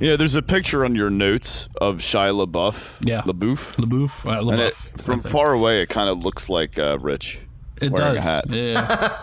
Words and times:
Yeah, 0.00 0.14
there's 0.16 0.34
a 0.36 0.42
picture 0.42 0.84
on 0.84 0.94
your 0.94 1.10
notes 1.10 1.68
of 1.80 1.96
Shia 1.98 2.46
LaBeouf. 2.46 2.96
Yeah. 3.00 3.22
LaBeouf. 3.22 3.74
LaBeouf. 3.76 4.24
Uh, 4.24 4.48
And 4.50 4.60
it, 4.60 4.74
from 4.74 5.20
far 5.20 5.52
away, 5.52 5.82
it 5.82 5.88
kind 5.88 6.08
of 6.08 6.22
looks 6.24 6.48
like 6.48 6.78
uh, 6.78 6.98
Rich. 7.00 7.40
it 7.82 7.90
wearing 7.90 8.12
a 8.12 8.14
does. 8.14 8.24
hat. 8.24 8.44
Yeah. 8.48 9.18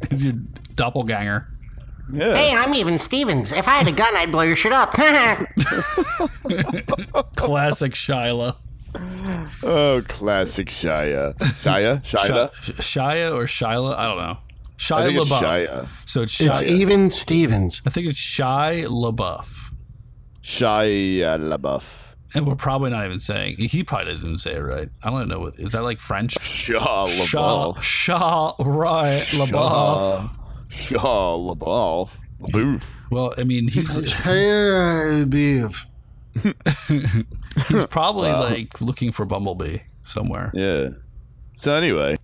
He's 0.10 0.24
your 0.26 0.34
doppelganger. 0.74 1.46
Yeah. 2.12 2.34
Hey, 2.34 2.52
I'm 2.52 2.74
Even 2.74 2.98
Stevens. 2.98 3.52
If 3.52 3.68
I 3.68 3.72
had 3.74 3.86
a 3.88 3.92
gun, 3.92 4.16
I'd 4.16 4.32
blow 4.32 4.42
your 4.42 4.56
shit 4.56 4.72
up. 4.72 4.92
Classic 7.36 7.92
Shyla. 7.92 8.56
Oh, 9.62 10.02
classic 10.06 10.68
Shia. 10.68 11.36
Shia? 11.38 12.02
Shia? 12.04 12.52
Sh- 12.62 12.70
Shia 12.96 13.32
or 13.34 13.44
Shyla? 13.44 13.96
I 13.96 14.06
don't 14.06 14.18
know. 14.18 14.38
Shia 14.76 14.96
I 14.96 15.08
it's 15.08 15.30
LaBeouf. 15.30 15.40
Shia. 15.40 15.88
So 16.06 16.22
it's 16.22 16.40
it's 16.40 16.62
Even 16.62 17.10
Stevens. 17.10 17.82
I 17.86 17.90
think 17.90 18.06
it's 18.06 18.18
Shia 18.18 18.86
LaBeouf. 18.86 19.72
Shia 20.42 21.38
LaBeouf. 21.38 21.84
And 22.34 22.46
we're 22.46 22.56
probably 22.56 22.90
not 22.90 23.06
even 23.06 23.20
saying. 23.20 23.56
He 23.58 23.84
probably 23.84 24.12
doesn't 24.12 24.38
say 24.38 24.54
it 24.54 24.60
right. 24.60 24.88
I 25.02 25.10
don't 25.10 25.28
know 25.28 25.38
what 25.38 25.58
is 25.58 25.72
that 25.72 25.82
like 25.82 26.00
French. 26.00 26.34
Shia 26.34 26.80
Shah, 27.26 27.72
LaBeouf. 27.72 27.82
Shah, 27.82 28.54
right, 28.58 29.22
LaBeouf. 29.22 30.30
Shia 30.70 31.56
LaBeouf. 31.56 32.10
LaBeouf. 32.40 32.84
Well, 33.10 33.34
I 33.38 33.44
mean, 33.44 33.68
he's 33.68 34.12
Hey, 34.16 35.24
beef. 35.24 35.86
he's 37.68 37.86
probably 37.86 38.32
like 38.32 38.80
looking 38.80 39.12
for 39.12 39.24
Bumblebee 39.24 39.78
somewhere. 40.02 40.50
Yeah. 40.52 40.88
So 41.56 41.72
anyway, 41.72 42.16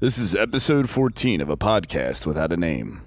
this 0.00 0.16
is 0.16 0.32
episode 0.32 0.88
14 0.88 1.40
of 1.40 1.50
a 1.50 1.56
podcast 1.56 2.24
without 2.24 2.52
a 2.52 2.56
name. 2.56 3.02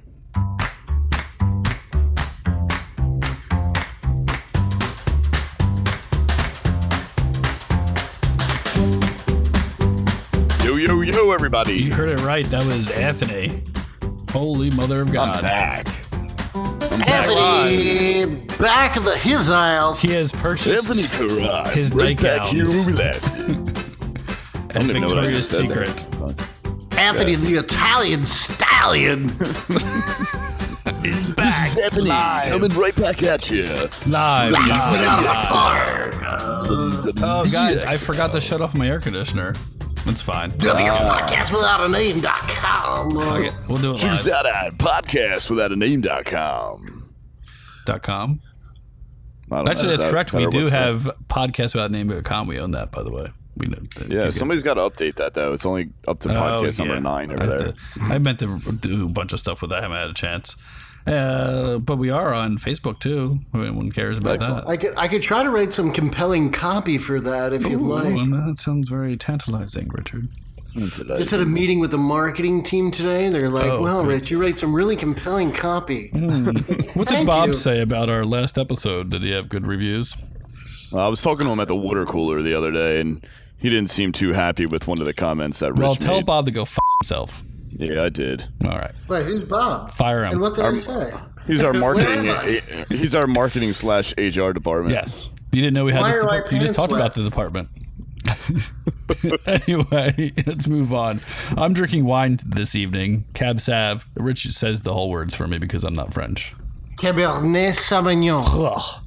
Yo, 10.66 10.76
yo, 10.76 11.02
yo, 11.02 11.32
everybody. 11.32 11.76
You 11.76 11.94
heard 11.94 12.10
it 12.10 12.22
right. 12.24 12.46
That 12.48 12.66
was 12.66 12.90
Anthony. 12.92 13.64
Holy 14.32 14.70
Mother 14.72 15.02
of 15.02 15.14
God. 15.14 15.38
I'm 15.38 15.42
God! 15.44 15.86
back. 15.86 15.88
Anthony, 17.08 18.36
back 18.58 18.98
of 18.98 19.06
the 19.06 19.18
his 19.18 19.50
aisles. 19.50 20.02
He 20.02 20.12
has 20.12 20.34
purchased 20.34 20.90
Anthony 20.90 21.08
Carrad. 21.08 21.74
His 21.74 21.94
right 21.94 22.20
back 22.22 22.48
here 22.48 22.66
nightgowns. 22.66 22.76
where 22.76 22.86
we 22.86 22.94
left. 22.94 23.40
at 24.72 24.74
don't 24.74 24.90
even 24.90 25.02
know 25.02 25.08
what 25.08 25.20
I 25.20 25.22
Victoria's 25.22 25.50
just 25.50 25.52
said 25.52 25.70
there. 25.70 25.86
Secret. 25.88 26.11
Anthony, 27.02 27.34
the 27.36 27.56
Italian 27.56 28.26
stallion. 28.26 29.32
It's 31.04 31.26
back. 31.26 31.76
Anthony 31.78 32.10
coming 32.10 32.72
right 32.80 32.96
back 32.96 33.24
at 33.24 33.50
you. 33.50 33.64
Live, 33.64 34.52
live, 34.52 34.52
live. 34.52 36.14
Oh, 37.18 37.48
guys, 37.52 37.82
I 37.84 37.98
forgot 37.98 38.32
to 38.34 38.42
shut 38.42 38.62
off 38.62 38.76
my 38.76 38.88
air 38.88 39.00
conditioner. 39.00 39.54
That's 40.06 40.22
fine. 40.22 40.52
Podcast 40.52 41.52
without 41.52 41.82
a 41.82 41.90
name.com. 41.90 43.18
Okay, 43.18 43.52
we'll 43.68 43.78
do 43.80 43.96
it 43.96 44.04
live. 44.04 44.28
out 44.28 44.46
at 44.46 44.74
podcast 44.74 45.50
without 45.50 45.72
a 45.72 45.76
name.com. 45.76 47.14
Dot 47.86 48.04
com. 48.04 48.42
Actually, 49.52 49.72
is 49.72 49.82
that's 49.82 50.04
that 50.04 50.12
correct. 50.12 50.34
We 50.34 50.48
do 50.48 50.68
have 50.68 51.10
podcast 51.30 51.74
about 51.74 51.92
name.com. 51.92 52.48
We 52.48 52.60
own 52.60 52.72
that, 52.72 52.92
by 52.92 53.04
the 53.04 53.12
way. 53.12 53.32
We 53.58 53.68
know. 53.68 53.80
Yeah, 54.08 54.30
somebody's 54.30 54.64
got 54.64 54.76
to 54.76 54.82
update 54.82 55.16
that 55.18 55.34
though. 55.34 55.54
It's 55.54 55.66
only 55.66 55.90
up 56.08 56.20
to 56.22 56.30
podcast 56.30 56.80
number 56.80 57.00
nine 57.00 57.32
I, 57.32 57.34
over 57.36 57.44
have 57.46 57.60
there. 57.60 57.72
to- 57.74 58.02
I 58.02 58.18
meant 58.18 58.40
to 58.40 58.60
do 58.80 59.06
a 59.06 59.10
bunch 59.10 59.34
of 59.34 59.40
stuff 59.40 59.62
with 59.62 59.72
that. 59.72 59.80
I 59.80 59.82
haven't 59.82 59.98
had 59.98 60.10
a 60.10 60.14
chance. 60.14 60.56
Uh, 61.08 61.80
but 61.80 61.98
we 61.98 62.10
are 62.12 62.32
on 62.34 62.58
Facebook 62.60 63.00
too. 63.00 63.40
If 63.54 63.60
anyone 63.60 63.92
cares 63.92 64.20
about 64.20 64.36
Excellent. 64.36 64.68
I 64.68 64.78
could 64.78 64.94
I 64.96 65.08
could 65.08 65.22
try 65.24 65.42
to 65.44 65.50
write 65.50 65.74
some 65.74 65.92
compelling 65.92 66.52
copy 66.52 66.98
for 67.00 67.20
that 67.20 67.54
if 67.54 67.64
that. 67.64 67.72
you'd 67.72 67.82
like. 67.82 68.14
that 68.32 68.56
sounds 68.60 68.88
very 68.88 69.18
tantalizing, 69.18 69.90
Richard. 69.90 70.28
Just 70.76 71.32
had 71.32 71.40
a 71.42 71.46
meeting 71.46 71.80
with 71.80 71.92
the 71.92 71.98
marketing 71.98 72.64
team 72.64 72.92
today. 72.92 73.30
They're 73.30 73.50
like, 73.50 73.66
Oh, 73.66 73.82
"Well, 73.82 74.04
good. 74.04 74.12
Rich, 74.12 74.32
you 74.32 74.40
write 74.40 74.58
some 74.60 74.74
really 74.74 74.96
compelling 74.96 75.52
copy." 75.52 76.10
What 76.94 77.08
did 77.10 77.26
Bob 77.26 77.48
you. 77.48 77.54
say 77.54 77.82
about 77.82 78.10
our 78.10 78.24
last 78.24 78.58
episode? 78.58 79.10
Did 79.10 79.24
he 79.24 79.32
have 79.32 79.50
good 79.50 79.66
reviews? 79.66 80.16
I 80.96 81.08
was 81.08 81.22
talking 81.22 81.46
to 81.46 81.52
him 81.52 81.60
at 81.60 81.68
the 81.68 81.76
water 81.76 82.06
cooler 82.06 82.42
the 82.42 82.54
other 82.54 82.72
day, 82.72 83.00
and 83.02 83.26
he 83.62 83.70
didn't 83.70 83.90
seem 83.90 84.12
too 84.12 84.34
happy 84.34 84.66
with 84.66 84.88
one 84.88 85.00
of 85.00 85.06
the 85.06 85.14
comments 85.14 85.60
that 85.60 85.72
Rich 85.74 85.80
Well, 85.82 85.96
tell 85.96 86.16
made. 86.16 86.26
Bob 86.26 86.46
to 86.46 86.52
go 86.52 86.64
f 86.64 86.78
himself. 87.02 87.44
Yeah, 87.74 88.04
I 88.04 88.10
did. 88.10 88.46
All 88.68 88.78
right, 88.78 88.92
Wait, 89.08 89.26
who's 89.26 89.44
Bob? 89.44 89.92
fire 89.92 90.26
him. 90.26 90.34
And 90.34 90.42
what 90.42 90.56
did 90.56 90.66
I 90.66 90.76
say? 90.76 91.14
He's 91.48 91.64
our 91.64 91.74
marketing. 91.86 92.34
he's 92.90 93.16
our 93.16 93.28
marketing 93.28 93.74
slash 93.74 94.14
HR 94.18 94.52
department. 94.52 94.94
Yes. 94.94 95.30
You 95.52 95.62
didn't 95.62 95.74
know 95.76 95.86
we 95.86 95.92
had 95.94 96.02
Why 96.02 96.08
this 96.12 96.18
are 96.18 96.24
my 96.24 96.36
department. 96.38 96.54
You 96.54 96.60
just 96.68 96.76
pants 96.76 96.92
talked 96.92 96.94
about 96.94 97.16
the 97.16 97.24
department. 97.24 97.70
anyway, 99.46 100.32
let's 100.46 100.68
move 100.68 100.94
on. 100.94 101.22
I'm 101.58 101.74
drinking 101.74 102.06
wine 102.06 102.40
this 102.46 102.76
evening. 102.76 103.26
Cab 103.34 103.60
Sav. 103.60 104.06
Rich 104.16 104.48
says 104.52 104.82
the 104.82 104.94
whole 104.94 105.10
words 105.10 105.36
for 105.36 105.48
me 105.48 105.58
because 105.58 105.84
I'm 105.84 105.94
not 105.96 106.14
French. 106.14 106.54
Cabernet 106.98 107.72
Sauvignon. 107.72 108.44
Ugh. 108.46 109.02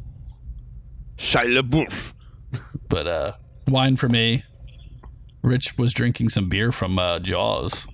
Shia 1.16 1.60
LaBeouf. 1.60 2.12
But 2.88 3.06
uh, 3.06 3.32
wine 3.68 3.96
for 3.96 4.08
me. 4.08 4.44
Rich 5.42 5.76
was 5.76 5.92
drinking 5.92 6.30
some 6.30 6.48
beer 6.48 6.72
from 6.72 6.98
uh, 6.98 7.18
Jaws. 7.18 7.86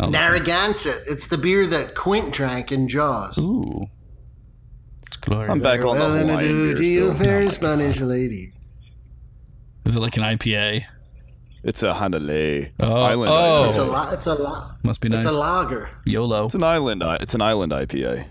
Narragansett. 0.00 1.02
It's 1.08 1.26
the 1.28 1.38
beer 1.38 1.66
that 1.68 1.94
Quint 1.94 2.32
drank 2.32 2.72
in 2.72 2.88
Jaws. 2.88 3.38
Ooh. 3.38 3.86
It's 5.06 5.16
glorious. 5.16 5.50
I'm 5.50 5.60
back 5.60 5.80
on 5.80 5.96
the 5.96 6.02
well, 6.04 6.12
then 6.12 6.28
I 6.28 6.32
Hawaiian 6.32 6.48
do 6.52 6.66
beer 6.68 6.74
to 6.76 6.84
you, 6.84 7.12
still. 7.14 7.24
fair 7.24 7.50
Spanish 7.50 8.00
lady. 8.00 8.52
Is 9.84 9.96
it 9.96 10.00
like 10.00 10.16
an 10.16 10.22
IPA? 10.24 10.84
It's 11.62 11.82
a 11.82 11.92
Hanalei 11.94 12.72
Oh, 12.80 13.02
island. 13.04 13.30
oh. 13.32 13.34
IPA. 13.34 13.68
It's 13.68 13.76
a 13.78 13.84
la- 13.84 14.10
It's 14.10 14.26
a 14.26 14.34
la- 14.34 14.72
Must 14.82 15.00
be 15.00 15.08
nice. 15.08 15.24
It's 15.24 15.32
a 15.32 15.38
lager. 15.38 15.88
YOLO. 16.04 16.46
It's 16.46 16.54
an 16.54 16.62
island. 16.62 17.02
It's 17.20 17.34
an 17.34 17.40
island 17.40 17.72
IPA. 17.72 18.26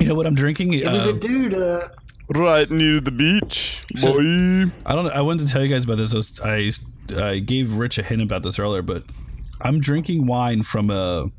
You 0.00 0.06
know 0.06 0.14
what 0.14 0.26
I'm 0.26 0.34
drinking? 0.34 0.74
It 0.74 0.90
was 0.90 1.06
Uh, 1.06 1.14
a 1.14 1.18
dude. 1.18 1.54
Uh, 1.54 1.88
Right 2.30 2.70
near 2.70 3.00
the 3.00 3.10
beach, 3.10 3.84
So- 3.96 4.12
boy. 4.14 4.70
I 4.84 4.94
don't. 4.94 5.06
I 5.08 5.22
wanted 5.22 5.46
to 5.46 5.52
tell 5.52 5.64
you 5.64 5.72
guys 5.72 5.84
about 5.84 5.96
this. 5.96 6.40
I, 6.42 6.70
I 7.16 7.38
gave 7.38 7.74
Rich 7.74 7.96
a 7.98 8.02
hint 8.02 8.20
about 8.22 8.42
this 8.42 8.58
earlier, 8.58 8.82
but 8.82 9.04
I'm 9.60 9.80
drinking 9.80 10.26
wine 10.26 10.62
from 10.62 10.90
a. 10.90 11.30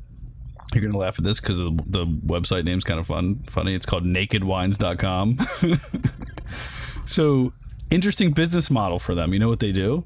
You're 0.74 0.82
gonna 0.84 0.98
laugh 0.98 1.18
at 1.18 1.24
this 1.24 1.40
because 1.40 1.58
the, 1.58 1.70
the 1.86 2.06
website 2.06 2.64
name's 2.64 2.84
kind 2.84 2.98
of 3.00 3.06
fun, 3.06 3.36
funny. 3.50 3.74
It's 3.74 3.86
called 3.86 4.04
NakedWines.com. 4.04 5.38
so 7.06 7.52
interesting 7.90 8.32
business 8.32 8.70
model 8.70 8.98
for 8.98 9.14
them. 9.14 9.32
You 9.32 9.38
know 9.40 9.48
what 9.48 9.60
they 9.60 9.72
do? 9.72 10.04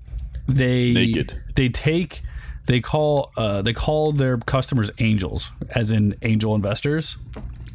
They 0.49 0.93
Naked. 0.93 1.41
They 1.55 1.69
take. 1.69 2.23
They 2.67 2.81
call. 2.81 3.33
Uh, 3.37 3.63
they 3.63 3.73
call 3.73 4.13
their 4.13 4.39
customers 4.39 4.91
angels, 4.99 5.53
as 5.71 5.91
in 5.91 6.17
angel 6.23 6.55
investors. 6.55 7.17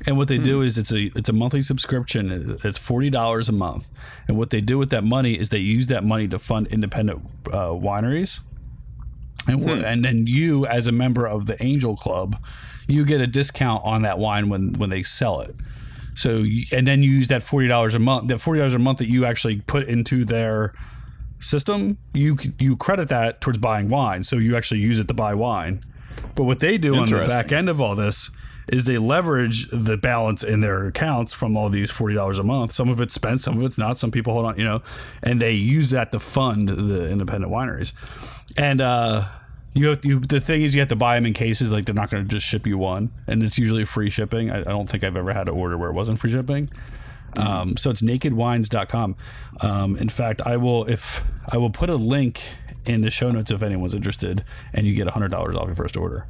And 0.06 0.18
what 0.18 0.28
they 0.30 0.38
do 0.38 0.62
is 0.62 0.78
it's 0.78 0.94
a 0.94 1.12
it's 1.18 1.30
a 1.30 1.34
monthly 1.34 1.62
subscription. 1.62 2.58
It's 2.64 2.78
forty 2.78 3.10
dollars 3.10 3.50
a 3.50 3.52
month. 3.52 3.90
And 4.28 4.38
what 4.38 4.50
they 4.50 4.62
do 4.62 4.78
with 4.78 4.90
that 4.92 5.04
money 5.04 5.38
is 5.38 5.50
they 5.50 5.58
use 5.58 5.88
that 5.88 6.04
money 6.04 6.28
to 6.30 6.40
fund 6.40 6.68
independent 6.68 7.22
uh, 7.52 7.72
wineries. 7.72 8.40
And 9.48 9.68
wh- 9.68 9.84
and 9.84 10.06
then 10.06 10.26
you, 10.28 10.66
as 10.66 10.88
a 10.88 10.92
member 10.92 11.28
of 11.28 11.48
the 11.48 11.62
Angel 11.62 11.96
Club, 11.96 12.42
you 12.88 13.06
get 13.06 13.20
a 13.20 13.28
discount 13.28 13.84
on 13.84 14.04
that 14.04 14.20
wine 14.20 14.48
when 14.48 14.74
when 14.74 14.90
they 14.90 15.04
sell 15.04 15.42
it. 15.42 15.56
So 16.16 16.40
you, 16.40 16.66
and 16.72 16.88
then 16.88 17.02
you 17.02 17.12
use 17.12 17.28
that 17.28 17.44
forty 17.44 17.68
dollars 17.68 17.96
a 17.96 18.00
month. 18.00 18.30
That 18.30 18.40
forty 18.40 18.60
dollars 18.60 18.74
a 18.76 18.80
month 18.80 19.00
that 19.00 19.10
you 19.10 19.26
actually 19.26 19.58
put 19.62 19.88
into 19.88 20.24
their 20.24 20.74
system, 21.40 21.98
you 22.14 22.38
you 22.58 22.78
credit 22.78 23.10
that 23.10 23.42
towards 23.42 23.58
buying 23.58 23.90
wine. 23.90 24.24
So 24.24 24.38
you 24.38 24.56
actually 24.56 24.80
use 24.80 25.00
it 25.00 25.08
to 25.10 25.14
buy 25.14 25.34
wine. 25.34 25.84
But 26.36 26.44
what 26.44 26.60
they 26.60 26.78
do 26.78 26.96
on 26.96 27.10
the 27.10 27.26
back 27.30 27.52
end 27.52 27.70
of 27.70 27.82
all 27.82 27.96
this 27.96 28.30
is 28.72 28.86
they 28.86 28.98
leverage 28.98 29.70
the 29.72 29.98
balance 29.98 30.44
in 30.44 30.62
their 30.62 30.88
accounts 30.88 31.34
from 31.34 31.58
all 31.58 31.70
these 31.70 31.92
forty 31.92 32.16
dollars 32.16 32.40
a 32.40 32.44
month. 32.44 32.74
Some 32.74 32.90
of 32.90 33.00
it's 33.02 33.14
spent, 33.14 33.42
some 33.42 33.58
of 33.58 33.64
it's 33.64 33.78
not. 33.78 34.00
Some 34.00 34.12
people 34.12 34.34
hold 34.34 34.46
on, 34.46 34.58
you 34.58 34.64
know, 34.64 34.82
and 35.24 35.42
they 35.42 35.54
use 35.54 35.90
that 35.90 36.12
to 36.12 36.20
fund 36.20 36.70
the 36.70 37.10
independent 37.10 37.52
wineries. 37.52 37.94
And 38.58 38.82
uh, 38.82 39.28
you 39.74 39.88
have 39.90 40.06
you 40.06 40.20
the 40.20 40.40
thing 40.40 40.62
is 40.62 40.76
you 40.76 40.82
have 40.82 40.90
to 40.90 40.96
buy 40.96 41.16
them 41.16 41.26
in 41.26 41.34
cases 41.34 41.72
like 41.72 41.86
they're 41.86 41.96
not 41.96 42.10
going 42.10 42.24
to 42.24 42.30
just 42.30 42.46
ship 42.46 42.66
you 42.66 42.78
one, 42.78 43.12
and 43.28 43.44
it's 43.44 43.58
usually 43.58 43.86
free 43.86 44.10
shipping. 44.10 44.50
I, 44.50 44.62
I 44.62 44.64
don't 44.64 44.90
think 44.90 45.04
I've 45.04 45.16
ever 45.16 45.34
had 45.34 45.48
an 45.48 45.56
order 45.56 45.78
where 45.78 45.90
it 45.90 45.94
wasn't 45.94 46.20
free 46.20 46.32
shipping. 46.32 46.70
Um, 47.36 47.78
so 47.78 47.92
it's 47.92 48.02
nakedwines.com. 48.02 49.16
Um, 49.62 49.98
in 49.98 50.10
fact, 50.10 50.42
I 50.42 50.58
will 50.58 50.86
if 50.86 51.24
I 51.48 51.58
will 51.58 51.70
put 51.70 51.90
a 51.90 51.96
link 51.96 52.42
in 52.86 53.02
the 53.02 53.12
show 53.12 53.30
notes 53.30 53.52
if 53.52 53.62
anyone's 53.62 53.94
interested, 53.94 54.44
and 54.74 54.88
you 54.88 54.96
get 54.96 55.08
hundred 55.08 55.32
dollars 55.32 55.56
off 55.56 55.68
your 55.68 55.76
first 55.76 55.98
order. 55.98 56.26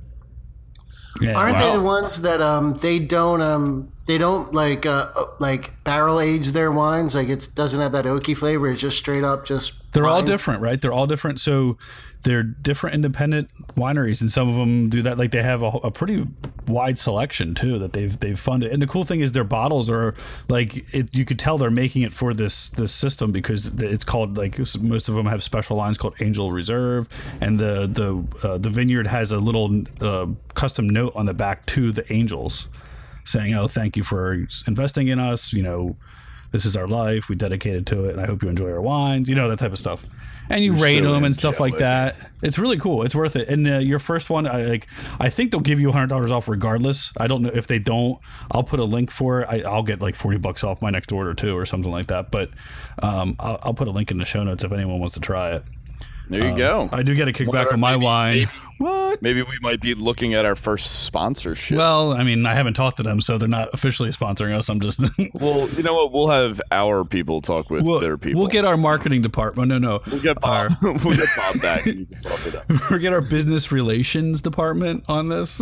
Yeah, 1.21 1.37
aren't 1.37 1.55
wow. 1.55 1.71
they 1.71 1.77
the 1.77 1.83
ones 1.83 2.21
that 2.21 2.41
um 2.41 2.75
they 2.75 2.99
don't 2.99 3.41
um 3.41 3.91
they 4.09 4.17
don't 4.17 4.55
like 4.55 4.87
uh, 4.87 5.11
uh, 5.15 5.25
like 5.39 5.83
barrel 5.83 6.19
age 6.19 6.47
their 6.47 6.71
wines. 6.71 7.13
Like 7.13 7.29
it 7.29 7.49
doesn't 7.53 7.79
have 7.79 7.91
that 7.91 8.05
oaky 8.05 8.35
flavor. 8.35 8.67
It's 8.67 8.81
just 8.81 8.97
straight 8.97 9.23
up 9.23 9.45
just. 9.45 9.91
They're 9.91 10.07
all 10.07 10.23
different, 10.23 10.61
right? 10.61 10.81
They're 10.81 10.91
all 10.91 11.05
different. 11.05 11.39
So 11.39 11.77
they're 12.23 12.41
different 12.41 12.95
independent 12.95 13.49
wineries, 13.75 14.19
and 14.21 14.31
some 14.31 14.49
of 14.49 14.55
them 14.55 14.89
do 14.89 15.03
that. 15.03 15.19
Like 15.19 15.29
they 15.31 15.43
have 15.43 15.61
a, 15.61 15.67
a 15.67 15.91
pretty 15.91 16.25
wide 16.69 16.97
selection 16.97 17.55
too 17.55 17.79
that 17.79 17.93
they've 17.93 18.19
they've 18.19 18.39
funded. 18.39 18.71
And 18.71 18.81
the 18.81 18.87
cool 18.87 19.05
thing 19.05 19.21
is 19.21 19.31
their 19.31 19.43
bottles 19.43 19.89
are 19.89 20.15
like 20.47 20.93
it, 20.93 21.15
you 21.15 21.25
could 21.25 21.39
tell 21.39 21.57
they're 21.57 21.71
making 21.71 22.03
it 22.03 22.11
for 22.11 22.33
this 22.33 22.69
this 22.69 22.93
system 22.93 23.31
because 23.31 23.67
it's 23.81 24.03
called 24.03 24.37
like 24.37 24.57
most 24.81 25.09
of 25.09 25.15
them 25.15 25.25
have 25.25 25.43
special 25.43 25.77
lines 25.77 25.97
called 25.97 26.15
Angel 26.19 26.51
Reserve, 26.51 27.07
and 27.41 27.59
the 27.59 27.87
the 27.87 28.47
uh, 28.47 28.57
the 28.57 28.69
vineyard 28.69 29.07
has 29.07 29.31
a 29.31 29.39
little 29.39 29.83
uh, 30.01 30.27
custom 30.53 30.87
note 30.87 31.13
on 31.15 31.25
the 31.25 31.33
back 31.33 31.65
to 31.67 31.91
the 31.91 32.11
angels 32.13 32.69
saying, 33.25 33.53
"Oh, 33.53 33.67
thank 33.67 33.97
you 33.97 34.03
for 34.03 34.45
investing 34.67 35.07
in 35.07 35.19
us." 35.19 35.53
You 35.53 35.63
know, 35.63 35.97
this 36.51 36.65
is 36.65 36.75
our 36.75 36.87
life. 36.87 37.29
We 37.29 37.35
dedicated 37.35 37.85
to 37.87 38.05
it, 38.05 38.11
and 38.13 38.21
I 38.21 38.25
hope 38.25 38.41
you 38.43 38.49
enjoy 38.49 38.71
our 38.71 38.81
wines. 38.81 39.29
You 39.29 39.35
know 39.35 39.49
that 39.49 39.59
type 39.59 39.71
of 39.71 39.79
stuff. 39.79 40.05
And 40.51 40.63
you 40.63 40.73
You're 40.73 40.83
rate 40.83 41.03
so 41.03 41.11
them 41.11 41.23
and 41.23 41.35
stuff 41.35 41.59
like 41.59 41.77
that. 41.77 42.15
It's 42.41 42.57
really 42.57 42.77
cool. 42.79 43.03
It's 43.03 43.13
worth 43.13 43.35
it. 43.35 43.49
And 43.49 43.67
uh, 43.67 43.77
your 43.77 43.99
first 43.99 44.31
one, 44.31 44.47
I 44.47 44.63
like. 44.63 44.87
I 45.19 45.29
think 45.29 45.51
they'll 45.51 45.59
give 45.59 45.79
you 45.79 45.91
hundred 45.91 46.07
dollars 46.07 46.31
off 46.31 46.47
regardless. 46.47 47.13
I 47.17 47.27
don't 47.27 47.43
know 47.43 47.51
if 47.53 47.67
they 47.67 47.77
don't. 47.77 48.19
I'll 48.51 48.63
put 48.63 48.79
a 48.79 48.83
link 48.83 49.11
for 49.11 49.41
it. 49.41 49.47
I, 49.47 49.61
I'll 49.61 49.83
get 49.83 50.01
like 50.01 50.15
forty 50.15 50.37
bucks 50.39 50.63
off 50.63 50.81
my 50.81 50.89
next 50.89 51.11
order 51.11 51.35
too, 51.35 51.55
or 51.55 51.65
something 51.67 51.91
like 51.91 52.07
that. 52.07 52.31
But 52.31 52.49
um, 53.03 53.35
I'll, 53.39 53.59
I'll 53.61 53.73
put 53.75 53.87
a 53.87 53.91
link 53.91 54.09
in 54.09 54.17
the 54.17 54.25
show 54.25 54.43
notes 54.43 54.63
if 54.63 54.71
anyone 54.71 54.99
wants 54.99 55.13
to 55.15 55.19
try 55.21 55.51
it. 55.55 55.63
There 56.29 56.49
you 56.49 56.57
go. 56.57 56.89
I 56.91 57.01
do 57.03 57.15
get 57.15 57.27
a 57.27 57.31
kickback 57.31 57.71
on 57.73 57.79
my 57.79 57.93
maybe- 57.93 58.03
wine. 58.05 58.37
maybe- 58.39 58.51
what? 58.79 59.21
Maybe 59.21 59.41
we 59.41 59.57
might 59.61 59.81
be 59.81 59.93
looking 59.93 60.33
at 60.33 60.45
our 60.45 60.55
first 60.55 61.03
sponsorship. 61.03 61.77
Well, 61.77 62.13
I 62.13 62.23
mean, 62.23 62.45
I 62.45 62.53
haven't 62.53 62.75
talked 62.75 62.97
to 62.97 63.03
them, 63.03 63.19
so 63.21 63.37
they're 63.37 63.47
not 63.47 63.73
officially 63.73 64.09
sponsoring 64.09 64.55
us. 64.55 64.69
I'm 64.69 64.79
just. 64.79 65.01
Well, 65.33 65.69
you 65.69 65.83
know 65.83 65.93
what? 65.93 66.11
We'll 66.11 66.29
have 66.29 66.61
our 66.71 67.05
people 67.05 67.41
talk 67.41 67.69
with 67.69 67.83
we'll, 67.83 67.99
their 67.99 68.17
people. 68.17 68.39
we'll 68.39 68.49
get 68.49 68.65
our 68.65 68.77
marketing 68.77 69.21
department. 69.21 69.67
No, 69.67 69.77
no. 69.77 70.01
we'll 70.09 70.21
get 70.21 70.39
Bob. 70.39 70.73
we'll 70.81 71.15
get 71.15 71.27
Bob 71.37 71.61
back. 71.61 71.85
You 71.85 72.05
can 72.05 72.21
talk 72.21 72.39
to 72.41 72.51
them. 72.51 72.81
We'll 72.89 72.99
get 72.99 73.13
our 73.13 73.21
business 73.21 73.71
relations 73.71 74.41
department 74.41 75.03
on 75.07 75.29
this. 75.29 75.61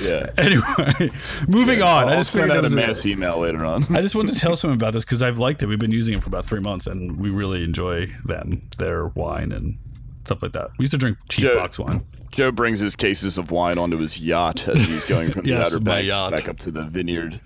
Yeah. 0.00 0.26
anyway, 0.38 1.10
moving 1.46 1.82
on. 1.82 2.04
I'll 2.04 2.08
I 2.08 2.16
just 2.16 2.32
send 2.32 2.50
figured 2.50 2.64
out 2.64 2.72
a 2.72 2.74
mass 2.74 3.04
a, 3.04 3.08
email 3.08 3.38
later 3.40 3.64
on. 3.64 3.84
I 3.94 4.00
just 4.00 4.14
wanted 4.14 4.34
to 4.34 4.40
tell 4.40 4.56
someone 4.56 4.76
about 4.76 4.92
this 4.92 5.04
because 5.04 5.20
I've 5.20 5.38
liked 5.38 5.62
it. 5.62 5.66
We've 5.66 5.78
been 5.78 5.90
using 5.90 6.16
it 6.16 6.22
for 6.22 6.28
about 6.28 6.46
three 6.46 6.60
months, 6.60 6.86
and 6.86 7.18
we 7.18 7.30
really 7.30 7.64
enjoy 7.64 8.06
them, 8.24 8.62
their 8.78 9.08
wine, 9.08 9.52
and 9.52 9.78
stuff 10.26 10.42
like 10.42 10.52
that. 10.52 10.70
We 10.78 10.82
used 10.84 10.92
to 10.92 10.98
drink 10.98 11.18
cheap 11.28 11.44
Joe- 11.44 11.54
box 11.54 11.78
wine. 11.78 12.04
Joe 12.32 12.50
brings 12.52 12.80
his 12.80 12.94
cases 12.96 13.38
of 13.38 13.50
wine 13.50 13.78
onto 13.78 13.96
his 13.96 14.20
yacht 14.20 14.68
as 14.68 14.84
he's 14.86 15.04
going 15.06 15.32
from 15.32 15.46
Yes, 15.46 15.70
the 15.70 15.76
Outer 15.76 15.84
Banks 15.84 16.06
yacht. 16.08 16.30
back 16.32 16.48
up 16.48 16.58
to 16.58 16.70
the 16.70 16.82
vineyard. 16.84 17.40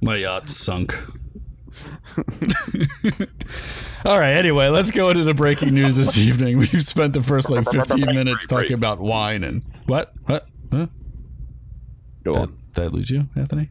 My 0.00 0.16
yacht 0.16 0.48
sunk. 0.50 0.92
All 4.04 4.18
right. 4.18 4.32
Anyway, 4.34 4.68
let's 4.68 4.90
go 4.90 5.08
into 5.10 5.24
the 5.24 5.34
breaking 5.34 5.72
news 5.74 5.96
this 5.96 6.18
evening. 6.18 6.58
We've 6.58 6.82
spent 6.84 7.12
the 7.14 7.22
first 7.22 7.48
like 7.50 7.68
15 7.70 8.04
minutes 8.14 8.46
talking 8.46 8.72
about 8.74 9.00
wine 9.00 9.44
and 9.44 9.62
what? 9.86 10.12
What? 10.26 10.46
Huh? 10.70 10.86
Go 12.24 12.32
Did, 12.32 12.40
on. 12.42 12.58
did 12.74 12.84
I 12.84 12.86
lose 12.88 13.10
you, 13.10 13.28
Anthony? 13.36 13.70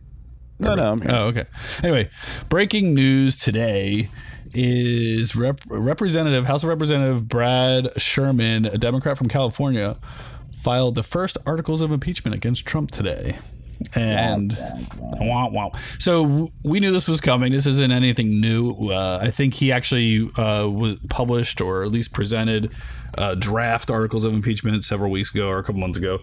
No, 0.59 0.75
no, 0.75 0.91
I'm 0.91 1.01
here. 1.01 1.11
Oh, 1.13 1.25
okay. 1.27 1.45
Anyway, 1.83 2.09
breaking 2.49 2.93
news 2.93 3.37
today 3.37 4.09
is 4.53 5.35
Rep- 5.35 5.61
Representative 5.67 6.45
House 6.45 6.63
of 6.63 6.69
Representative 6.69 7.27
Brad 7.27 7.89
Sherman, 7.99 8.65
a 8.65 8.77
Democrat 8.77 9.17
from 9.17 9.27
California, 9.27 9.97
filed 10.61 10.95
the 10.95 11.03
first 11.03 11.37
articles 11.45 11.81
of 11.81 11.91
impeachment 11.91 12.35
against 12.35 12.65
Trump 12.65 12.91
today. 12.91 13.37
And 13.95 14.57
wow, 15.01 15.49
wow. 15.49 15.71
So 15.99 16.51
we 16.63 16.79
knew 16.79 16.91
this 16.91 17.07
was 17.07 17.19
coming. 17.19 17.51
This 17.51 17.67
isn't 17.67 17.91
anything 17.91 18.39
new. 18.39 18.89
Uh, 18.89 19.19
I 19.21 19.29
think 19.29 19.55
he 19.55 19.71
actually 19.71 20.29
uh, 20.37 20.67
was 20.67 20.99
published 21.09 21.59
or 21.59 21.83
at 21.83 21.91
least 21.91 22.13
presented 22.13 22.71
uh, 23.17 23.35
draft 23.35 23.91
articles 23.91 24.23
of 24.23 24.33
impeachment 24.33 24.83
several 24.83 25.11
weeks 25.11 25.33
ago 25.33 25.49
or 25.49 25.59
a 25.59 25.63
couple 25.63 25.81
months 25.81 25.97
ago. 25.97 26.19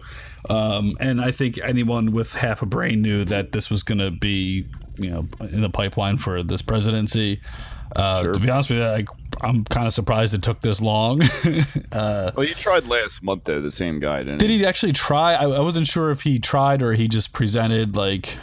Um, 0.49 0.97
and 0.99 1.21
I 1.21 1.31
think 1.31 1.59
anyone 1.59 2.11
with 2.11 2.33
half 2.33 2.61
a 2.61 2.65
brain 2.65 3.01
knew 3.01 3.25
that 3.25 3.51
this 3.51 3.69
was 3.69 3.83
going 3.83 3.99
to 3.99 4.11
be, 4.11 4.65
you 4.97 5.09
know, 5.09 5.27
in 5.39 5.61
the 5.61 5.69
pipeline 5.69 6.17
for 6.17 6.43
this 6.43 6.61
presidency. 6.61 7.41
Uh, 7.95 8.23
To 8.33 8.39
be 8.39 8.49
honest 8.49 8.69
with 8.69 8.79
you, 8.79 8.85
like, 8.85 9.07
I'm 9.41 9.63
kind 9.65 9.87
of 9.87 9.93
surprised 9.93 10.33
it 10.33 10.43
took 10.43 10.61
this 10.61 10.79
long. 10.81 11.21
uh, 11.91 12.31
Well, 12.35 12.45
you 12.45 12.53
tried 12.53 12.87
last 12.87 13.23
month 13.23 13.45
though. 13.45 13.59
The 13.61 13.71
same 13.71 13.99
guy 13.99 14.19
didn't. 14.19 14.37
did 14.39 14.49
he 14.49 14.65
actually 14.65 14.93
try? 14.93 15.33
I, 15.33 15.45
I 15.45 15.59
wasn't 15.59 15.87
sure 15.87 16.11
if 16.11 16.21
he 16.23 16.39
tried 16.39 16.81
or 16.81 16.93
he 16.93 17.07
just 17.07 17.33
presented 17.33 17.95
like 17.95 18.37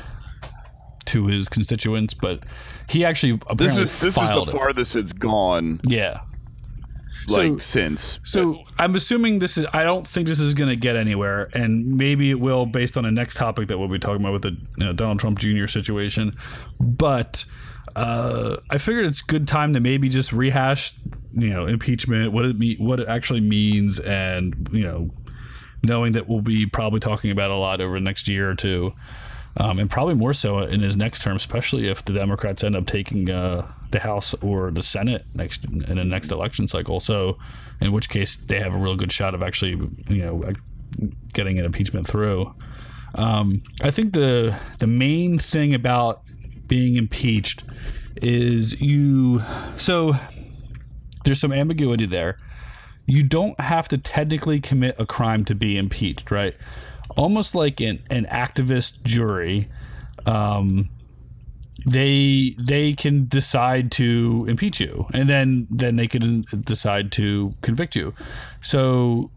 to 1.07 1.27
his 1.27 1.49
constituents, 1.49 2.15
but 2.15 2.45
he 2.89 3.05
actually 3.05 3.33
apparently 3.47 3.67
This 3.67 3.79
is 3.79 4.01
this 4.01 4.17
is 4.19 4.29
the 4.31 4.43
it. 4.43 4.51
farthest 4.51 4.97
it's 4.97 5.13
gone 5.13 5.81
Yeah. 5.85 6.21
like 7.29 7.53
So- 7.53 7.59
since. 7.59 8.19
So 8.25 8.57
I'm 8.79 8.95
assuming 8.95 9.39
this 9.39 9.57
is. 9.57 9.67
I 9.73 9.85
don't 9.85 10.07
think 10.07 10.27
this 10.29 10.41
is 10.41 10.53
going 10.55 10.71
to 10.71 10.77
get 10.77 10.97
anywhere, 10.97 11.49
and 11.55 11.97
maybe 11.97 12.31
it 12.31 12.41
will 12.41 12.67
based 12.67 12.97
on 12.97 13.05
the 13.05 13.11
next 13.11 13.37
topic 13.37 13.69
that 13.69 13.79
we'll 13.79 13.89
be 13.89 13.99
talking 13.99 14.21
about 14.23 14.33
with 14.33 14.43
the 14.43 14.57
you 14.79 14.85
know, 14.87 14.93
Donald 14.93 15.19
Trump 15.21 15.39
Jr. 15.39 15.67
situation. 15.67 16.35
But 16.81 17.45
uh, 17.99 18.57
I 18.71 18.79
figured 18.79 19.07
it's 19.07 19.23
good 19.23 19.49
time 19.49 19.73
to 19.73 19.81
maybe 19.81 20.09
just 20.09 20.33
rehash, 20.33 20.93
you 21.35 21.51
know, 21.51 21.67
impeachment, 21.67 22.33
what 22.33 22.45
it 22.45 22.81
what 22.81 23.01
it 23.01 23.09
actually 23.09 23.41
means, 23.41 23.99
and 23.99 24.69
you 24.71 24.83
know, 24.83 25.11
knowing 25.83 26.13
that 26.13 26.29
we'll 26.29 26.41
be 26.41 26.65
probably 26.65 27.01
talking 27.01 27.33
about 27.33 27.51
a 27.51 27.57
lot 27.57 27.81
over 27.81 27.95
the 27.95 28.05
next 28.05 28.29
year 28.29 28.49
or 28.49 28.55
two. 28.55 28.95
Um, 29.57 29.81
and 29.81 29.91
probably 29.91 30.15
more 30.15 30.33
so 30.33 30.61
in 30.61 30.81
his 30.81 30.97
next 30.97 31.23
term, 31.23 31.35
especially 31.35 31.89
if 31.89 32.05
the 32.05 32.13
Democrats 32.13 32.63
end 32.63 32.77
up 32.77 32.87
taking 32.87 33.29
uh, 33.29 33.69
the 33.91 33.99
House 33.99 34.33
or 34.35 34.71
the 34.71 34.83
Senate 34.83 35.25
next 35.35 35.65
in 35.65 35.97
the 35.97 36.05
next 36.05 36.31
election 36.31 36.69
cycle. 36.69 37.01
So, 37.01 37.39
in 37.81 37.91
which 37.91 38.09
case, 38.09 38.37
they 38.37 38.61
have 38.61 38.73
a 38.73 38.79
real 38.79 38.95
good 38.95 39.11
shot 39.11 39.35
of 39.35 39.43
actually, 39.43 39.73
you 40.09 40.23
know, 40.23 40.53
getting 41.33 41.59
an 41.59 41.65
impeachment 41.65 42.07
through. 42.07 42.55
Um, 43.17 43.65
I 43.83 43.91
think 43.91 44.13
the 44.13 44.57
the 44.79 44.87
main 44.87 45.39
thing 45.39 45.75
about 45.75 46.23
being 46.69 46.97
impeached 46.97 47.65
is 48.23 48.81
you. 48.81 49.43
So 49.77 50.15
there's 51.25 51.41
some 51.41 51.53
ambiguity 51.53 52.07
there. 52.07 52.37
You 53.07 53.23
don't 53.23 53.59
have 53.61 53.89
to 53.89 53.99
technically 53.99 54.61
commit 54.61 54.95
a 54.99 55.07
crime 55.07 55.45
to 55.47 55.55
be 55.55 55.79
impeached, 55.79 56.31
right? 56.31 56.55
Almost 57.17 57.55
like 57.55 57.81
an, 57.81 58.01
an 58.11 58.27
activist 58.27 59.03
jury, 59.03 59.69
um, 60.27 60.91
they 61.87 62.55
they 62.59 62.93
can 62.93 63.29
decide 63.29 63.91
to 63.93 64.45
impeach 64.49 64.81
you, 64.81 65.07
and 65.15 65.29
then 65.29 65.67
then 65.71 65.97
they 65.97 66.07
can 66.07 66.45
decide 66.61 67.11
to 67.13 67.53
convict 67.63 67.97
you. 67.97 68.15
So 68.61 69.31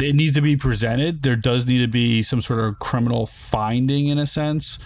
it 0.00 0.14
needs 0.14 0.32
to 0.34 0.40
be 0.40 0.56
presented. 0.56 1.22
There 1.22 1.36
does 1.36 1.66
need 1.66 1.78
to 1.78 1.88
be 1.88 2.22
some 2.22 2.40
sort 2.40 2.60
of 2.60 2.78
criminal 2.78 3.26
finding 3.26 4.08
in 4.08 4.18
a 4.18 4.26
sense. 4.26 4.78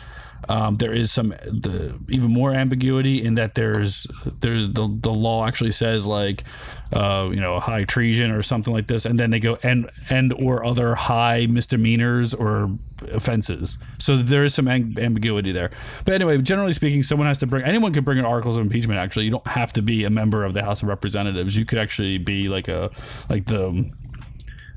Um, 0.49 0.77
there 0.77 0.93
is 0.93 1.13
some 1.13 1.31
the 1.31 1.99
even 2.09 2.33
more 2.33 2.53
ambiguity 2.53 3.23
in 3.23 3.35
that 3.35 3.55
there's 3.55 4.07
there's 4.41 4.69
the 4.69 4.89
the 5.01 5.13
law 5.13 5.47
actually 5.47 5.73
says 5.73 6.07
like 6.07 6.45
uh, 6.93 7.29
you 7.33 7.41
know 7.41 7.61
high 7.61 7.85
treason 7.85 8.31
or 8.31 8.43
something 8.43 8.73
like 8.73 8.87
this, 8.87 9.07
and 9.07 9.19
then 9.19 9.31
they 9.31 9.39
go 9.41 9.59
and 9.63 9.91
and 10.09 10.33
or 10.33 10.65
other 10.65 10.95
high 10.95 11.47
misdemeanors 11.47 12.35
or 12.35 12.71
offenses. 13.13 13.79
So 13.99 14.17
there 14.17 14.45
is 14.45 14.55
some 14.55 14.69
ambiguity 14.69 15.53
there. 15.53 15.71
But 16.05 16.15
anyway, 16.15 16.39
generally 16.39 16.73
speaking, 16.73 17.03
someone 17.03 17.29
has 17.29 17.39
to 17.39 17.47
bring 17.47 17.65
anyone 17.65 17.93
can 17.93 18.05
bring 18.05 18.19
an 18.19 18.25
articles 18.25 18.57
of 18.57 18.63
impeachment. 18.63 18.99
Actually, 18.99 19.27
you 19.27 19.31
don't 19.31 19.47
have 19.47 19.73
to 19.75 19.83
be 19.83 20.05
a 20.05 20.11
member 20.11 20.45
of 20.45 20.55
the 20.55 20.65
House 20.65 20.83
of 20.83 20.89
Representatives. 20.89 21.57
You 21.57 21.65
could 21.65 21.79
actually 21.79 22.19
be 22.19 22.49
like 22.49 22.69
a 22.69 22.91
like 23.29 23.47
the 23.47 23.91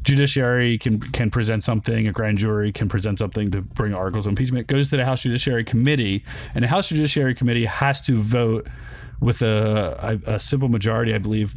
judiciary 0.04 0.78
can 0.78 1.00
can 1.00 1.32
present 1.32 1.64
something, 1.64 2.08
a 2.08 2.12
grand 2.12 2.38
jury 2.38 2.72
can 2.72 2.90
present 2.90 3.20
something 3.20 3.52
to 3.52 3.62
bring 3.62 3.96
articles 3.96 4.26
of 4.26 4.32
impeachment. 4.32 4.68
Goes 4.68 4.90
to 4.90 4.98
the 4.98 5.06
House 5.06 5.24
Judiciary 5.24 5.64
Committee, 5.64 6.24
and 6.54 6.64
the 6.64 6.68
House 6.68 6.90
Judiciary 6.90 7.34
Committee 7.34 7.66
has 7.66 8.02
to 8.04 8.22
vote 8.22 8.68
with 9.20 9.42
a, 9.42 10.20
a, 10.28 10.34
a 10.34 10.40
simple 10.40 10.70
majority, 10.70 11.14
I 11.14 11.18
believe, 11.18 11.56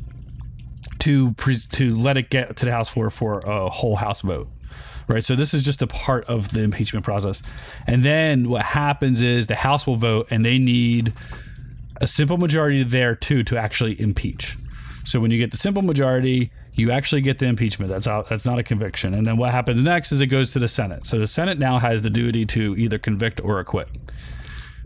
to 1.00 1.32
pre- 1.32 1.56
to 1.56 1.94
let 1.94 2.16
it 2.16 2.30
get 2.30 2.56
to 2.56 2.64
the 2.64 2.72
House 2.72 2.88
floor 2.88 3.10
for 3.10 3.40
a 3.40 3.68
whole 3.68 3.96
House 3.96 4.22
vote. 4.22 4.48
Right, 5.08 5.22
so 5.22 5.36
this 5.36 5.54
is 5.54 5.62
just 5.62 5.82
a 5.82 5.86
part 5.86 6.24
of 6.24 6.50
the 6.50 6.62
impeachment 6.62 7.04
process, 7.04 7.40
and 7.86 8.02
then 8.02 8.48
what 8.48 8.62
happens 8.62 9.22
is 9.22 9.46
the 9.46 9.54
House 9.54 9.86
will 9.86 9.96
vote, 9.96 10.26
and 10.30 10.44
they 10.44 10.58
need 10.58 11.12
a 12.00 12.06
simple 12.06 12.38
majority 12.38 12.82
there 12.82 13.14
too 13.14 13.44
to 13.44 13.56
actually 13.56 14.00
impeach. 14.00 14.56
So 15.04 15.20
when 15.20 15.30
you 15.30 15.38
get 15.38 15.52
the 15.52 15.56
simple 15.56 15.82
majority, 15.82 16.50
you 16.76 16.90
actually 16.90 17.23
get 17.23 17.38
the 17.38 17.47
impeachment. 17.47 17.90
That's 17.90 18.06
out, 18.06 18.28
that's 18.28 18.45
not 18.45 18.59
a 18.59 18.62
conviction. 18.62 19.14
And 19.14 19.26
then 19.26 19.37
what 19.38 19.50
happens 19.50 19.83
next 19.83 20.12
is 20.12 20.21
it 20.21 20.26
goes 20.26 20.52
to 20.52 20.59
the 20.59 20.68
Senate. 20.68 21.06
So 21.06 21.18
the 21.18 21.26
Senate 21.26 21.59
now 21.59 21.78
has 21.78 22.02
the 22.02 22.11
duty 22.11 22.45
to 22.47 22.76
either 22.76 22.99
convict 22.99 23.40
or 23.42 23.59
acquit. 23.59 23.88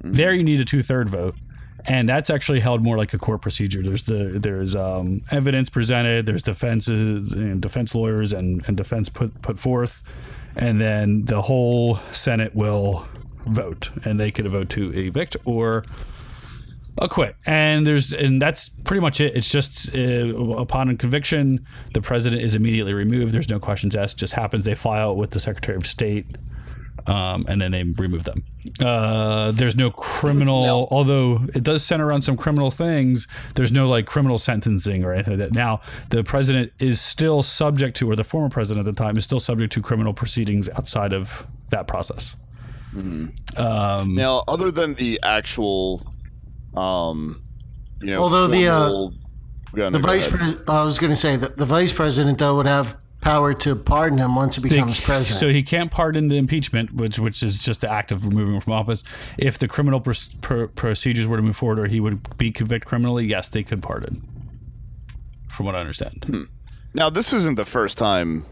There 0.02 0.32
you 0.32 0.44
need 0.44 0.60
a 0.60 0.64
two 0.64 0.82
third 0.82 1.08
vote. 1.08 1.34
And 1.86 2.08
that's 2.08 2.28
actually 2.28 2.60
held 2.60 2.82
more 2.82 2.96
like 2.96 3.14
a 3.14 3.18
court 3.18 3.40
procedure. 3.40 3.82
There's 3.82 4.02
the 4.02 4.38
there's 4.38 4.76
um, 4.76 5.22
evidence 5.30 5.70
presented. 5.70 6.26
There's 6.26 6.42
defenses 6.42 7.32
and 7.32 7.60
defense 7.60 7.94
lawyers 7.94 8.34
and, 8.34 8.62
and 8.66 8.76
defense 8.76 9.08
put 9.08 9.40
put 9.40 9.58
forth, 9.58 10.02
and 10.56 10.78
then 10.78 11.24
the 11.24 11.40
whole 11.40 11.96
Senate 12.12 12.54
will 12.54 13.08
vote, 13.46 13.90
and 14.04 14.20
they 14.20 14.30
could 14.30 14.46
vote 14.48 14.68
to 14.70 14.92
evict 14.92 15.38
or 15.46 15.84
acquit. 16.98 17.36
And 17.46 17.86
there's 17.86 18.12
and 18.12 18.40
that's 18.40 18.68
pretty 18.68 19.00
much 19.00 19.20
it. 19.20 19.36
It's 19.36 19.50
just 19.50 19.94
uh, 19.94 20.36
upon 20.56 20.96
conviction, 20.96 21.66
the 21.94 22.00
president 22.00 22.42
is 22.42 22.54
immediately 22.54 22.94
removed. 22.94 23.32
There's 23.32 23.48
no 23.48 23.58
questions 23.58 23.96
asked. 23.96 24.16
It 24.16 24.20
just 24.20 24.34
happens. 24.34 24.64
They 24.64 24.74
file 24.74 25.12
it 25.12 25.16
with 25.16 25.30
the 25.30 25.40
Secretary 25.40 25.76
of 25.76 25.86
State. 25.86 26.26
Um, 27.06 27.46
and 27.48 27.62
then 27.62 27.72
they 27.72 27.82
remove 27.82 28.24
them. 28.24 28.44
Uh, 28.78 29.52
there's 29.52 29.74
no 29.74 29.90
criminal, 29.90 30.86
although 30.90 31.46
it 31.54 31.62
does 31.62 31.82
center 31.82 32.12
on 32.12 32.20
some 32.20 32.36
criminal 32.36 32.70
things. 32.70 33.26
There's 33.54 33.72
no 33.72 33.88
like 33.88 34.04
criminal 34.04 34.38
sentencing 34.38 35.02
or 35.02 35.14
anything 35.14 35.38
like 35.38 35.48
that. 35.48 35.54
Now, 35.54 35.80
the 36.10 36.22
president 36.22 36.72
is 36.78 37.00
still 37.00 37.42
subject 37.42 37.96
to, 37.96 38.10
or 38.10 38.16
the 38.16 38.22
former 38.22 38.50
president 38.50 38.86
at 38.86 38.94
the 38.94 39.02
time 39.02 39.16
is 39.16 39.24
still 39.24 39.40
subject 39.40 39.72
to 39.72 39.82
criminal 39.82 40.12
proceedings 40.12 40.68
outside 40.68 41.14
of 41.14 41.46
that 41.70 41.86
process. 41.86 42.36
Now, 44.14 44.44
other 44.46 44.70
than 44.70 44.94
the 44.94 45.18
actual, 45.22 46.12
um, 46.74 47.42
you 48.00 48.12
know, 48.12 48.20
Although 48.22 48.46
the, 48.48 48.68
uh, 48.68 48.88
formal- 48.88 49.14
The 49.72 49.98
vice 49.98 50.26
president, 50.28 50.68
I 50.68 50.82
was 50.84 50.98
going 50.98 51.10
to 51.12 51.16
say 51.16 51.36
that 51.36 51.56
the 51.56 51.66
vice 51.66 51.92
president 51.92 52.38
though 52.38 52.56
would 52.56 52.66
have 52.66 52.96
power 53.20 53.52
to 53.52 53.76
pardon 53.76 54.18
him 54.18 54.34
once 54.34 54.56
he 54.56 54.62
becomes 54.62 54.98
president. 54.98 55.38
So 55.38 55.48
he 55.50 55.62
can't 55.62 55.90
pardon 55.90 56.28
the 56.28 56.38
impeachment, 56.38 56.92
which 56.94 57.18
which 57.18 57.42
is 57.42 57.62
just 57.62 57.82
the 57.82 57.90
act 57.90 58.10
of 58.10 58.26
removing 58.26 58.54
him 58.54 58.60
from 58.62 58.72
office. 58.72 59.04
If 59.38 59.58
the 59.58 59.68
criminal 59.68 60.00
pr- 60.00 60.12
pr- 60.40 60.64
procedures 60.66 61.26
were 61.28 61.36
to 61.36 61.42
move 61.42 61.56
forward, 61.56 61.78
or 61.78 61.86
he 61.86 62.00
would 62.00 62.36
be 62.38 62.50
convicted 62.50 62.88
criminally, 62.88 63.26
yes, 63.26 63.48
they 63.48 63.62
could 63.62 63.82
pardon. 63.82 64.22
From 65.48 65.66
what 65.66 65.74
I 65.76 65.80
understand. 65.80 66.24
Hmm. 66.24 66.42
Now, 66.94 67.10
this 67.10 67.32
isn't 67.32 67.56
the 67.56 67.64
first 67.66 67.98
time. 67.98 68.46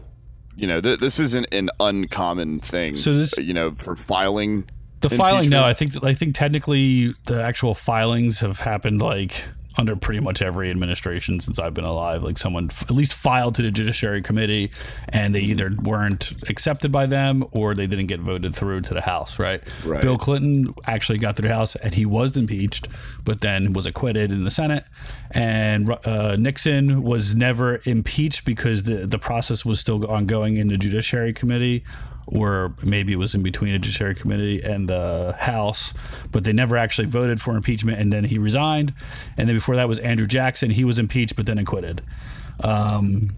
You 0.55 0.67
know, 0.67 0.79
th- 0.81 0.99
this 0.99 1.19
isn't 1.19 1.47
an 1.51 1.69
uncommon 1.79 2.59
thing. 2.59 2.95
So 2.95 3.17
this- 3.17 3.37
you 3.37 3.53
know, 3.53 3.75
for 3.79 3.95
filing. 3.95 4.69
The 5.01 5.09
filing, 5.09 5.49
no. 5.49 5.63
I 5.63 5.73
think 5.73 6.03
I 6.03 6.13
think 6.13 6.35
technically 6.35 7.13
the 7.25 7.41
actual 7.41 7.73
filings 7.73 8.41
have 8.41 8.59
happened 8.59 9.01
like 9.01 9.45
under 9.77 9.95
pretty 9.95 10.19
much 10.19 10.41
every 10.41 10.69
administration 10.69 11.39
since 11.39 11.57
I've 11.57 11.73
been 11.73 11.85
alive. 11.85 12.21
Like 12.21 12.37
someone 12.37 12.65
f- 12.69 12.83
at 12.83 12.91
least 12.91 13.13
filed 13.13 13.55
to 13.55 13.61
the 13.61 13.71
Judiciary 13.71 14.21
Committee, 14.21 14.71
and 15.07 15.33
they 15.33 15.39
either 15.39 15.73
weren't 15.81 16.33
accepted 16.49 16.91
by 16.91 17.05
them 17.05 17.45
or 17.51 17.73
they 17.73 17.87
didn't 17.87 18.07
get 18.07 18.19
voted 18.19 18.53
through 18.53 18.81
to 18.81 18.93
the 18.93 19.01
House. 19.01 19.39
Right? 19.39 19.63
Right. 19.85 20.01
Bill 20.01 20.17
Clinton 20.17 20.73
actually 20.85 21.17
got 21.17 21.37
through 21.37 21.47
the 21.47 21.55
House, 21.55 21.75
and 21.77 21.93
he 21.93 22.05
was 22.05 22.35
impeached, 22.35 22.89
but 23.23 23.41
then 23.41 23.71
was 23.73 23.85
acquitted 23.85 24.31
in 24.31 24.43
the 24.43 24.51
Senate. 24.51 24.83
And 25.31 25.89
uh, 26.03 26.35
Nixon 26.35 27.01
was 27.03 27.35
never 27.35 27.81
impeached 27.85 28.43
because 28.43 28.83
the 28.83 29.07
the 29.07 29.19
process 29.19 29.63
was 29.63 29.79
still 29.79 30.05
ongoing 30.07 30.57
in 30.57 30.67
the 30.67 30.77
Judiciary 30.77 31.33
Committee 31.33 31.85
or 32.31 32.75
maybe 32.83 33.13
it 33.13 33.17
was 33.17 33.35
in 33.35 33.41
between 33.41 33.73
a 33.73 33.79
judiciary 33.79 34.15
committee 34.15 34.61
and 34.61 34.87
the 34.87 35.35
House, 35.37 35.93
but 36.31 36.43
they 36.43 36.53
never 36.53 36.77
actually 36.77 37.07
voted 37.07 37.41
for 37.41 37.55
impeachment. 37.55 37.99
And 37.99 38.13
then 38.13 38.23
he 38.23 38.37
resigned. 38.37 38.93
And 39.37 39.47
then 39.47 39.55
before 39.55 39.75
that 39.75 39.87
was 39.87 39.99
Andrew 39.99 40.27
Jackson. 40.27 40.71
He 40.71 40.83
was 40.83 40.99
impeached, 40.99 41.35
but 41.35 41.45
then 41.45 41.57
acquitted. 41.57 42.01
Um, 42.63 43.31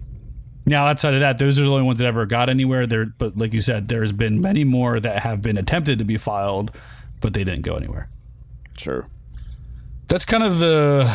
now, 0.65 0.85
outside 0.87 1.13
of 1.13 1.21
that, 1.21 1.37
those 1.37 1.59
are 1.59 1.63
the 1.63 1.71
only 1.71 1.83
ones 1.83 1.99
that 1.99 2.05
ever 2.05 2.25
got 2.25 2.49
anywhere. 2.49 2.85
There, 2.85 3.05
but 3.05 3.37
like 3.37 3.53
you 3.53 3.61
said, 3.61 3.87
there's 3.87 4.11
been 4.11 4.41
many 4.41 4.63
more 4.63 4.99
that 4.99 5.23
have 5.23 5.41
been 5.41 5.57
attempted 5.57 5.99
to 5.99 6.05
be 6.05 6.17
filed, 6.17 6.75
but 7.19 7.33
they 7.33 7.43
didn't 7.43 7.63
go 7.63 7.75
anywhere. 7.75 8.09
Sure. 8.77 9.07
That's 10.07 10.25
kind 10.25 10.43
of 10.43 10.59
the 10.59 11.11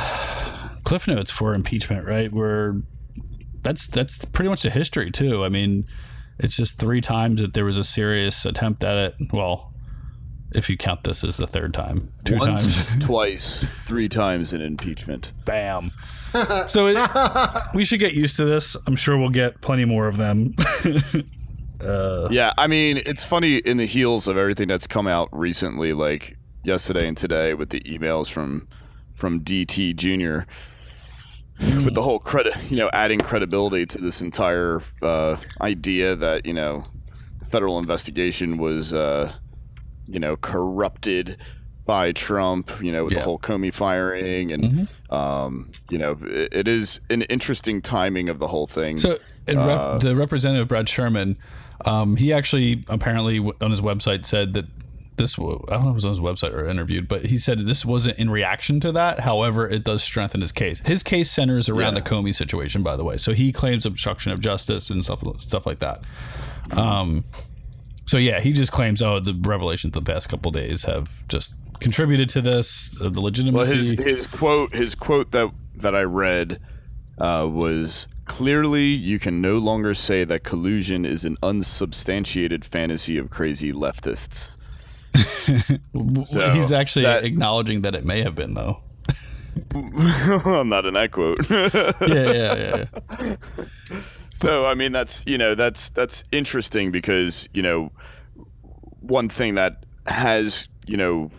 cliff 0.84 1.06
notes 1.06 1.30
for 1.30 1.54
impeachment, 1.54 2.06
right? 2.06 2.32
Where 2.32 2.76
that's 3.62 3.86
that's 3.86 4.24
pretty 4.24 4.48
much 4.48 4.62
the 4.62 4.70
history 4.70 5.10
too. 5.10 5.44
I 5.44 5.48
mean, 5.48 5.84
it's 6.38 6.56
just 6.56 6.78
three 6.78 7.00
times 7.00 7.40
that 7.42 7.54
there 7.54 7.64
was 7.64 7.78
a 7.78 7.84
serious 7.84 8.44
attempt 8.44 8.84
at 8.84 8.96
it. 8.96 9.14
Well, 9.32 9.72
if 10.52 10.70
you 10.70 10.76
count 10.76 11.04
this 11.04 11.24
as 11.24 11.36
the 11.36 11.46
third 11.46 11.74
time, 11.74 12.12
two 12.24 12.36
Once, 12.38 12.84
times, 12.84 13.04
twice, 13.04 13.64
three 13.82 14.08
times 14.08 14.52
in 14.52 14.60
impeachment. 14.60 15.32
bam. 15.44 15.90
So 16.68 16.86
it, 16.88 16.98
we 17.72 17.86
should 17.86 18.00
get 18.00 18.12
used 18.12 18.36
to 18.36 18.44
this. 18.44 18.76
I'm 18.86 18.94
sure 18.96 19.16
we'll 19.16 19.30
get 19.30 19.62
plenty 19.62 19.86
more 19.86 20.06
of 20.06 20.16
them. 20.18 20.54
Uh, 21.78 22.28
yeah, 22.30 22.54
I 22.56 22.66
mean, 22.68 23.02
it's 23.04 23.22
funny 23.22 23.56
in 23.58 23.76
the 23.76 23.84
heels 23.84 24.26
of 24.28 24.38
everything 24.38 24.66
that's 24.66 24.86
come 24.86 25.06
out 25.06 25.28
recently, 25.30 25.92
like 25.92 26.38
yesterday 26.64 27.06
and 27.06 27.16
today, 27.16 27.52
with 27.52 27.68
the 27.68 27.80
emails 27.80 28.28
from 28.28 28.66
from 29.14 29.40
DT 29.40 29.94
Jr. 31.60 31.84
With 31.86 31.94
the 31.94 32.02
whole 32.02 32.18
credit, 32.18 32.54
you 32.70 32.76
know, 32.76 32.90
adding 32.92 33.18
credibility 33.20 33.86
to 33.86 33.98
this 33.98 34.20
entire 34.20 34.82
uh, 35.02 35.36
idea 35.60 36.14
that 36.16 36.44
you 36.46 36.52
know, 36.52 36.84
federal 37.50 37.78
investigation 37.78 38.58
was, 38.58 38.92
uh, 38.92 39.32
you 40.06 40.18
know, 40.20 40.36
corrupted 40.36 41.38
by 41.86 42.12
Trump. 42.12 42.70
You 42.82 42.92
know, 42.92 43.04
with 43.04 43.12
Yeah. 43.14 43.20
the 43.20 43.24
whole 43.24 43.38
Comey 43.38 43.72
firing, 43.72 44.52
and 44.52 44.88
um, 45.10 45.70
you 45.88 45.96
know, 45.98 46.18
it, 46.24 46.52
it 46.52 46.68
is 46.68 47.00
an 47.10 47.22
interesting 47.22 47.80
timing 47.80 48.28
of 48.28 48.38
the 48.38 48.48
whole 48.48 48.66
thing. 48.66 48.98
So, 48.98 49.16
and 49.46 49.58
rep, 49.58 49.78
Uh, 49.78 49.98
the 49.98 50.14
representative 50.16 50.68
Brad 50.68 50.88
Sherman, 50.88 51.38
um, 51.86 52.16
he 52.16 52.32
actually 52.32 52.84
apparently 52.88 53.38
on 53.38 53.70
his 53.70 53.80
website 53.80 54.26
said 54.26 54.52
that 54.54 54.66
this. 55.16 55.38
I 55.38 55.42
don't 55.42 55.68
know 55.68 55.78
if 55.80 55.86
it 55.86 55.92
was 55.94 56.04
on 56.04 56.10
his 56.10 56.20
website 56.20 56.52
or 56.52 56.68
interviewed, 56.68 57.08
but 57.08 57.26
he 57.26 57.38
said 57.38 57.58
this 57.60 57.84
wasn't 57.84 58.18
in 58.18 58.30
reaction 58.30 58.80
to 58.80 58.92
that. 58.92 59.20
However, 59.20 59.68
it 59.68 59.84
does 59.84 60.02
strengthen 60.02 60.40
his 60.40 60.52
case. 60.52 60.80
His 60.84 61.02
case 61.02 61.30
centers 61.30 61.68
around 61.68 61.94
Yeah. 61.94 62.00
the 62.00 62.08
Comey 62.10 62.34
situation, 62.34 62.82
by 62.82 62.96
the 62.96 63.04
way. 63.04 63.16
So 63.16 63.32
he 63.32 63.52
claims 63.52 63.86
obstruction 63.86 64.32
of 64.32 64.40
justice 64.40 64.90
and 64.90 65.04
stuff 65.04 65.22
stuff 65.40 65.66
like 65.66 65.78
that. 65.80 66.02
Um, 66.76 67.24
so 68.06 68.18
yeah, 68.18 68.40
he 68.40 68.52
just 68.52 68.72
claims, 68.72 69.02
oh, 69.02 69.20
the 69.20 69.34
revelations 69.34 69.96
of 69.96 70.04
the 70.04 70.12
past 70.12 70.28
couple 70.28 70.50
days 70.52 70.84
have 70.84 71.26
just 71.28 71.54
contributed 71.80 72.28
to 72.30 72.40
this, 72.40 72.96
uh, 73.00 73.04
the 73.04 73.10
Well, 73.20 73.24
legitimacy. 73.24 73.76
his 73.96 74.04
his 74.04 74.26
quote 74.26 74.74
his 74.74 74.94
quote 74.94 75.32
that 75.32 75.50
that 75.76 75.94
I 75.94 76.02
read 76.02 76.58
uh, 77.18 77.46
was 77.50 78.06
clearly 78.24 78.86
you 78.86 79.18
can 79.18 79.40
no 79.40 79.58
longer 79.58 79.94
say 79.94 80.24
that 80.24 80.42
collusion 80.42 81.04
is 81.04 81.24
an 81.24 81.36
unsubstantiated 81.42 82.64
fantasy 82.64 83.18
of 83.18 83.30
crazy 83.30 83.72
leftists. 83.72 84.55
So, 86.26 86.50
He's 86.50 86.72
actually 86.72 87.04
that- 87.04 87.24
acknowledging 87.24 87.82
that 87.82 87.94
it 87.94 88.04
may 88.04 88.22
have 88.22 88.34
been, 88.34 88.54
though. 88.54 88.80
I'm 89.74 90.68
not 90.68 90.84
in 90.86 90.94
that 90.94 91.10
quote. 91.12 91.48
Yeah, 91.50 92.32
yeah, 92.32 92.54
yeah. 92.56 92.84
yeah. 93.20 93.36
so 94.30 94.66
I 94.66 94.74
mean 94.74 94.92
that's 94.92 95.24
you 95.26 95.38
know 95.38 95.54
that's 95.54 95.88
that's 95.90 96.24
interesting 96.30 96.90
because 96.90 97.48
you 97.54 97.62
know 97.62 97.90
one 99.00 99.28
thing 99.30 99.54
that 99.54 99.84
has 100.06 100.68
you 100.86 100.96
know 100.98 101.30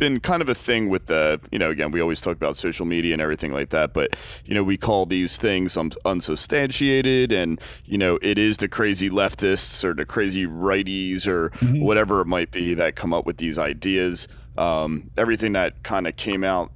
been 0.00 0.18
kind 0.18 0.42
of 0.42 0.48
a 0.48 0.54
thing 0.54 0.88
with 0.88 1.06
the 1.06 1.38
you 1.52 1.58
know 1.58 1.70
again 1.70 1.92
we 1.92 2.00
always 2.00 2.20
talk 2.20 2.34
about 2.34 2.56
social 2.56 2.86
media 2.86 3.12
and 3.12 3.22
everything 3.22 3.52
like 3.52 3.68
that 3.68 3.92
but 3.92 4.16
you 4.44 4.54
know 4.54 4.64
we 4.64 4.76
call 4.76 5.06
these 5.06 5.36
things 5.36 5.76
un- 5.76 5.92
unsubstantiated 6.04 7.30
and 7.30 7.60
you 7.84 7.98
know 7.98 8.18
it 8.22 8.38
is 8.38 8.56
the 8.56 8.68
crazy 8.68 9.10
leftists 9.10 9.84
or 9.84 9.94
the 9.94 10.06
crazy 10.06 10.46
righties 10.46 11.28
or 11.28 11.50
whatever 11.80 12.22
it 12.22 12.26
might 12.26 12.50
be 12.50 12.74
that 12.74 12.96
come 12.96 13.12
up 13.12 13.26
with 13.26 13.36
these 13.36 13.58
ideas 13.58 14.26
um, 14.56 15.10
everything 15.16 15.52
that 15.52 15.82
kind 15.82 16.06
of 16.08 16.16
came 16.16 16.42
out 16.42 16.72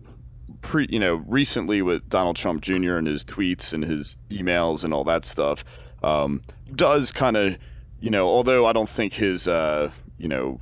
pre 0.60 0.86
you 0.90 0.98
know 0.98 1.16
recently 1.26 1.82
with 1.82 2.08
Donald 2.08 2.36
Trump 2.36 2.62
Jr. 2.62 2.96
and 2.96 3.06
his 3.06 3.24
tweets 3.24 3.72
and 3.72 3.84
his 3.84 4.16
emails 4.30 4.84
and 4.84 4.92
all 4.92 5.04
that 5.04 5.24
stuff 5.24 5.64
um, 6.02 6.42
does 6.74 7.10
kind 7.10 7.36
of 7.36 7.56
you 8.00 8.10
know 8.10 8.26
although 8.28 8.66
I 8.66 8.72
don't 8.72 8.88
think 8.88 9.14
his 9.14 9.48
uh, 9.48 9.90
you 10.18 10.28
know 10.28 10.60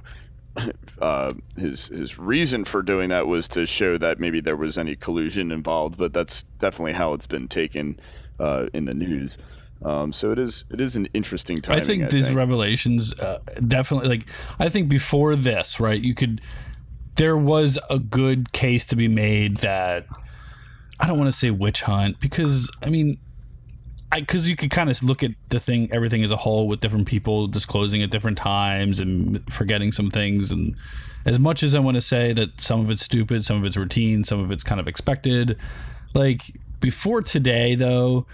uh, 1.00 1.32
his 1.56 1.88
his 1.88 2.18
reason 2.18 2.64
for 2.64 2.82
doing 2.82 3.08
that 3.08 3.26
was 3.26 3.48
to 3.48 3.66
show 3.66 3.98
that 3.98 4.20
maybe 4.20 4.40
there 4.40 4.56
was 4.56 4.78
any 4.78 4.94
collusion 4.94 5.50
involved, 5.50 5.98
but 5.98 6.12
that's 6.12 6.44
definitely 6.58 6.92
how 6.92 7.12
it's 7.12 7.26
been 7.26 7.48
taken 7.48 7.98
uh, 8.38 8.66
in 8.72 8.84
the 8.84 8.94
news. 8.94 9.38
Um, 9.84 10.12
so 10.12 10.30
it 10.30 10.38
is 10.38 10.64
it 10.70 10.80
is 10.80 10.94
an 10.94 11.06
interesting 11.14 11.60
time. 11.60 11.76
I 11.76 11.80
think 11.80 12.10
these 12.10 12.30
revelations 12.30 13.18
uh, 13.18 13.40
definitely 13.66 14.08
like 14.08 14.28
I 14.58 14.68
think 14.68 14.88
before 14.88 15.34
this, 15.34 15.80
right? 15.80 16.00
You 16.00 16.14
could 16.14 16.40
there 17.16 17.36
was 17.36 17.78
a 17.90 17.98
good 17.98 18.52
case 18.52 18.86
to 18.86 18.96
be 18.96 19.08
made 19.08 19.58
that 19.58 20.06
I 21.00 21.06
don't 21.06 21.18
want 21.18 21.28
to 21.28 21.36
say 21.36 21.50
witch 21.50 21.82
hunt 21.82 22.20
because 22.20 22.70
I 22.82 22.90
mean 22.90 23.18
I 23.18 23.18
because 24.14 24.48
you 24.48 24.56
could 24.56 24.70
kind 24.70 24.90
of 24.90 25.02
look 25.02 25.22
at 25.22 25.32
the 25.48 25.60
thing 25.60 25.88
everything 25.92 26.22
as 26.22 26.30
a 26.30 26.36
whole 26.36 26.68
with 26.68 26.80
different 26.80 27.06
people 27.06 27.46
disclosing 27.46 28.02
at 28.02 28.10
different 28.10 28.38
times 28.38 29.00
and 29.00 29.42
forgetting 29.52 29.92
some 29.92 30.10
things 30.10 30.50
and 30.50 30.76
as 31.24 31.38
much 31.38 31.62
as 31.62 31.74
I 31.74 31.78
want 31.78 31.96
to 31.96 32.00
say 32.00 32.32
that 32.32 32.60
some 32.60 32.80
of 32.80 32.90
it's 32.90 33.02
stupid, 33.02 33.44
some 33.44 33.56
of 33.56 33.64
it's 33.64 33.76
routine, 33.76 34.24
some 34.24 34.40
of 34.40 34.50
it's 34.50 34.64
kind 34.64 34.80
of 34.80 34.88
expected, 34.88 35.56
like 36.14 36.42
before 36.80 37.22
today 37.22 37.74
though 37.74 38.26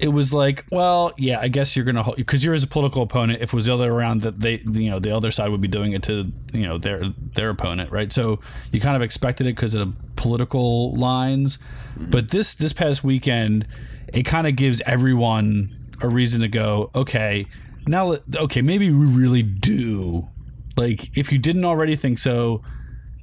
it 0.00 0.08
was 0.08 0.32
like, 0.32 0.64
well, 0.70 1.12
yeah, 1.18 1.38
I 1.40 1.48
guess 1.48 1.76
you're 1.76 1.84
gonna 1.84 2.02
because 2.16 2.42
you're 2.42 2.54
as 2.54 2.64
a 2.64 2.66
political 2.66 3.02
opponent. 3.02 3.42
If 3.42 3.52
it 3.52 3.52
was 3.52 3.66
the 3.66 3.74
other 3.74 3.92
around, 3.92 4.22
that 4.22 4.40
they, 4.40 4.56
you 4.56 4.88
know, 4.88 4.98
the 4.98 5.14
other 5.14 5.30
side 5.30 5.50
would 5.50 5.60
be 5.60 5.68
doing 5.68 5.92
it 5.92 6.02
to, 6.04 6.32
you 6.54 6.66
know, 6.66 6.78
their 6.78 7.02
their 7.34 7.50
opponent, 7.50 7.92
right? 7.92 8.10
So 8.10 8.40
you 8.72 8.80
kind 8.80 8.96
of 8.96 9.02
expected 9.02 9.46
it 9.46 9.56
because 9.56 9.74
of 9.74 9.80
the 9.86 10.02
political 10.16 10.94
lines. 10.96 11.58
Mm-hmm. 11.98 12.10
But 12.10 12.30
this 12.30 12.54
this 12.54 12.72
past 12.72 13.04
weekend, 13.04 13.66
it 14.12 14.24
kind 14.24 14.46
of 14.46 14.56
gives 14.56 14.80
everyone 14.86 15.76
a 16.02 16.08
reason 16.08 16.40
to 16.40 16.48
go, 16.48 16.90
okay, 16.94 17.46
now 17.86 18.16
okay, 18.36 18.62
maybe 18.62 18.90
we 18.90 19.06
really 19.06 19.42
do 19.42 20.28
Like, 20.76 21.16
if 21.16 21.30
you 21.30 21.38
didn't 21.38 21.64
already 21.64 21.94
think 21.96 22.18
so, 22.18 22.62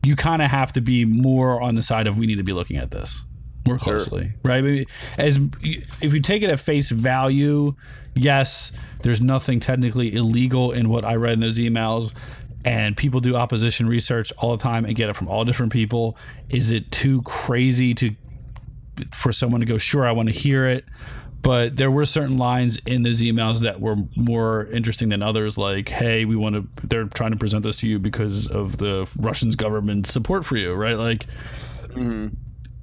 you 0.03 0.15
kind 0.15 0.41
of 0.41 0.51
have 0.51 0.73
to 0.73 0.81
be 0.81 1.05
more 1.05 1.61
on 1.61 1.75
the 1.75 1.81
side 1.81 2.07
of 2.07 2.17
we 2.17 2.27
need 2.27 2.35
to 2.35 2.43
be 2.43 2.53
looking 2.53 2.77
at 2.77 2.91
this 2.91 3.23
more 3.65 3.77
closely, 3.77 4.33
right? 4.43 4.87
As 5.17 5.39
if 5.61 6.13
you 6.13 6.21
take 6.21 6.43
it 6.43 6.49
at 6.49 6.59
face 6.59 6.89
value, 6.89 7.75
yes, 8.13 8.71
there's 9.01 9.19
nothing 9.19 9.59
technically 9.59 10.13
illegal 10.13 10.71
in 10.71 10.89
what 10.89 11.03
I 11.03 11.15
read 11.15 11.33
in 11.33 11.39
those 11.39 11.57
emails. 11.57 12.13
And 12.63 12.95
people 12.95 13.21
do 13.21 13.35
opposition 13.35 13.87
research 13.87 14.31
all 14.37 14.55
the 14.55 14.61
time 14.61 14.85
and 14.85 14.95
get 14.95 15.09
it 15.09 15.15
from 15.15 15.27
all 15.27 15.43
different 15.43 15.71
people. 15.71 16.17
Is 16.49 16.69
it 16.71 16.91
too 16.91 17.21
crazy 17.23 17.93
to 17.95 18.13
for 19.13 19.31
someone 19.31 19.59
to 19.61 19.65
go, 19.65 19.77
sure, 19.77 20.07
I 20.07 20.11
want 20.11 20.29
to 20.29 20.35
hear 20.35 20.67
it? 20.67 20.85
but 21.41 21.77
there 21.77 21.91
were 21.91 22.05
certain 22.05 22.37
lines 22.37 22.77
in 22.85 23.03
those 23.03 23.21
emails 23.21 23.61
that 23.61 23.79
were 23.79 23.95
more 24.15 24.65
interesting 24.67 25.09
than 25.09 25.21
others 25.21 25.57
like 25.57 25.89
hey 25.89 26.25
we 26.25 26.35
want 26.35 26.55
to 26.55 26.87
they're 26.87 27.05
trying 27.05 27.31
to 27.31 27.37
present 27.37 27.63
this 27.63 27.77
to 27.77 27.87
you 27.87 27.99
because 27.99 28.47
of 28.47 28.77
the 28.77 29.09
russians 29.17 29.55
government 29.55 30.07
support 30.07 30.45
for 30.45 30.57
you 30.57 30.73
right 30.73 30.97
like 30.97 31.25
mm-hmm. 31.89 32.27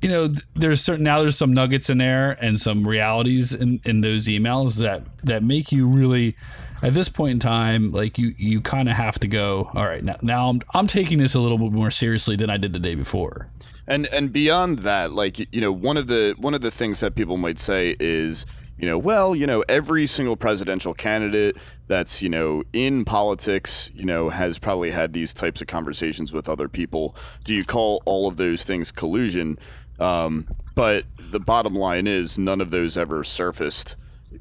you 0.00 0.08
know 0.08 0.32
there's 0.54 0.80
certain 0.80 1.04
now 1.04 1.20
there's 1.20 1.36
some 1.36 1.52
nuggets 1.52 1.90
in 1.90 1.98
there 1.98 2.38
and 2.40 2.60
some 2.60 2.84
realities 2.84 3.52
in 3.52 3.80
in 3.84 4.00
those 4.00 4.26
emails 4.26 4.78
that 4.78 5.02
that 5.18 5.42
make 5.42 5.72
you 5.72 5.86
really 5.86 6.36
at 6.82 6.94
this 6.94 7.08
point 7.08 7.32
in 7.32 7.38
time 7.38 7.90
like 7.90 8.18
you 8.18 8.34
you 8.38 8.60
kind 8.60 8.88
of 8.88 8.96
have 8.96 9.18
to 9.18 9.28
go 9.28 9.70
all 9.74 9.84
right 9.84 10.04
now 10.04 10.16
now 10.22 10.48
I'm, 10.48 10.62
I'm 10.72 10.86
taking 10.86 11.18
this 11.18 11.34
a 11.34 11.40
little 11.40 11.58
bit 11.58 11.72
more 11.72 11.90
seriously 11.90 12.36
than 12.36 12.50
i 12.50 12.56
did 12.56 12.72
the 12.72 12.78
day 12.78 12.94
before 12.94 13.48
and 13.86 14.06
and 14.06 14.32
beyond 14.32 14.80
that, 14.80 15.12
like 15.12 15.52
you 15.54 15.60
know, 15.60 15.72
one 15.72 15.96
of 15.96 16.06
the 16.06 16.34
one 16.38 16.54
of 16.54 16.60
the 16.60 16.70
things 16.70 17.00
that 17.00 17.14
people 17.14 17.36
might 17.36 17.58
say 17.58 17.96
is, 18.00 18.46
you 18.78 18.86
know, 18.88 18.98
well, 18.98 19.34
you 19.36 19.46
know, 19.46 19.64
every 19.68 20.06
single 20.06 20.36
presidential 20.36 20.94
candidate 20.94 21.56
that's 21.86 22.22
you 22.22 22.28
know 22.28 22.62
in 22.72 23.04
politics, 23.04 23.90
you 23.94 24.04
know, 24.04 24.30
has 24.30 24.58
probably 24.58 24.90
had 24.90 25.12
these 25.12 25.34
types 25.34 25.60
of 25.60 25.66
conversations 25.66 26.32
with 26.32 26.48
other 26.48 26.68
people. 26.68 27.14
Do 27.44 27.54
you 27.54 27.64
call 27.64 28.02
all 28.06 28.26
of 28.26 28.36
those 28.36 28.64
things 28.64 28.90
collusion? 28.90 29.58
Um, 30.00 30.48
but 30.74 31.04
the 31.30 31.38
bottom 31.38 31.74
line 31.74 32.06
is, 32.06 32.38
none 32.38 32.60
of 32.60 32.70
those 32.70 32.96
ever 32.96 33.22
surfaced, 33.22 33.96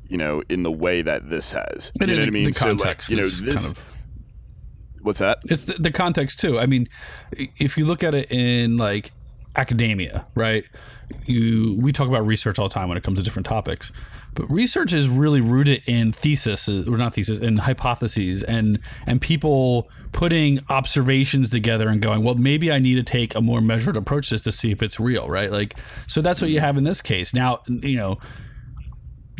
you 0.09 0.17
know, 0.17 0.41
in 0.50 0.63
the 0.63 0.71
way 0.71 1.01
that 1.03 1.29
this 1.29 1.51
has. 1.51 1.91
You 2.00 2.07
know 2.07 2.15
what 2.15 2.27
I 2.27 2.31
mean? 2.31 2.45
The 2.45 2.51
context 2.53 3.09
so, 3.09 3.15
like, 3.15 3.23
you 3.23 3.29
know, 3.45 3.51
this. 3.53 3.63
Kind 3.65 3.77
of- 3.77 3.83
What's 5.01 5.19
that? 5.19 5.39
It's 5.45 5.65
the, 5.65 5.73
the 5.73 5.91
context 5.91 6.39
too. 6.39 6.57
I 6.57 6.65
mean, 6.65 6.88
if 7.57 7.77
you 7.77 7.85
look 7.85 8.03
at 8.03 8.13
it 8.15 8.31
in 8.31 8.77
like 8.77 9.12
academia, 9.55 10.25
right? 10.36 10.67
You 11.25 11.77
we 11.79 11.91
talk 11.91 12.07
about 12.07 12.25
research 12.25 12.57
all 12.57 12.67
the 12.67 12.74
time 12.74 12.89
when 12.89 12.98
it 12.98 13.03
comes 13.03 13.19
to 13.19 13.24
different 13.24 13.45
topics, 13.45 13.91
but 14.33 14.50
research 14.50 14.93
is 14.93 15.07
really 15.07 15.41
rooted 15.41 15.83
in 15.86 16.12
thesis 16.12 16.67
or 16.67 16.98
not 16.98 17.13
thesis 17.13 17.39
in 17.39 17.57
hypotheses 17.57 18.43
and 18.43 18.79
and 19.05 19.22
people 19.22 19.89
putting 20.12 20.60
observations 20.69 21.50
together 21.50 21.88
and 21.89 22.01
going, 22.01 22.24
well, 22.24 22.36
maybe 22.36 22.72
I 22.72 22.79
need 22.79 22.95
to 22.95 23.03
take 23.03 23.36
a 23.36 23.41
more 23.41 23.62
measured 23.62 23.98
approach 23.98 24.29
to 24.29 24.36
this 24.36 24.41
to 24.41 24.51
see 24.51 24.72
if 24.72 24.81
it's 24.81 25.00
real, 25.00 25.27
right? 25.27 25.51
Like, 25.51 25.75
so 26.07 26.22
that's 26.22 26.39
what 26.39 26.51
you 26.51 26.60
have 26.60 26.77
in 26.77 26.83
this 26.83 27.01
case. 27.01 27.33
Now, 27.33 27.62
you 27.67 27.98
know, 27.98 28.19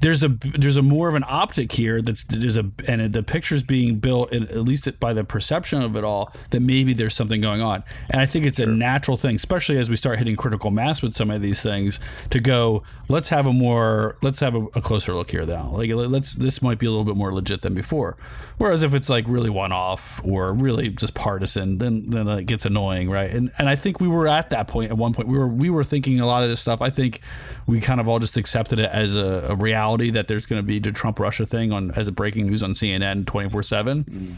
there's 0.02 0.24
a 0.24 0.30
there's 0.30 0.78
a 0.78 0.82
more 0.82 1.08
of 1.08 1.16
an 1.16 1.24
optic 1.28 1.72
here 1.72 2.02
that's 2.02 2.24
there's 2.24 2.58
a 2.58 2.70
and 2.88 3.14
the 3.14 3.22
picture's 3.22 3.62
being 3.62 4.00
built 4.00 4.34
at 4.34 4.58
least 4.58 5.00
by 5.00 5.14
the 5.14 5.24
perception 5.24 5.82
of 5.82 5.96
it 5.96 6.04
all 6.04 6.34
that 6.50 6.62
maybe 6.62 6.94
there's 6.94 7.14
something 7.14 7.42
going 7.42 7.62
on. 7.62 7.84
And 8.10 8.20
i 8.20 8.26
think 8.26 8.46
it's 8.46 8.60
a 8.60 8.66
natural 8.66 9.18
thing 9.18 9.36
especially 9.36 9.78
as 9.78 9.90
we 9.90 9.96
start 9.96 10.18
hitting 10.18 10.36
critical 10.36 10.72
mass 10.72 11.02
with 11.02 11.14
some 11.14 11.30
of 11.30 11.42
these 11.42 11.62
things 11.62 12.00
to 12.32 12.40
go 12.40 12.84
let's 13.08 13.30
have 13.30 13.46
a 13.46 13.54
more 13.54 14.18
let's 14.22 14.40
have 14.40 14.56
a, 14.56 14.66
a 14.74 14.82
closer 14.82 15.14
look 15.14 15.30
here 15.30 15.46
now 15.46 15.70
like 15.72 15.90
let's 15.92 16.34
this 16.34 16.62
might 16.62 16.80
be 16.80 16.86
a 16.86 16.90
little 16.90 17.06
bit 17.06 17.16
more 17.16 17.34
legit 17.34 17.62
than 17.62 17.74
before. 17.74 18.18
Whereas 18.58 18.84
if 18.84 18.94
it's 18.94 19.10
like 19.10 19.26
really 19.28 19.50
one 19.50 19.72
off 19.72 20.22
or 20.24 20.54
really 20.54 20.90
just 20.90 21.14
partisan 21.14 21.78
then 21.78 22.10
then 22.10 22.28
it 22.28 22.46
gets 22.46 22.66
annoying 22.66 23.10
right? 23.10 23.32
And 23.32 23.52
and 23.58 23.70
i 23.70 23.76
think 23.76 24.02
we 24.02 24.08
were 24.08 24.28
at 24.28 24.50
that 24.50 24.68
point 24.68 24.90
at 24.90 24.98
one 24.98 25.14
point 25.14 25.28
we 25.28 25.38
were 25.38 25.48
we 25.48 25.70
were 25.70 25.84
thinking 25.84 26.20
a 26.20 26.26
lot 26.26 26.44
of 26.44 26.50
this 26.50 26.62
stuff. 26.62 26.82
I 26.82 26.90
think 26.90 27.22
we 27.68 27.80
kind 27.80 28.02
of 28.02 28.08
all 28.08 28.20
just 28.20 28.38
accepted 28.38 28.80
it 28.80 28.90
as 28.92 29.16
a, 29.16 29.48
a 29.50 29.56
reality 29.56 29.83
reality 29.84 30.12
that 30.12 30.28
there's 30.28 30.46
going 30.46 30.62
to 30.62 30.66
be 30.66 30.80
the 30.80 30.92
Trump 30.92 31.20
Russia 31.20 31.46
thing 31.46 31.72
on 31.72 31.92
as 31.92 32.08
a 32.08 32.12
breaking 32.12 32.48
news 32.48 32.64
on 32.64 32.72
CNN 32.72 33.26
24 33.26 33.64
7. 33.64 34.38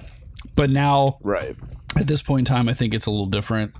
But 0.56 0.70
now, 0.70 1.18
right 1.22 1.56
at 1.96 2.08
this 2.08 2.22
point 2.22 2.48
in 2.48 2.56
time, 2.56 2.70
I 2.70 2.74
think 2.74 2.94
it's 2.94 3.06
a 3.06 3.12
little 3.12 3.25
different. 3.25 3.74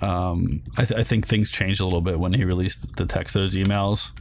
Um, 0.00 0.62
I, 0.78 0.84
th- 0.84 1.00
I, 1.00 1.02
think 1.02 1.26
things 1.26 1.50
changed 1.50 1.80
a 1.80 1.84
little 1.84 2.00
bit 2.00 2.20
when 2.20 2.32
he 2.32 2.44
released 2.44 2.96
the 2.96 3.06
text 3.06 3.34
those 3.34 3.56
emails. 3.56 4.12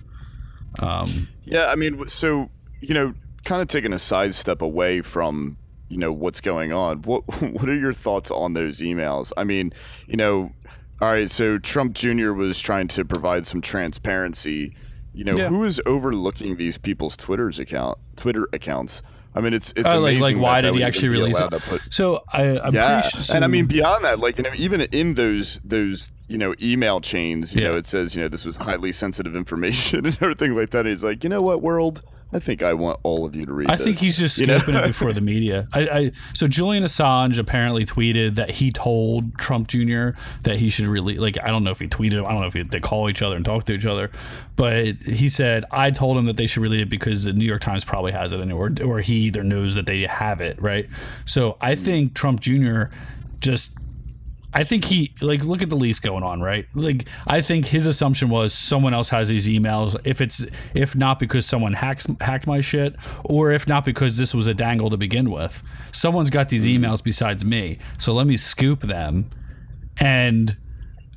Um, 0.80 1.28
yeah, 1.46 1.68
I 1.68 1.76
mean, 1.76 2.10
so 2.10 2.48
you 2.82 2.94
know, 2.94 3.14
kind 3.46 3.62
of 3.62 3.68
taking 3.68 3.94
a 3.94 4.00
sidestep 4.00 4.62
away 4.62 5.02
from 5.02 5.58
you 5.88 5.98
know 5.98 6.12
what's 6.12 6.42
going 6.42 6.74
on. 6.74 7.04
What 7.04 7.22
what 7.54 7.70
are 7.70 7.78
your 7.78 7.94
thoughts 7.94 8.32
on 8.32 8.54
those 8.54 8.80
emails? 8.80 9.32
I 9.38 9.44
mean, 9.44 9.74
you 10.08 10.18
know, 10.18 10.52
all 11.02 11.10
right, 11.10 11.30
so 11.30 11.60
Trump 11.60 11.94
Jr. 11.94 12.32
was 12.32 12.60
trying 12.60 12.88
to 12.90 13.06
provide 13.06 13.46
some 13.46 13.62
transparency 13.62 14.76
you 15.14 15.24
know, 15.24 15.34
yeah. 15.36 15.50
who 15.50 15.64
is 15.64 15.82
overlooking 15.86 16.58
these 16.58 16.78
people's 16.78 17.18
Twitter's 17.18 17.60
account, 17.60 17.98
Twitter 18.16 18.48
accounts? 18.54 19.02
I 19.36 19.42
mean, 19.42 19.54
it's 19.54 19.72
it's 19.76 19.88
uh, 19.88 20.00
like 20.00 20.20
like 20.20 20.38
why 20.38 20.62
did 20.62 20.76
he 20.76 20.84
actually 20.84 21.10
release 21.10 21.40
it? 21.40 21.50
Put, 21.50 21.94
so 21.94 22.24
I, 22.34 22.60
I'm 22.60 22.74
yeah, 22.74 23.02
sure, 23.02 23.22
so, 23.22 23.34
and 23.36 23.44
I 23.44 23.48
mean 23.48 23.68
beyond 23.68 24.04
that, 24.04 24.20
like 24.20 24.38
you 24.38 24.44
know, 24.44 24.52
even 24.56 24.82
in 24.82 25.14
those 25.14 25.60
those 25.64 26.12
you 26.28 26.38
know 26.38 26.56
email 26.62 27.00
chains, 27.00 27.54
you 27.54 27.62
yeah. 27.62 27.70
know, 27.70 27.78
it 27.78 27.86
says 27.86 28.16
you 28.16 28.22
know 28.22 28.28
this 28.28 28.44
was 28.44 28.56
highly 28.56 28.92
sensitive 28.92 29.36
information 29.36 30.06
and 30.06 30.18
everything 30.22 30.56
like 30.56 30.72
that. 30.72 30.80
And 30.80 30.90
He's 30.90 31.04
like, 31.04 31.24
you 31.24 31.30
know 31.30 31.42
what, 31.42 31.62
world 31.62 32.02
I 32.32 32.38
think 32.40 32.62
I 32.62 32.74
want 32.74 33.00
all 33.02 33.26
of 33.26 33.36
you 33.36 33.46
to 33.48 33.54
read. 33.54 33.72
I 33.72 33.76
this. 33.76 33.86
think 33.86 33.98
he's 33.98 34.18
just 34.18 34.36
scooping 34.36 34.76
it 34.76 34.84
before 34.88 35.14
the 35.14 35.22
media. 35.22 35.68
I, 35.74 35.82
I, 35.90 36.12
so 36.34 36.48
Julian 36.48 36.84
Assange 36.84 37.40
apparently 37.40 37.86
tweeted 37.86 38.36
that 38.36 38.52
he 38.52 38.72
told 38.72 39.36
Trump 39.40 39.68
Jr. 39.68 40.12
that 40.44 40.58
he 40.58 40.70
should 40.70 40.86
really 40.86 41.16
like. 41.16 41.38
I 41.44 41.48
don't 41.48 41.64
know 41.64 41.72
if 41.72 41.80
he 41.80 41.88
tweeted. 41.88 42.24
I 42.24 42.32
don't 42.32 42.42
know 42.42 42.48
if 42.48 42.54
he, 42.54 42.62
they 42.62 42.80
call 42.80 43.10
each 43.10 43.24
other 43.24 43.36
and 43.36 43.44
talk 43.44 43.64
to 43.66 43.74
each 43.74 43.86
other, 43.86 44.12
but 44.56 44.96
he 44.98 45.28
said 45.28 45.66
I 45.72 45.90
told 45.90 46.18
him 46.18 46.26
that 46.26 46.38
they 46.38 46.46
should 46.46 46.62
read 46.62 46.74
it 46.74 46.90
because 46.90 47.24
the 47.24 47.34
New 47.34 47.46
York 47.46 47.62
Times 47.62 47.84
probably 47.84 48.12
has 48.12 48.32
it, 48.32 48.52
or 48.52 48.72
or 48.86 49.00
he 49.00 49.16
either 49.22 49.44
knows 49.44 49.74
that 49.74 49.88
they 49.88 50.02
have 50.02 50.40
it, 50.40 50.62
right? 50.62 50.88
So 51.26 51.58
I 51.60 51.74
hmm. 51.76 51.84
think 51.84 52.14
Trump 52.14 52.42
Jr. 52.42 52.84
just 53.40 53.72
I 54.54 54.64
think 54.64 54.86
he 54.86 55.14
like 55.22 55.44
look 55.44 55.62
at 55.62 55.70
the 55.70 55.76
lease 55.76 56.00
going 56.00 56.24
on, 56.24 56.42
right? 56.42 56.66
Like 56.74 57.08
I 57.28 57.42
think 57.42 57.68
his 57.68 57.86
assumption 57.86 58.30
was 58.30 58.54
someone 58.54 58.94
else 58.94 59.10
has 59.10 59.28
these 59.30 59.48
emails. 59.48 59.96
If 60.06 60.22
it's 60.22 60.44
if 60.74 60.96
not 60.96 61.20
because 61.20 61.46
someone 61.46 61.74
hacks 61.74 62.08
hacked 62.20 62.48
my 62.48 62.62
shit, 62.62 62.96
or 63.24 63.52
if 63.52 63.68
not 63.68 63.86
because 63.86 64.18
this 64.18 64.34
was 64.34 64.48
a 64.48 64.54
dangle 64.54 64.90
to 64.90 64.98
begin 64.98 65.30
with, 65.30 65.62
someone's 65.92 66.32
got 66.32 66.50
these 66.50 66.66
mm-hmm. 66.66 66.84
emails 66.84 67.04
besides 67.04 67.46
me. 67.46 67.78
So 68.00 68.14
let 68.14 68.26
me 68.26 68.38
scoop 68.38 68.82
them. 68.82 69.30
And 70.00 70.58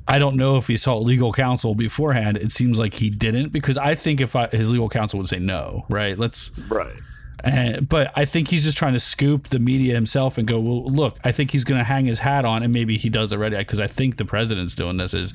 I 0.07 0.19
don't 0.19 0.35
know 0.35 0.57
if 0.57 0.67
he 0.67 0.77
saw 0.77 0.97
legal 0.97 1.31
counsel 1.31 1.73
beforehand. 1.73 2.37
It 2.37 2.51
seems 2.51 2.77
like 2.77 2.95
he 2.95 3.09
didn't 3.09 3.49
because 3.49 3.77
I 3.77 3.95
think 3.95 4.21
if 4.21 4.35
I, 4.35 4.47
his 4.47 4.69
legal 4.69 4.89
counsel 4.89 5.17
would 5.17 5.27
say 5.27 5.39
no, 5.39 5.85
right? 5.89 6.19
Let's 6.19 6.51
right 6.69 6.93
but 7.41 8.11
I 8.15 8.25
think 8.25 8.49
he's 8.49 8.63
just 8.63 8.77
trying 8.77 8.93
to 8.93 8.99
scoop 8.99 9.49
the 9.49 9.59
media 9.59 9.93
himself 9.93 10.37
and 10.37 10.47
go, 10.47 10.59
well, 10.59 10.85
look, 10.85 11.19
I 11.23 11.31
think 11.31 11.51
he's 11.51 11.63
going 11.63 11.79
to 11.79 11.83
hang 11.83 12.05
his 12.05 12.19
hat 12.19 12.45
on, 12.45 12.63
and 12.63 12.73
maybe 12.73 12.97
he 12.97 13.09
does 13.09 13.33
already, 13.33 13.57
because 13.57 13.79
I 13.79 13.87
think 13.87 14.17
the 14.17 14.25
president's 14.25 14.75
doing 14.75 14.97
this 14.97 15.13
is 15.13 15.33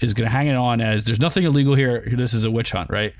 is 0.00 0.14
going 0.14 0.28
to 0.28 0.32
hang 0.32 0.46
it 0.46 0.54
on 0.54 0.80
as 0.80 1.04
there's 1.04 1.20
nothing 1.20 1.44
illegal 1.44 1.74
here. 1.74 2.04
This 2.06 2.32
is 2.32 2.44
a 2.44 2.50
witch 2.50 2.70
hunt, 2.70 2.90
right? 2.90 3.14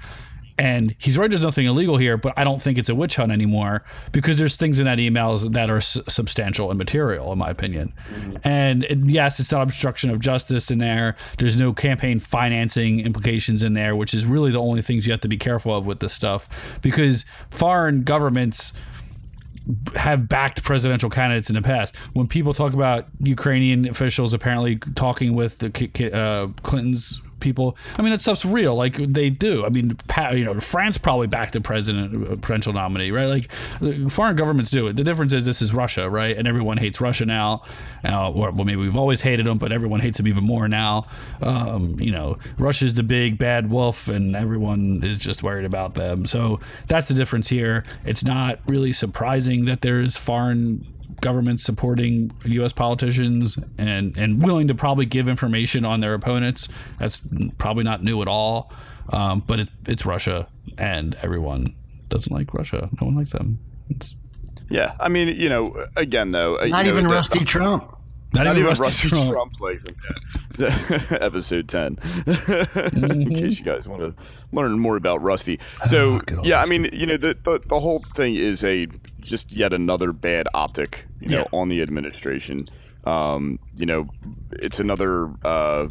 And 0.59 0.95
he's 0.99 1.17
right, 1.17 1.31
there's 1.31 1.43
nothing 1.43 1.67
illegal 1.67 1.97
here, 1.97 2.17
but 2.17 2.35
I 2.37 2.45
don't 2.45 2.61
think 2.61 2.79
it's 2.79 2.89
a 2.89 2.95
witch 2.95 3.17
hunt 3.17 3.33
anymore 3.33 3.85
because 4.13 4.39
there's 4.39 4.57
things 4.57 4.79
in 4.79 4.85
that 4.85 4.99
emails 4.99 5.53
that 5.53 5.71
are 5.71 5.79
s- 5.79 5.99
substantial 6.09 6.71
and 6.71 6.79
material, 6.79 7.33
in 7.33 7.39
my 7.39 7.51
opinion. 7.51 7.95
Mm-hmm. 8.13 8.37
And 8.45 8.85
it, 8.85 8.99
yes, 9.07 9.41
it's 9.41 9.51
not 9.51 9.63
obstruction 9.63 10.11
of 10.11 10.21
justice 10.21 10.71
in 10.71 10.79
there. 10.79 11.17
There's 11.39 11.57
no 11.57 11.73
campaign 11.73 12.19
financing 12.19 13.01
implications 13.01 13.63
in 13.63 13.73
there, 13.73 13.97
which 13.97 14.13
is 14.13 14.27
really 14.27 14.51
the 14.51 14.61
only 14.61 14.83
things 14.83 15.07
you 15.07 15.13
have 15.13 15.23
to 15.23 15.29
be 15.29 15.39
careful 15.39 15.75
of 15.75 15.87
with 15.87 16.01
this 16.01 16.13
stuff 16.13 16.49
because 16.83 17.25
foreign 17.51 18.03
governments 18.03 18.73
have 19.95 20.29
backed 20.29 20.63
presidential 20.63 21.11
candidates 21.11 21.49
in 21.49 21.55
the 21.55 21.63
past. 21.63 21.97
When 22.13 22.27
people 22.27 22.53
talk 22.55 22.73
about 22.73 23.07
Ukrainian 23.21 23.87
officials 23.89 24.35
apparently 24.35 24.77
talking 24.77 25.35
with 25.35 25.59
the 25.59 26.13
uh, 26.13 26.49
Clintons 26.63 27.23
people. 27.41 27.77
I 27.97 28.03
mean, 28.03 28.13
that 28.13 28.21
stuff's 28.21 28.45
real. 28.45 28.75
Like 28.75 28.97
they 28.97 29.31
do. 29.31 29.65
I 29.65 29.69
mean, 29.69 29.97
you 30.33 30.45
know, 30.45 30.61
France 30.61 30.99
probably 30.99 31.27
backed 31.27 31.53
the 31.53 31.61
president, 31.61 32.29
uh, 32.29 32.37
presidential 32.37 32.73
nominee, 32.73 33.11
right? 33.11 33.27
Like 33.27 34.11
foreign 34.11 34.37
governments 34.37 34.71
do 34.71 34.87
it. 34.87 34.97
The 34.97 35.05
difference 35.05 35.33
is 35.33 35.45
this 35.45 35.63
is 35.63 35.75
Russia, 35.75 36.09
right? 36.09 36.37
And 36.37 36.47
everyone 36.47 36.77
hates 36.77 37.01
Russia 37.01 37.27
now. 37.27 37.63
Uh, 38.05 38.31
or 38.31 38.51
well, 38.51 38.65
maybe 38.65 38.77
we've 38.77 38.97
always 38.97 39.23
hated 39.23 39.47
them, 39.47 39.59
but 39.59 39.73
everyone 39.73 40.01
hates 40.01 40.19
them 40.19 40.29
even 40.29 40.45
more 40.45 40.69
now. 40.69 41.07
Um, 41.43 41.99
you 41.99 42.11
know, 42.11 42.39
Russia's 42.59 42.95
the 42.95 43.03
big 43.03 43.39
bad 43.39 43.71
wolf, 43.71 44.09
and 44.09 44.35
everyone 44.37 45.01
is 45.03 45.19
just 45.19 45.43
worried 45.43 45.65
about 45.65 45.95
them. 45.95 46.27
So 46.27 46.61
that's 46.87 47.09
the 47.09 47.15
difference 47.15 47.49
here. 47.49 47.85
It's 48.05 48.25
not 48.25 48.61
really 48.67 48.93
surprising 48.93 49.65
that 49.67 49.83
there's 49.83 50.17
foreign 50.17 50.87
governments 51.21 51.63
supporting 51.63 52.31
U.S. 52.45 52.73
politicians 52.73 53.59
and 53.79 54.17
and 54.17 54.43
willing 54.43 54.69
to 54.69 54.75
probably 54.75 55.07
give 55.07 55.29
information 55.29 55.85
on 55.85 56.01
their 56.01 56.15
opponents. 56.15 56.69
That's 56.99 57.21
probably 57.59 57.85
not 57.85 58.03
new 58.03 58.23
at 58.23 58.29
all. 58.29 58.73
Um, 59.13 59.43
but 59.47 59.61
it, 59.61 59.69
it's 59.87 60.07
Russia, 60.07 60.47
and 60.79 61.17
everyone 61.23 61.75
doesn't 62.09 62.33
like 62.33 62.55
Russia. 62.55 62.89
No 63.01 63.07
one 63.09 63.17
likes 63.17 63.33
them. 63.33 63.59
It's 63.89 64.15
Yeah, 64.69 64.95
I 65.01 65.09
mean, 65.09 65.29
you 65.37 65.49
know, 65.49 65.87
again 65.97 66.31
though, 66.33 66.57
uh, 66.57 66.67
Not 66.67 66.85
you 66.87 66.93
know, 66.93 66.99
even 66.99 67.09
the- 67.09 67.15
Rusty 67.15 67.45
Trump. 67.45 67.97
Not, 68.33 68.45
Not 68.45 68.57
even 68.57 68.59
even 68.59 68.67
Rusty 68.81 68.85
Rusty 68.85 69.09
Trump. 69.09 69.31
Trump 69.33 69.61
likes 69.61 69.85
him. 69.85 69.97
Yeah. 70.59 71.07
Episode 71.21 71.69
10. 71.69 71.99
In 72.93 73.35
case 73.35 73.59
you 73.59 73.65
guys 73.65 73.87
want 73.89 74.03
to 74.03 74.15
learn 74.53 74.79
more 74.79 74.97
about 74.97 75.21
Rusty. 75.23 75.59
So, 75.89 76.15
Oh, 76.15 76.19
good 76.21 76.39
old 76.39 76.47
yeah, 76.47 76.61
I 76.63 76.67
mean, 76.67 76.89
you 76.93 77.07
know, 77.07 77.17
the, 77.17 77.37
the, 77.43 77.61
the 77.67 77.81
whole 77.81 77.99
thing 78.15 78.37
is 78.37 78.63
a 78.63 78.87
just 79.21 79.53
yet 79.53 79.73
another 79.73 80.13
bad 80.13 80.47
optic, 80.55 81.07
you 81.21 81.29
know, 81.29 81.39
Yeah. 81.39 81.59
on 81.59 81.69
the 81.69 81.83
administration. 81.83 82.67
Um, 83.05 83.59
you 83.77 83.87
know, 83.87 84.09
it's 84.53 84.79
another. 84.79 85.31
Uh, 85.45 85.89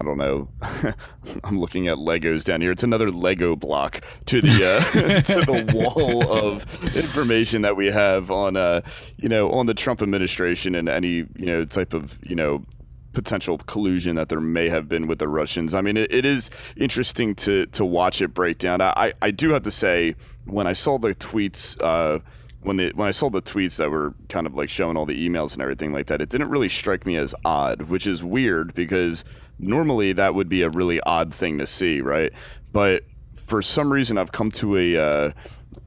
I 0.00 0.04
don't 0.04 0.18
know. 0.18 0.48
I'm 1.44 1.58
looking 1.58 1.88
at 1.88 1.96
Legos 1.96 2.44
down 2.44 2.60
here. 2.60 2.70
It's 2.70 2.82
another 2.82 3.10
Lego 3.10 3.56
block 3.56 4.00
to 4.26 4.40
the 4.40 4.64
uh, 4.64 5.20
to 5.22 5.40
the 5.40 5.72
wall 5.74 6.30
of 6.30 6.66
information 6.94 7.62
that 7.62 7.76
we 7.76 7.86
have 7.86 8.30
on 8.30 8.56
uh, 8.56 8.82
you 9.16 9.28
know 9.28 9.50
on 9.50 9.66
the 9.66 9.74
Trump 9.74 10.02
administration 10.02 10.74
and 10.74 10.88
any 10.88 11.26
you 11.36 11.46
know 11.46 11.64
type 11.64 11.94
of 11.94 12.18
you 12.22 12.36
know 12.36 12.64
potential 13.12 13.56
collusion 13.56 14.14
that 14.16 14.28
there 14.28 14.40
may 14.40 14.68
have 14.68 14.88
been 14.88 15.06
with 15.06 15.18
the 15.18 15.28
Russians. 15.28 15.72
I 15.72 15.80
mean, 15.80 15.96
it, 15.96 16.12
it 16.12 16.26
is 16.26 16.50
interesting 16.76 17.34
to 17.36 17.66
to 17.66 17.84
watch 17.84 18.20
it 18.20 18.34
break 18.34 18.58
down. 18.58 18.82
I, 18.82 19.14
I 19.22 19.30
do 19.30 19.50
have 19.50 19.62
to 19.62 19.70
say 19.70 20.14
when 20.44 20.66
I 20.66 20.74
saw 20.74 20.98
the 20.98 21.14
tweets. 21.14 21.76
Uh, 21.80 22.20
when 22.66 22.78
the 22.78 22.90
when 22.94 23.06
I 23.06 23.12
saw 23.12 23.30
the 23.30 23.40
tweets 23.40 23.76
that 23.76 23.90
were 23.90 24.12
kind 24.28 24.46
of 24.46 24.54
like 24.54 24.68
showing 24.68 24.96
all 24.96 25.06
the 25.06 25.28
emails 25.28 25.52
and 25.52 25.62
everything 25.62 25.92
like 25.92 26.06
that, 26.06 26.20
it 26.20 26.28
didn't 26.28 26.50
really 26.50 26.68
strike 26.68 27.06
me 27.06 27.16
as 27.16 27.32
odd, 27.44 27.82
which 27.82 28.06
is 28.06 28.24
weird 28.24 28.74
because 28.74 29.24
normally 29.60 30.12
that 30.12 30.34
would 30.34 30.48
be 30.48 30.62
a 30.62 30.68
really 30.68 31.00
odd 31.02 31.32
thing 31.32 31.58
to 31.58 31.66
see, 31.66 32.00
right? 32.00 32.32
But 32.72 33.04
for 33.46 33.62
some 33.62 33.92
reason, 33.92 34.18
I've 34.18 34.32
come 34.32 34.50
to 34.52 34.76
a 34.76 34.96
uh, 34.96 35.30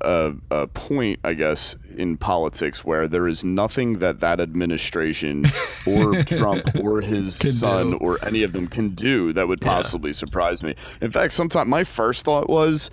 a, 0.01 0.33
a 0.51 0.67
point, 0.67 1.19
I 1.25 1.33
guess, 1.33 1.75
in 1.97 2.15
politics 2.15 2.85
where 2.85 3.09
there 3.09 3.27
is 3.27 3.43
nothing 3.43 3.99
that 3.99 4.21
that 4.21 4.39
administration 4.39 5.43
or 5.85 6.23
Trump 6.23 6.63
or 6.81 7.01
his 7.01 7.37
Can 7.37 7.51
son 7.51 7.91
do. 7.91 7.97
or 7.97 8.23
any 8.25 8.43
of 8.43 8.53
them 8.53 8.67
can 8.67 8.89
do 8.89 9.33
that 9.33 9.49
would 9.49 9.59
possibly 9.59 10.13
surprise 10.13 10.63
me. 10.63 10.75
In 11.01 11.11
fact, 11.11 11.33
sometimes 11.33 11.67
my 11.67 11.83
first 11.83 12.23
thought 12.23 12.49
was. 12.49 12.89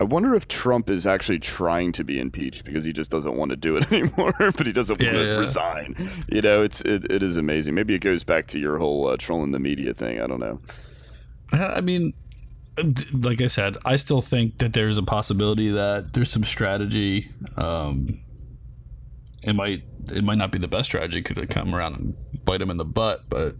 I 0.00 0.04
wonder 0.04 0.34
if 0.34 0.48
Trump 0.48 0.90
is 0.90 1.06
actually 1.06 1.38
trying 1.38 1.92
to 1.92 2.02
be 2.04 2.18
impeached 2.18 2.64
because 2.64 2.84
he 2.84 2.92
just 2.92 3.10
doesn't 3.10 3.36
want 3.36 3.50
to 3.50 3.56
do 3.56 3.76
it 3.76 3.90
anymore, 3.92 4.34
but 4.38 4.66
he 4.66 4.72
doesn't 4.72 5.00
want 5.00 5.12
Yeah, 5.14 5.22
to 5.22 5.24
yeah. 5.24 5.38
resign. 5.38 6.10
You 6.28 6.42
know, 6.42 6.62
it's 6.62 6.80
it, 6.82 7.10
it 7.10 7.22
is 7.22 7.36
amazing. 7.36 7.74
Maybe 7.74 7.94
it 7.94 8.00
goes 8.00 8.24
back 8.24 8.46
to 8.48 8.58
your 8.58 8.78
whole 8.78 9.06
uh, 9.06 9.16
trolling 9.16 9.52
the 9.52 9.60
media 9.60 9.94
thing. 9.94 10.20
I 10.20 10.26
don't 10.26 10.40
know. 10.40 10.60
I 11.52 11.80
mean, 11.80 12.12
like 13.12 13.40
I 13.40 13.46
said, 13.46 13.76
I 13.84 13.94
still 13.96 14.20
think 14.20 14.58
that 14.58 14.72
there's 14.72 14.98
a 14.98 15.02
possibility 15.04 15.70
that 15.70 16.12
there's 16.12 16.30
some 16.30 16.42
strategy. 16.44 17.30
Um, 17.56 18.20
it 19.44 19.54
might 19.54 19.84
it 20.10 20.24
might 20.24 20.38
not 20.38 20.50
be 20.50 20.58
the 20.58 20.66
best 20.68 20.86
strategy. 20.86 21.22
Could 21.22 21.38
it 21.38 21.50
come 21.50 21.72
around 21.74 21.96
and 21.96 22.44
bite 22.44 22.60
him 22.60 22.70
in 22.70 22.78
the 22.78 22.84
butt? 22.84 23.24
But 23.28 23.54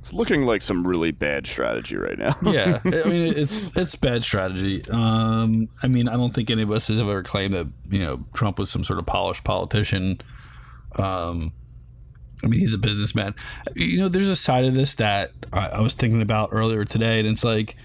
It's 0.00 0.14
looking 0.14 0.46
like 0.46 0.62
some 0.62 0.86
really 0.86 1.10
bad 1.10 1.46
strategy 1.46 1.96
right 1.96 2.18
now. 2.18 2.34
yeah, 2.42 2.80
I 2.84 3.08
mean 3.08 3.34
it's 3.36 3.76
it's 3.76 3.94
bad 3.96 4.24
strategy. 4.24 4.82
Um, 4.90 5.68
I 5.82 5.88
mean, 5.88 6.08
I 6.08 6.14
don't 6.14 6.34
think 6.34 6.50
any 6.50 6.62
of 6.62 6.70
us 6.70 6.88
has 6.88 6.98
ever 6.98 7.22
claimed 7.22 7.54
that 7.54 7.68
you 7.88 8.00
know 8.00 8.24
Trump 8.32 8.58
was 8.58 8.70
some 8.70 8.82
sort 8.82 8.98
of 8.98 9.06
polished 9.06 9.44
politician. 9.44 10.20
Um, 10.96 11.52
I 12.42 12.46
mean, 12.46 12.60
he's 12.60 12.72
a 12.72 12.78
businessman. 12.78 13.34
You 13.76 14.00
know, 14.00 14.08
there's 14.08 14.30
a 14.30 14.36
side 14.36 14.64
of 14.64 14.74
this 14.74 14.94
that 14.94 15.32
I, 15.52 15.68
I 15.68 15.80
was 15.80 15.92
thinking 15.92 16.22
about 16.22 16.48
earlier 16.52 16.86
today, 16.86 17.18
and 17.20 17.28
it's 17.28 17.44
like 17.44 17.76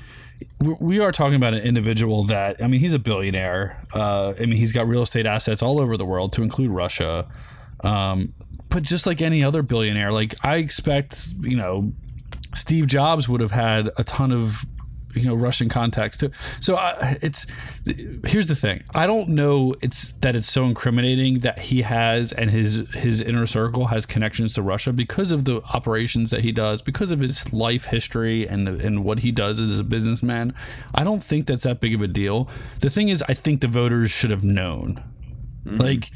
we- 0.60 1.00
are 1.00 1.12
talking 1.12 1.36
about 1.36 1.54
an 1.54 1.62
individual 1.62 2.24
that 2.26 2.64
I 2.64 2.68
mean, 2.68 2.80
he's 2.80 2.94
a 2.94 3.00
billionaire. 3.00 3.84
Uh, 3.94 4.34
I 4.40 4.46
mean, 4.46 4.58
he's 4.58 4.72
got 4.72 4.88
real 4.88 5.02
estate 5.02 5.26
assets 5.26 5.62
all 5.62 5.80
over 5.80 5.98
the 5.98 6.06
world, 6.06 6.32
to 6.34 6.44
include 6.44 6.70
Russia. 6.70 7.28
Um, 7.84 8.34
but 8.70 8.84
just 8.84 9.06
like 9.06 9.22
any 9.22 9.44
other 9.44 9.62
billionaire, 9.62 10.12
like 10.12 10.36
I 10.44 10.58
expect, 10.58 11.28
you 11.42 11.56
know, 11.56 11.94
Steve 12.56 12.88
Jobs 12.88 13.30
would 13.30 13.42
have 13.42 13.52
had 13.52 13.90
a 13.98 14.04
ton 14.04 14.32
of 14.32 14.66
you 15.16 15.26
know 15.26 15.36
Russian 15.36 15.70
contacts 15.70 16.18
too. 16.18 16.32
So 16.60 16.76
I, 16.76 17.18
it's 17.22 17.46
here's 18.26 18.48
the 18.48 18.56
thing. 18.56 18.84
I 18.94 19.08
don't 19.08 19.30
know 19.30 19.76
it's 19.82 20.14
that 20.22 20.36
it's 20.36 20.52
so 20.52 20.66
incriminating 20.66 21.40
that 21.40 21.60
he 21.60 21.82
has 21.84 22.32
and 22.32 22.52
his 22.52 22.90
his 22.94 23.22
inner 23.22 23.48
circle 23.48 23.88
has 23.88 24.06
connections 24.06 24.54
to 24.54 24.62
Russia 24.62 24.94
because 24.94 25.32
of 25.32 25.46
the 25.46 25.62
operations 25.74 26.30
that 26.32 26.42
he 26.42 26.52
does, 26.52 26.82
because 26.82 27.12
of 27.12 27.20
his 27.20 27.52
life 27.54 27.86
history 27.86 28.48
and 28.48 28.68
and 28.68 29.04
what 29.04 29.20
he 29.20 29.32
does 29.32 29.60
as 29.60 29.80
a 29.80 29.84
businessman. 29.84 30.54
I 30.94 31.04
don't 31.04 31.24
think 31.24 31.48
that's 31.48 31.64
that 31.64 31.80
big 31.80 31.96
of 31.96 32.02
a 32.02 32.08
deal. 32.08 32.50
The 32.82 32.90
thing 32.90 33.10
is, 33.10 33.24
I 33.28 33.34
think 33.34 33.62
the 33.62 33.68
voters 33.68 34.12
should 34.12 34.32
have 34.32 34.44
known. 34.44 35.04
Mm-hmm. 35.66 35.78
Like, 35.78 36.12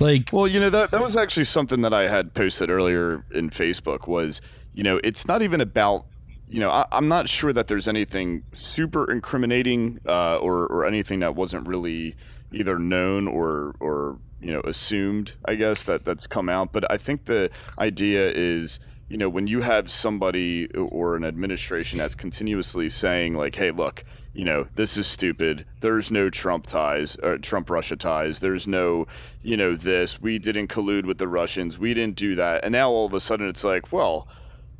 like 0.00 0.30
Well, 0.32 0.48
you 0.48 0.58
know 0.58 0.70
that 0.70 0.90
that 0.90 1.02
was 1.02 1.16
actually 1.16 1.44
something 1.44 1.82
that 1.82 1.92
I 1.92 2.08
had 2.08 2.34
posted 2.34 2.70
earlier 2.70 3.24
in 3.30 3.50
Facebook. 3.50 4.08
Was 4.08 4.40
you 4.78 4.84
know 4.84 5.00
it's 5.02 5.26
not 5.26 5.42
even 5.42 5.60
about 5.60 6.06
you 6.48 6.60
know 6.60 6.70
I, 6.70 6.86
I'm 6.92 7.08
not 7.08 7.28
sure 7.28 7.52
that 7.52 7.66
there's 7.66 7.88
anything 7.88 8.44
super 8.52 9.10
incriminating 9.10 9.98
uh, 10.06 10.38
or 10.38 10.68
or 10.68 10.86
anything 10.86 11.18
that 11.18 11.34
wasn't 11.34 11.66
really 11.66 12.14
either 12.52 12.78
known 12.78 13.26
or 13.26 13.74
or 13.80 14.18
you 14.40 14.52
know 14.52 14.60
assumed. 14.60 15.32
I 15.44 15.56
guess 15.56 15.82
that 15.84 16.04
that's 16.04 16.28
come 16.28 16.48
out. 16.48 16.70
But 16.70 16.88
I 16.92 16.96
think 16.96 17.24
the 17.24 17.50
idea 17.76 18.30
is 18.30 18.78
you 19.08 19.16
know 19.16 19.28
when 19.28 19.48
you 19.48 19.62
have 19.62 19.90
somebody 19.90 20.68
or 20.76 21.16
an 21.16 21.24
administration 21.24 21.98
that's 21.98 22.14
continuously 22.14 22.88
saying 22.88 23.34
like, 23.34 23.56
hey, 23.56 23.72
look 23.72 24.04
you 24.38 24.44
know, 24.44 24.68
this 24.76 24.96
is 24.96 25.08
stupid. 25.08 25.66
There's 25.80 26.12
no 26.12 26.30
Trump 26.30 26.66
ties, 26.66 27.16
or 27.24 27.38
Trump 27.38 27.70
Russia 27.70 27.96
ties. 27.96 28.38
There's 28.38 28.68
no, 28.68 29.08
you 29.42 29.56
know, 29.56 29.74
this. 29.74 30.20
We 30.22 30.38
didn't 30.38 30.68
collude 30.68 31.06
with 31.06 31.18
the 31.18 31.26
Russians. 31.26 31.76
We 31.76 31.92
didn't 31.92 32.14
do 32.14 32.36
that. 32.36 32.62
And 32.62 32.70
now 32.70 32.88
all 32.88 33.04
of 33.04 33.14
a 33.14 33.20
sudden 33.20 33.48
it's 33.48 33.64
like, 33.64 33.92
well, 33.92 34.28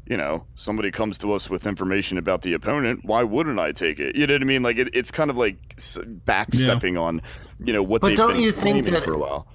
you 0.09 0.17
know, 0.17 0.45
somebody 0.55 0.91
comes 0.91 1.19
to 1.19 1.33
us 1.33 1.51
with 1.51 1.67
information 1.67 2.17
about 2.17 2.43
the 2.43 2.55
opponent. 2.55 3.05
Why 3.05 3.23
wouldn't 3.23 3.59
I 3.59 3.73
take 3.73 3.99
it? 4.01 4.17
You 4.17 4.27
know 4.27 4.35
what 4.35 4.43
I 4.43 4.47
mean? 4.47 4.63
Like 4.63 4.79
it, 4.79 4.89
it's 4.95 5.11
kind 5.11 5.29
of 5.31 5.37
like 5.37 5.57
s- 5.77 5.99
backstepping 5.99 7.01
on, 7.01 7.21
you 7.63 7.73
know, 7.73 7.83
what 7.83 8.01
But 8.01 8.09
they've 8.09 8.17
don't 8.17 8.33
been 8.33 8.41
you 8.41 8.53
think 8.53 8.87
that- 8.87 9.05
for 9.05 9.13
a 9.13 9.19
while. 9.19 9.47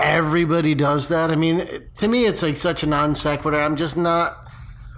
Everybody 0.00 0.74
does 0.74 1.08
that. 1.08 1.30
I 1.30 1.36
mean, 1.36 1.62
to 1.98 2.08
me, 2.08 2.24
it's 2.24 2.42
like 2.42 2.56
such 2.56 2.82
a 2.82 2.86
non 2.86 3.14
sequitur. 3.14 3.60
I'm 3.60 3.76
just 3.76 3.96
not. 3.96 4.36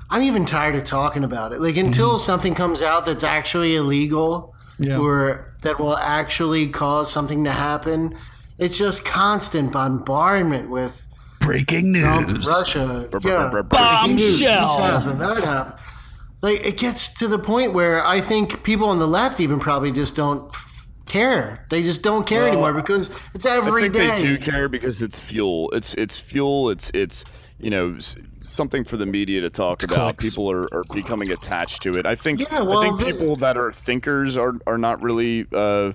I'm 0.08 0.22
even 0.22 0.46
tired 0.46 0.76
of 0.76 0.84
talking 0.84 1.24
about 1.24 1.52
it. 1.52 1.60
Like 1.60 1.76
until 1.76 2.10
mm-hmm. 2.10 2.18
something 2.18 2.54
comes 2.54 2.80
out 2.80 3.04
that's 3.04 3.24
actually 3.24 3.76
illegal, 3.76 4.54
Yeah. 4.78 4.96
or 4.98 5.52
that 5.60 5.78
will 5.78 5.96
actually 5.98 6.68
cause 6.68 7.12
something 7.12 7.44
to 7.44 7.50
happen. 7.50 8.16
It's 8.56 8.78
just 8.78 9.04
constant 9.04 9.72
bombardment 9.72 10.70
with 10.70 11.04
breaking 11.44 11.92
news. 11.92 12.46
Russia, 12.46 13.09
yeah, 13.22 13.48
brr, 13.50 13.62
brr. 13.62 13.62
breaking 13.62 14.16
news, 14.16 14.38
This 14.40 14.48
Bombshell. 14.48 14.78
happened, 14.78 15.20
that 15.20 15.44
happened. 15.44 15.78
Like 16.42 16.64
it 16.64 16.76
gets 16.76 17.12
to 17.14 17.26
the 17.28 17.38
point 17.38 17.72
where 17.72 18.04
I 18.04 18.20
think 18.20 18.62
people 18.64 18.88
on 18.88 18.98
the 18.98 19.09
left 19.09 19.40
even 19.40 19.61
probably 19.61 19.92
just 19.92 20.14
don't 20.14 20.52
care. 21.07 21.66
They 21.70 21.83
just 21.83 22.02
don't 22.02 22.26
care 22.26 22.46
anymore 22.46 22.74
because 22.74 23.11
it's 23.35 23.46
I 23.46 23.61
think 23.80 23.94
day. 23.94 24.09
they 24.16 24.22
do 24.22 24.38
care 24.38 24.68
because 24.68 25.00
it's 25.00 25.18
fuel. 25.18 25.70
It's 25.70 25.94
it's 25.94 26.18
fuel. 26.18 26.68
It's 26.70 26.90
it's 26.92 27.24
you 27.59 27.70
know 27.70 27.96
something 28.42 28.85
for 28.85 28.98
the 28.98 29.07
media 29.07 29.40
to 29.40 29.48
talk 29.48 29.83
about. 29.85 30.18
clicks. 30.18 30.30
People 30.35 30.50
are, 30.50 30.68
are 30.74 30.85
becoming 30.92 31.30
attached 31.33 31.83
to 31.85 31.96
it. 31.96 32.04
I 32.04 32.14
think 32.14 32.40
Yeah, 32.40 32.61
well, 32.61 32.78
I 32.80 32.88
think 33.02 33.16
people 33.18 33.37
that 33.37 33.57
are 33.57 33.72
thinkers 33.72 34.37
are 34.37 34.54
are 34.66 34.76
not 34.78 35.02
really. 35.02 35.46
Uh, 35.52 35.92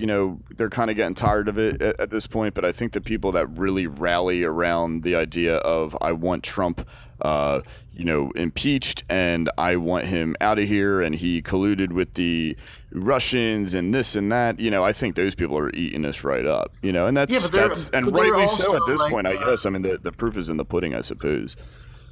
you 0.00 0.06
know 0.06 0.40
they're 0.56 0.70
kind 0.70 0.90
of 0.90 0.96
getting 0.96 1.14
tired 1.14 1.46
of 1.46 1.58
it 1.58 1.80
at, 1.82 2.00
at 2.00 2.10
this 2.10 2.26
point 2.26 2.54
but 2.54 2.64
i 2.64 2.72
think 2.72 2.92
the 2.92 3.00
people 3.00 3.32
that 3.32 3.46
really 3.58 3.86
rally 3.86 4.42
around 4.42 5.02
the 5.02 5.14
idea 5.14 5.56
of 5.56 5.96
i 6.00 6.10
want 6.10 6.42
trump 6.42 6.86
uh, 7.20 7.60
you 7.92 8.04
know 8.04 8.30
impeached 8.30 9.04
and 9.10 9.50
i 9.58 9.76
want 9.76 10.06
him 10.06 10.34
out 10.40 10.58
of 10.58 10.66
here 10.66 11.02
and 11.02 11.16
he 11.16 11.42
colluded 11.42 11.92
with 11.92 12.14
the 12.14 12.56
russians 12.92 13.74
and 13.74 13.92
this 13.92 14.16
and 14.16 14.32
that 14.32 14.58
you 14.58 14.70
know 14.70 14.82
i 14.82 14.90
think 14.92 15.16
those 15.16 15.34
people 15.34 15.58
are 15.58 15.70
eating 15.74 16.06
us 16.06 16.24
right 16.24 16.46
up 16.46 16.72
you 16.80 16.92
know 16.92 17.06
and 17.06 17.14
that's, 17.14 17.32
Yeah, 17.32 17.40
that's 17.40 17.90
and 17.90 18.10
rightly 18.10 18.46
so 18.46 18.74
at 18.74 18.82
this 18.86 19.00
like, 19.00 19.12
point 19.12 19.26
i 19.26 19.34
uh, 19.34 19.44
guess. 19.44 19.66
I 19.66 19.70
mean 19.70 19.82
the, 19.82 19.98
the 19.98 20.12
proof 20.12 20.38
is 20.38 20.48
in 20.48 20.56
the 20.56 20.64
pudding 20.64 20.94
i 20.94 21.02
suppose. 21.02 21.56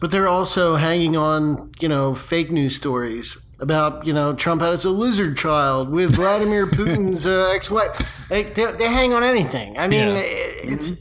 But 0.01 0.13
they're 0.13 0.29
also 0.29 0.77
hanging 0.77 1.17
on, 1.17 1.73
you 1.81 1.89
know, 1.89 2.15
fake 2.15 2.53
news 2.53 2.77
stories 2.77 3.37
about, 3.61 4.07
you 4.07 4.13
know, 4.13 4.35
Trump 4.35 4.61
has 4.63 4.85
a 4.85 4.91
lizard 4.91 5.37
child 5.37 5.91
with 5.91 6.15
Vladimir 6.15 6.67
Putin's 6.71 7.27
uh, 7.27 7.53
ex-wife. 7.55 8.09
They, 8.31 8.45
they, 8.45 8.73
they 8.73 8.87
hang 8.89 9.13
on 9.13 9.23
anything. 9.25 9.79
I 9.79 9.89
mean, 9.89 10.09
Yeah. 10.09 10.15
it- 10.19 10.55
it's 10.73 10.93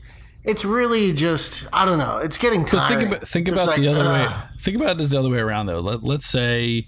it's 0.44 0.64
really 0.64 1.12
just 1.12 1.68
I 1.74 1.84
don't 1.84 1.98
know. 1.98 2.18
It's 2.20 2.38
getting 2.38 2.64
tiring. 2.64 3.00
think 3.00 3.12
about 3.18 3.28
think 3.28 3.48
Just 3.48 3.58
about 3.62 3.68
like, 3.68 3.82
the 3.82 3.90
other 3.90 4.10
way. 4.10 4.28
Think 4.60 4.78
about 4.78 4.92
it 4.92 4.98
this 5.00 5.10
the 5.12 5.20
other 5.20 5.30
way 5.30 5.40
around 5.40 5.66
though. 5.66 5.82
Let, 5.82 6.04
let's 6.04 6.26
say 6.26 6.88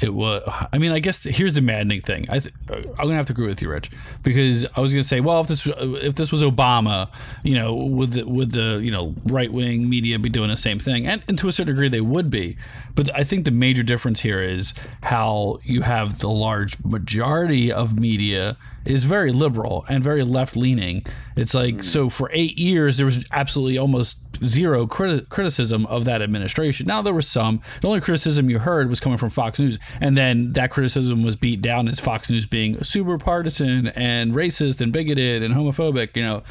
it 0.00 0.14
was. 0.14 0.42
I 0.72 0.78
mean, 0.78 0.92
I 0.92 0.98
guess 0.98 1.22
here's 1.22 1.54
the 1.54 1.60
maddening 1.60 2.00
thing. 2.00 2.26
I 2.28 2.38
th- 2.38 2.54
I'm 2.70 2.84
gonna 2.96 3.14
have 3.14 3.26
to 3.26 3.32
agree 3.32 3.46
with 3.46 3.62
you, 3.62 3.70
Rich, 3.70 3.90
because 4.22 4.66
I 4.76 4.80
was 4.80 4.92
gonna 4.92 5.02
say, 5.02 5.20
well, 5.20 5.40
if 5.40 5.48
this 5.48 5.66
if 5.66 6.14
this 6.14 6.30
was 6.30 6.42
Obama, 6.42 7.08
you 7.42 7.54
know, 7.54 7.74
would 7.74 8.12
the 8.12 8.24
would 8.24 8.52
the 8.52 8.80
you 8.82 8.90
know 8.90 9.14
right 9.24 9.52
wing 9.52 9.88
media 9.88 10.18
be 10.18 10.28
doing 10.28 10.48
the 10.48 10.56
same 10.56 10.78
thing? 10.78 11.06
And, 11.06 11.22
and 11.28 11.38
to 11.38 11.48
a 11.48 11.52
certain 11.52 11.74
degree, 11.74 11.88
they 11.88 12.00
would 12.00 12.30
be. 12.30 12.56
But 12.94 13.14
I 13.14 13.24
think 13.24 13.44
the 13.44 13.50
major 13.50 13.82
difference 13.82 14.20
here 14.20 14.42
is 14.42 14.74
how 15.02 15.58
you 15.62 15.82
have 15.82 16.18
the 16.18 16.28
large 16.28 16.82
majority 16.84 17.72
of 17.72 17.98
media 17.98 18.56
is 18.84 19.04
very 19.04 19.32
liberal 19.32 19.84
and 19.88 20.02
very 20.02 20.24
left 20.24 20.56
leaning. 20.56 21.04
It's 21.36 21.54
like 21.54 21.76
mm. 21.76 21.84
so 21.84 22.08
for 22.08 22.30
eight 22.32 22.56
years 22.58 22.96
there 22.96 23.06
was 23.06 23.24
absolutely 23.30 23.78
almost 23.78 24.16
zero 24.44 24.86
criti- 24.86 25.28
criticism 25.28 25.86
of 25.86 26.04
that 26.04 26.22
administration. 26.22 26.86
Now 26.86 27.02
there 27.02 27.14
was 27.14 27.26
some. 27.26 27.60
The 27.80 27.88
only 27.88 28.00
criticism 28.00 28.50
you 28.50 28.58
heard 28.58 28.88
was 28.88 29.00
coming 29.00 29.18
from 29.18 29.30
Fox 29.30 29.58
News, 29.58 29.78
and 30.00 30.16
then 30.16 30.52
that 30.52 30.70
criticism 30.70 31.22
was 31.22 31.36
beat 31.36 31.62
down 31.62 31.88
as 31.88 32.00
Fox 32.00 32.30
News 32.30 32.46
being 32.46 32.82
super 32.82 33.18
partisan 33.18 33.88
and 33.88 34.32
racist 34.32 34.80
and 34.80 34.92
bigoted 34.92 35.42
and 35.42 35.54
homophobic. 35.54 36.16
You 36.16 36.22
know, 36.22 36.42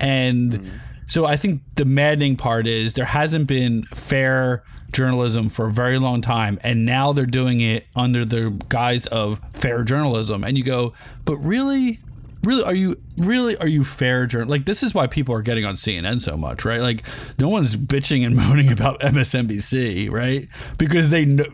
and. 0.00 0.52
Mm. 0.52 0.70
So 1.08 1.24
I 1.24 1.36
think 1.36 1.62
the 1.76 1.84
maddening 1.84 2.34
part 2.34 2.66
is 2.66 2.94
there 2.94 3.04
hasn't 3.04 3.46
been 3.46 3.84
fair 3.84 4.64
journalism 4.90 5.48
for 5.48 5.66
a 5.66 5.72
very 5.72 5.98
long 5.98 6.20
time 6.20 6.58
and 6.62 6.84
now 6.84 7.12
they're 7.12 7.26
doing 7.26 7.60
it 7.60 7.86
under 7.94 8.24
the 8.24 8.50
guise 8.68 9.06
of 9.06 9.40
fair 9.52 9.84
journalism 9.84 10.42
and 10.42 10.56
you 10.56 10.64
go 10.64 10.92
but 11.24 11.36
really 11.38 12.00
really 12.46 12.62
are 12.64 12.74
you 12.74 12.96
really 13.18 13.56
are 13.58 13.68
you 13.68 13.84
fair 13.84 14.26
journal 14.26 14.48
like 14.48 14.64
this 14.64 14.82
is 14.82 14.94
why 14.94 15.06
people 15.06 15.34
are 15.34 15.42
getting 15.42 15.64
on 15.64 15.74
CNN 15.74 16.20
so 16.20 16.36
much 16.36 16.64
right 16.64 16.80
like 16.80 17.02
no 17.38 17.48
one's 17.48 17.76
bitching 17.76 18.24
and 18.24 18.36
moaning 18.36 18.70
about 18.70 19.00
MSNBC 19.00 20.10
right 20.10 20.48
because 20.78 21.10
they 21.10 21.24
know 21.24 21.44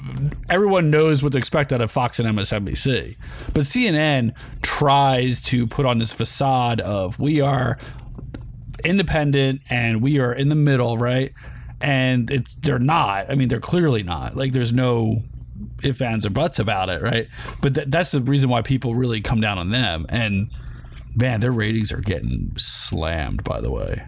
everyone 0.48 0.90
knows 0.90 1.22
what 1.22 1.32
to 1.32 1.38
expect 1.38 1.72
out 1.72 1.80
of 1.80 1.90
Fox 1.90 2.18
and 2.18 2.28
MSNBC 2.28 3.16
but 3.52 3.62
CNN 3.62 4.34
tries 4.62 5.40
to 5.40 5.66
put 5.66 5.86
on 5.86 5.98
this 5.98 6.12
facade 6.12 6.80
of 6.80 7.18
we 7.18 7.40
are 7.40 7.78
independent 8.84 9.62
and 9.70 10.02
we 10.02 10.20
are 10.20 10.32
in 10.32 10.48
the 10.48 10.54
middle 10.54 10.98
right 10.98 11.32
and 11.82 12.30
it's 12.30 12.54
they're 12.54 12.78
not. 12.78 13.30
I 13.30 13.34
mean, 13.34 13.48
they're 13.48 13.60
clearly 13.60 14.02
not. 14.02 14.36
Like, 14.36 14.52
there's 14.52 14.72
no 14.72 15.22
ifs, 15.82 16.00
ands, 16.00 16.24
or 16.24 16.30
buts 16.30 16.58
about 16.58 16.88
it, 16.88 17.02
right? 17.02 17.28
But 17.60 17.74
th- 17.74 17.88
that's 17.90 18.12
the 18.12 18.20
reason 18.20 18.48
why 18.48 18.62
people 18.62 18.94
really 18.94 19.20
come 19.20 19.40
down 19.40 19.58
on 19.58 19.70
them. 19.70 20.06
And 20.08 20.50
man, 21.14 21.40
their 21.40 21.52
ratings 21.52 21.92
are 21.92 22.00
getting 22.00 22.52
slammed. 22.56 23.44
By 23.44 23.60
the 23.60 23.70
way, 23.70 24.02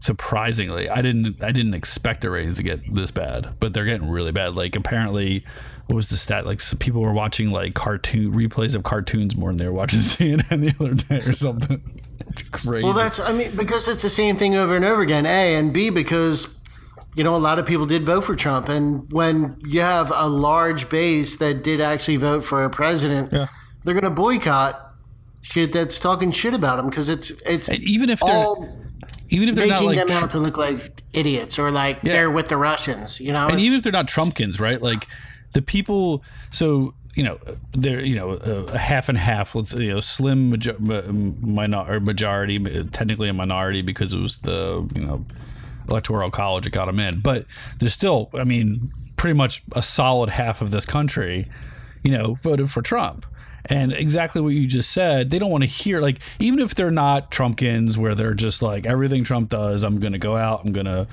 surprisingly, 0.00 0.88
I 0.88 1.02
didn't 1.02 1.42
I 1.42 1.52
didn't 1.52 1.74
expect 1.74 2.22
the 2.22 2.30
ratings 2.30 2.56
to 2.56 2.62
get 2.62 2.94
this 2.94 3.10
bad, 3.10 3.54
but 3.60 3.72
they're 3.72 3.84
getting 3.84 4.08
really 4.08 4.32
bad. 4.32 4.54
Like, 4.54 4.76
apparently. 4.76 5.44
What 5.86 5.94
was 5.94 6.08
the 6.08 6.16
stat? 6.16 6.46
Like 6.46 6.60
some 6.60 6.80
people 6.80 7.00
were 7.00 7.12
watching 7.12 7.50
like 7.50 7.74
cartoon 7.74 8.32
replays 8.32 8.74
of 8.74 8.82
cartoons 8.82 9.36
more 9.36 9.50
than 9.50 9.58
they 9.58 9.66
were 9.66 9.72
watching 9.72 10.00
CNN 10.00 10.60
the 10.60 10.74
other 10.84 10.94
day 10.94 11.24
or 11.24 11.32
something. 11.32 12.02
It's 12.28 12.42
crazy. 12.42 12.84
Well, 12.84 12.92
that's 12.92 13.20
I 13.20 13.32
mean 13.32 13.56
because 13.56 13.88
it's 13.88 14.02
the 14.02 14.10
same 14.10 14.36
thing 14.36 14.54
over 14.54 14.76
and 14.76 14.84
over 14.84 15.02
again. 15.02 15.26
A 15.26 15.54
and 15.54 15.72
B 15.72 15.90
because 15.90 16.60
you 17.14 17.24
know 17.24 17.36
a 17.36 17.38
lot 17.38 17.58
of 17.58 17.66
people 17.66 17.86
did 17.86 18.04
vote 18.04 18.24
for 18.24 18.36
Trump, 18.36 18.68
and 18.68 19.10
when 19.12 19.56
you 19.64 19.80
have 19.80 20.12
a 20.14 20.28
large 20.28 20.88
base 20.88 21.36
that 21.38 21.62
did 21.62 21.80
actually 21.80 22.16
vote 22.16 22.44
for 22.44 22.64
a 22.64 22.70
president, 22.70 23.32
yeah. 23.32 23.46
they're 23.84 23.94
going 23.94 24.04
to 24.04 24.10
boycott 24.10 24.85
shit 25.52 25.72
that's 25.72 25.98
talking 25.98 26.30
shit 26.30 26.54
about 26.54 26.76
them 26.76 26.88
because 26.88 27.08
it's 27.08 27.30
it's 27.42 27.68
and 27.68 27.82
even 27.82 28.10
if 28.10 28.20
they're 28.20 28.54
even 29.28 29.48
if 29.48 29.54
they're 29.54 29.66
making 29.66 29.86
not 29.86 29.96
like 29.96 30.06
them 30.06 30.10
out 30.10 30.30
to 30.30 30.38
look 30.38 30.56
like 30.56 31.02
idiots 31.12 31.58
or 31.58 31.70
like 31.70 31.98
yeah. 32.02 32.12
they're 32.12 32.30
with 32.30 32.48
the 32.48 32.56
Russians, 32.56 33.20
you 33.20 33.32
know. 33.32 33.48
And 33.48 33.60
even 33.60 33.78
if 33.78 33.84
they're 33.84 33.92
not 33.92 34.06
Trumpkins, 34.06 34.60
right? 34.60 34.80
Like 34.80 35.06
the 35.52 35.62
people. 35.62 36.22
So 36.50 36.94
you 37.14 37.22
know, 37.22 37.38
they're 37.72 38.04
you 38.04 38.14
know 38.14 38.32
a, 38.32 38.78
half 38.78 39.08
and 39.08 39.18
half. 39.18 39.54
Let's 39.54 39.72
you 39.72 39.94
know, 39.94 40.00
slim 40.00 40.50
major, 40.50 40.74
minor, 40.78 41.84
or 41.88 42.00
majority, 42.00 42.58
technically 42.90 43.28
a 43.28 43.32
minority 43.32 43.82
because 43.82 44.12
it 44.12 44.18
was 44.18 44.38
the 44.38 44.88
you 44.94 45.04
know 45.04 45.24
electoral 45.88 46.30
college 46.30 46.64
that 46.64 46.70
got 46.70 46.86
them 46.86 47.00
in. 47.00 47.20
But 47.20 47.46
there's 47.78 47.92
still, 47.92 48.30
I 48.34 48.44
mean, 48.44 48.92
pretty 49.16 49.34
much 49.34 49.62
a 49.72 49.82
solid 49.82 50.30
half 50.30 50.60
of 50.60 50.70
this 50.70 50.84
country, 50.84 51.46
you 52.02 52.10
know, 52.10 52.34
voted 52.34 52.70
for 52.70 52.82
Trump. 52.82 53.26
And 53.68 53.92
exactly 53.92 54.40
what 54.40 54.54
you 54.54 54.66
just 54.66 54.90
said, 54.90 55.30
they 55.30 55.38
don't 55.38 55.50
want 55.50 55.64
to 55.64 55.68
hear 55.68 56.00
like 56.00 56.20
even 56.38 56.58
if 56.60 56.74
they're 56.74 56.90
not 56.90 57.30
Trumpkins, 57.30 57.96
where 57.96 58.14
they're 58.14 58.34
just 58.34 58.62
like 58.62 58.86
everything 58.86 59.24
Trump 59.24 59.50
does, 59.50 59.82
I'm 59.82 59.98
going 59.98 60.12
to 60.12 60.18
go 60.18 60.36
out, 60.36 60.64
I'm 60.64 60.72
going 60.72 60.86
to 60.86 61.06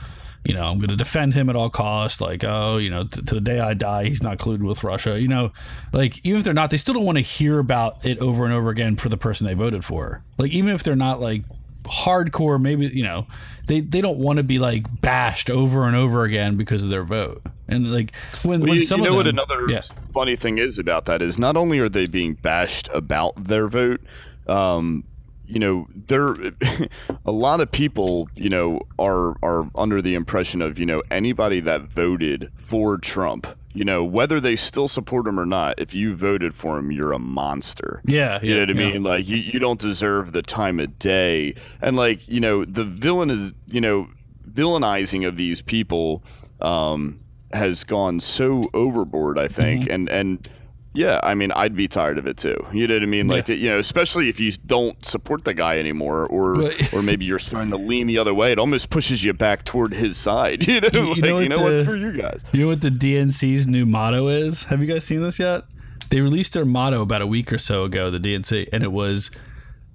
you 0.46 0.54
know, 0.54 0.66
I'm 0.66 0.78
going 0.78 0.90
to 0.90 0.96
defend 0.96 1.34
him 1.34 1.50
at 1.50 1.56
all 1.56 1.70
costs. 1.70 2.20
Like, 2.20 2.44
oh, 2.44 2.78
you 2.78 2.90
know, 2.90 3.04
t- 3.06 3.22
to 3.22 3.36
the 3.36 3.42
day 3.42 3.60
I 3.60 3.74
die, 3.74 4.06
he's 4.06 4.22
not 4.22 4.40
colluded 4.40 4.68
with 4.68 4.84
Russia. 4.84 5.20
You 5.20 5.30
know, 5.30 5.54
like 5.94 6.20
even 6.26 6.40
if 6.40 6.44
they're 6.44 6.54
not, 6.54 6.70
they 6.70 6.78
still 6.78 6.94
don't 6.94 7.06
want 7.06 7.18
to 7.18 7.24
hear 7.24 7.60
about 7.60 8.06
it 8.06 8.20
over 8.20 8.44
and 8.44 8.54
over 8.54 8.70
again 8.70 8.98
for 8.98 9.10
the 9.10 9.18
person 9.18 9.48
they 9.48 9.54
voted 9.54 9.86
for. 9.86 10.22
Like, 10.38 10.52
even 10.52 10.72
if 10.76 10.84
they're 10.84 10.96
not 10.96 11.22
like 11.22 11.44
hardcore, 11.84 12.62
maybe 12.62 12.88
you 12.88 13.04
know, 13.04 13.28
they 13.68 13.80
they 13.80 14.02
don't 14.02 14.18
want 14.18 14.38
to 14.38 14.44
be 14.44 14.60
like 14.60 15.02
bashed 15.02 15.50
over 15.50 15.86
and 15.86 15.96
over 15.96 16.24
again 16.24 16.58
because 16.58 16.84
of 16.84 16.90
their 16.90 17.04
vote. 17.04 17.42
And 17.68 17.92
like 17.92 18.14
when, 18.44 18.60
well, 18.60 18.70
when 18.70 18.80
you, 18.80 18.86
some 18.86 19.02
you 19.02 19.10
know 19.10 19.20
of 19.20 19.26
them, 19.26 19.36
what 19.36 19.50
another 19.50 19.72
yeah. 19.72 19.82
funny 20.14 20.36
thing 20.36 20.58
is 20.58 20.78
about 20.78 21.06
that 21.06 21.22
is 21.22 21.40
not 21.40 21.56
only 21.56 21.80
are 21.80 21.90
they 21.90 22.06
being 22.06 22.34
bashed 22.34 22.90
about 22.94 23.42
their 23.44 23.68
vote, 23.68 24.02
um, 24.48 25.04
you 25.48 25.60
know 25.60 25.88
there 25.94 26.36
a 27.26 27.32
lot 27.32 27.62
of 27.62 27.72
people 27.72 28.28
you 28.36 28.50
know 28.50 28.82
are 29.00 29.36
are 29.44 29.70
under 29.76 30.02
the 30.02 30.16
impression 30.16 30.62
of 30.62 30.80
you 30.80 30.86
know 30.86 31.02
anybody 31.12 31.60
that 31.60 31.82
voted 31.84 32.52
for 32.58 32.98
Trump 32.98 33.48
you 33.74 33.84
know 33.84 34.04
whether 34.04 34.40
they 34.40 34.56
still 34.56 34.88
support 34.88 35.28
him 35.28 35.40
or 35.40 35.46
not 35.46 35.80
if 35.80 35.94
you 35.94 36.16
voted 36.16 36.54
for 36.54 36.78
him 36.78 36.92
you're 36.92 37.12
a 37.12 37.20
monster 37.20 38.02
yeah, 38.06 38.40
you 38.42 38.54
know 38.54 38.62
what 38.62 38.70
i 38.70 38.74
yeah. 38.74 38.92
mean 38.92 39.04
like 39.04 39.28
you, 39.28 39.38
you 39.38 39.60
don't 39.60 39.80
deserve 39.80 40.32
the 40.32 40.42
time 40.42 40.80
of 40.80 40.98
day 41.00 41.56
and 41.82 41.96
like 41.96 42.28
you 42.28 42.40
know 42.40 42.64
the 42.66 42.84
villain 42.84 43.30
is 43.30 43.54
you 43.68 43.82
know 43.82 44.08
villainizing 44.50 45.28
of 45.28 45.38
these 45.38 45.62
people 45.62 46.24
um 46.62 47.20
has 47.52 47.84
gone 47.84 48.20
so 48.20 48.64
overboard 48.74 49.38
i 49.38 49.48
think 49.48 49.84
mm-hmm. 49.84 49.92
and 49.92 50.10
and 50.10 50.50
yeah, 50.94 51.20
I 51.24 51.34
mean, 51.34 51.52
I'd 51.52 51.76
be 51.76 51.88
tired 51.88 52.18
of 52.18 52.28
it 52.28 52.38
too. 52.38 52.56
You 52.72 52.88
know 52.88 52.96
what 52.96 53.04
I 53.04 53.08
mean? 53.08 53.28
Like, 53.28 53.48
yeah. 53.48 53.56
you 53.56 53.70
know, 53.70 53.80
especially 53.80 54.30
if 54.30 54.40
you 54.40 54.52
don't 54.52 55.04
support 55.04 55.44
the 55.44 55.54
guy 55.54 55.80
anymore, 55.80 56.26
or 56.28 56.70
or 56.94 57.02
maybe 57.02 57.26
you're 57.26 57.40
starting 57.40 57.72
to 57.72 57.78
lean 57.78 58.08
the 58.08 58.18
other 58.20 58.34
way. 58.34 58.52
It 58.52 58.60
almost 58.60 58.90
pushes 58.90 59.24
you 59.24 59.34
back 59.34 59.66
toward 59.66 59.94
his 59.94 60.18
side. 60.18 60.68
You 60.74 60.82
know, 60.82 61.14
you, 61.14 61.22
like, 61.22 61.24
know, 61.24 61.34
what, 61.36 61.44
you 61.44 61.50
know 61.50 61.58
the, 61.58 61.64
what? 61.64 61.80
Screw 61.80 61.96
you 61.96 62.12
guys. 62.14 62.44
You 62.52 62.62
know 62.62 62.68
what 62.68 62.82
the 62.82 62.90
DNC's 62.90 63.68
new 63.68 63.86
motto 63.86 64.28
is? 64.28 64.64
Have 64.66 64.82
you 64.82 64.92
guys 64.92 65.06
seen 65.06 65.22
this 65.22 65.38
yet? 65.38 65.66
They 66.10 66.20
released 66.20 66.54
their 66.54 66.66
motto 66.66 67.02
about 67.02 67.22
a 67.22 67.28
week 67.28 67.54
or 67.54 67.60
so 67.60 67.84
ago. 67.84 68.10
The 68.10 68.18
DNC, 68.18 68.70
and 68.74 68.84
it 68.84 68.92
was 68.92 69.30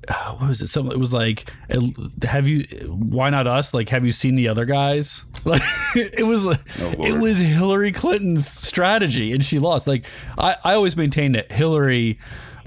uh, 0.09 0.35
what 0.37 0.49
was 0.49 0.63
it? 0.63 0.69
Something. 0.69 0.93
It 0.93 0.99
was 0.99 1.13
like, 1.13 1.53
have 2.23 2.47
you? 2.47 2.63
Why 2.89 3.31
not 3.31 3.47
us? 3.47 3.75
Like, 3.75 3.89
have 3.89 4.05
you 4.05 4.13
seen 4.13 4.35
the 4.35 4.49
other 4.49 4.65
guys? 4.65 5.25
Like, 5.44 5.62
it 5.96 6.27
was. 6.27 6.46
Oh, 6.46 7.05
it 7.05 7.18
was 7.20 7.38
Hillary 7.38 7.92
Clinton's 7.92 8.46
strategy, 8.46 9.33
and 9.33 9.44
she 9.44 9.59
lost. 9.59 9.87
Like, 9.87 10.07
I, 10.37 10.57
I 10.64 10.74
always 10.74 10.96
maintain 10.96 11.33
that 11.33 11.51
Hillary. 11.53 12.18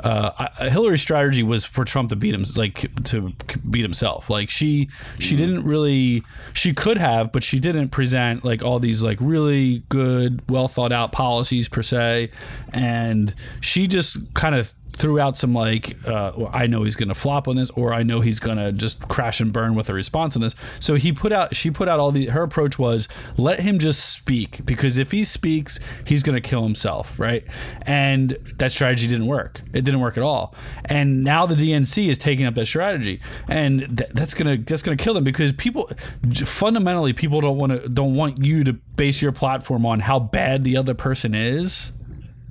Uh, 0.04 0.48
Hillary's 0.68 1.02
strategy 1.02 1.44
was 1.44 1.64
for 1.64 1.86
Trump 1.86 2.10
to 2.10 2.16
beat 2.16 2.34
him, 2.34 2.44
like 2.56 3.04
to 3.04 3.34
beat 3.70 3.84
himself. 3.84 4.32
Like 4.32 4.50
she, 4.50 4.90
she 5.20 5.36
mm. 5.36 5.38
didn't 5.38 5.64
really, 5.64 6.24
she 6.54 6.74
could 6.74 6.98
have, 6.98 7.32
but 7.32 7.44
she 7.44 7.60
didn't 7.60 7.90
present 7.90 8.44
like 8.44 8.64
all 8.64 8.80
these 8.80 9.04
like 9.04 9.20
really 9.22 9.84
good, 9.90 10.42
well 10.50 10.68
thought 10.68 10.92
out 10.92 11.12
policies 11.12 11.70
per 11.70 11.84
se, 11.84 12.32
and 12.74 13.36
she 13.60 13.86
just 13.86 14.34
kind 14.34 14.56
of 14.56 14.74
threw 14.94 15.20
out 15.20 15.38
some 15.38 15.54
like 15.54 15.96
uh, 16.08 16.32
well, 16.36 16.50
I 16.54 16.68
know 16.68 16.84
he's 16.84 16.96
going 16.96 17.10
to 17.10 17.16
flop 17.16 17.48
on 17.48 17.56
this, 17.56 17.70
or 17.72 17.94
I 17.94 18.04
know 18.04 18.22
he's 18.22 18.40
going 18.40 18.58
to 18.58 18.72
just 18.72 19.08
crash 19.08 19.40
and 19.40 19.52
burn 19.52 19.76
with 19.76 19.90
a 19.90 19.94
response 19.94 20.36
on 20.36 20.42
this. 20.42 20.56
So 20.80 20.96
he 20.96 21.12
put 21.12 21.32
out, 21.32 21.56
she 21.56 21.72
put 21.72 21.88
out 21.88 22.00
all 22.00 22.12
the. 22.12 22.28
Her 22.28 22.44
approach 22.44 22.78
was 22.78 23.08
let 23.38 23.60
him 23.60 23.80
just 23.80 24.14
speak 24.14 24.66
because 24.66 24.98
if 24.98 25.12
he 25.12 25.24
speaks, 25.24 25.80
he's 26.06 26.24
going 26.24 26.42
to 26.42 26.48
kill 26.48 26.64
himself, 26.64 27.20
right? 27.20 27.46
And 27.84 28.32
that 28.58 28.72
strategy 28.72 29.08
didn't 29.08 29.28
work. 29.28 29.62
It 29.74 29.84
didn't 29.84 30.00
work 30.00 30.18
at 30.18 30.24
all. 30.24 30.56
And 30.86 31.24
now 31.24 31.46
the 31.46 31.56
DNC 31.56 32.08
is 32.08 32.18
taking 32.18 32.46
up 32.46 32.56
that 32.56 32.66
strategy, 32.66 33.22
and 33.48 33.98
th- 33.98 34.10
that's 34.14 34.34
gonna 34.34 34.58
that's 34.58 34.82
gonna 34.82 34.98
kill 34.98 35.14
them 35.14 35.24
because 35.24 35.54
people 35.54 35.90
fundamentally 36.46 37.14
people 37.14 37.42
don't 37.42 37.58
want 37.58 37.72
to 37.72 37.90
don't 37.90 38.16
want 38.16 38.44
you 38.44 38.64
to 38.64 38.74
base 38.74 39.22
your 39.22 39.32
platform 39.32 39.86
on 39.86 40.00
how 40.00 40.20
bad 40.20 40.64
the 40.64 40.78
other 40.78 40.94
person 40.94 41.34
is 41.34 41.92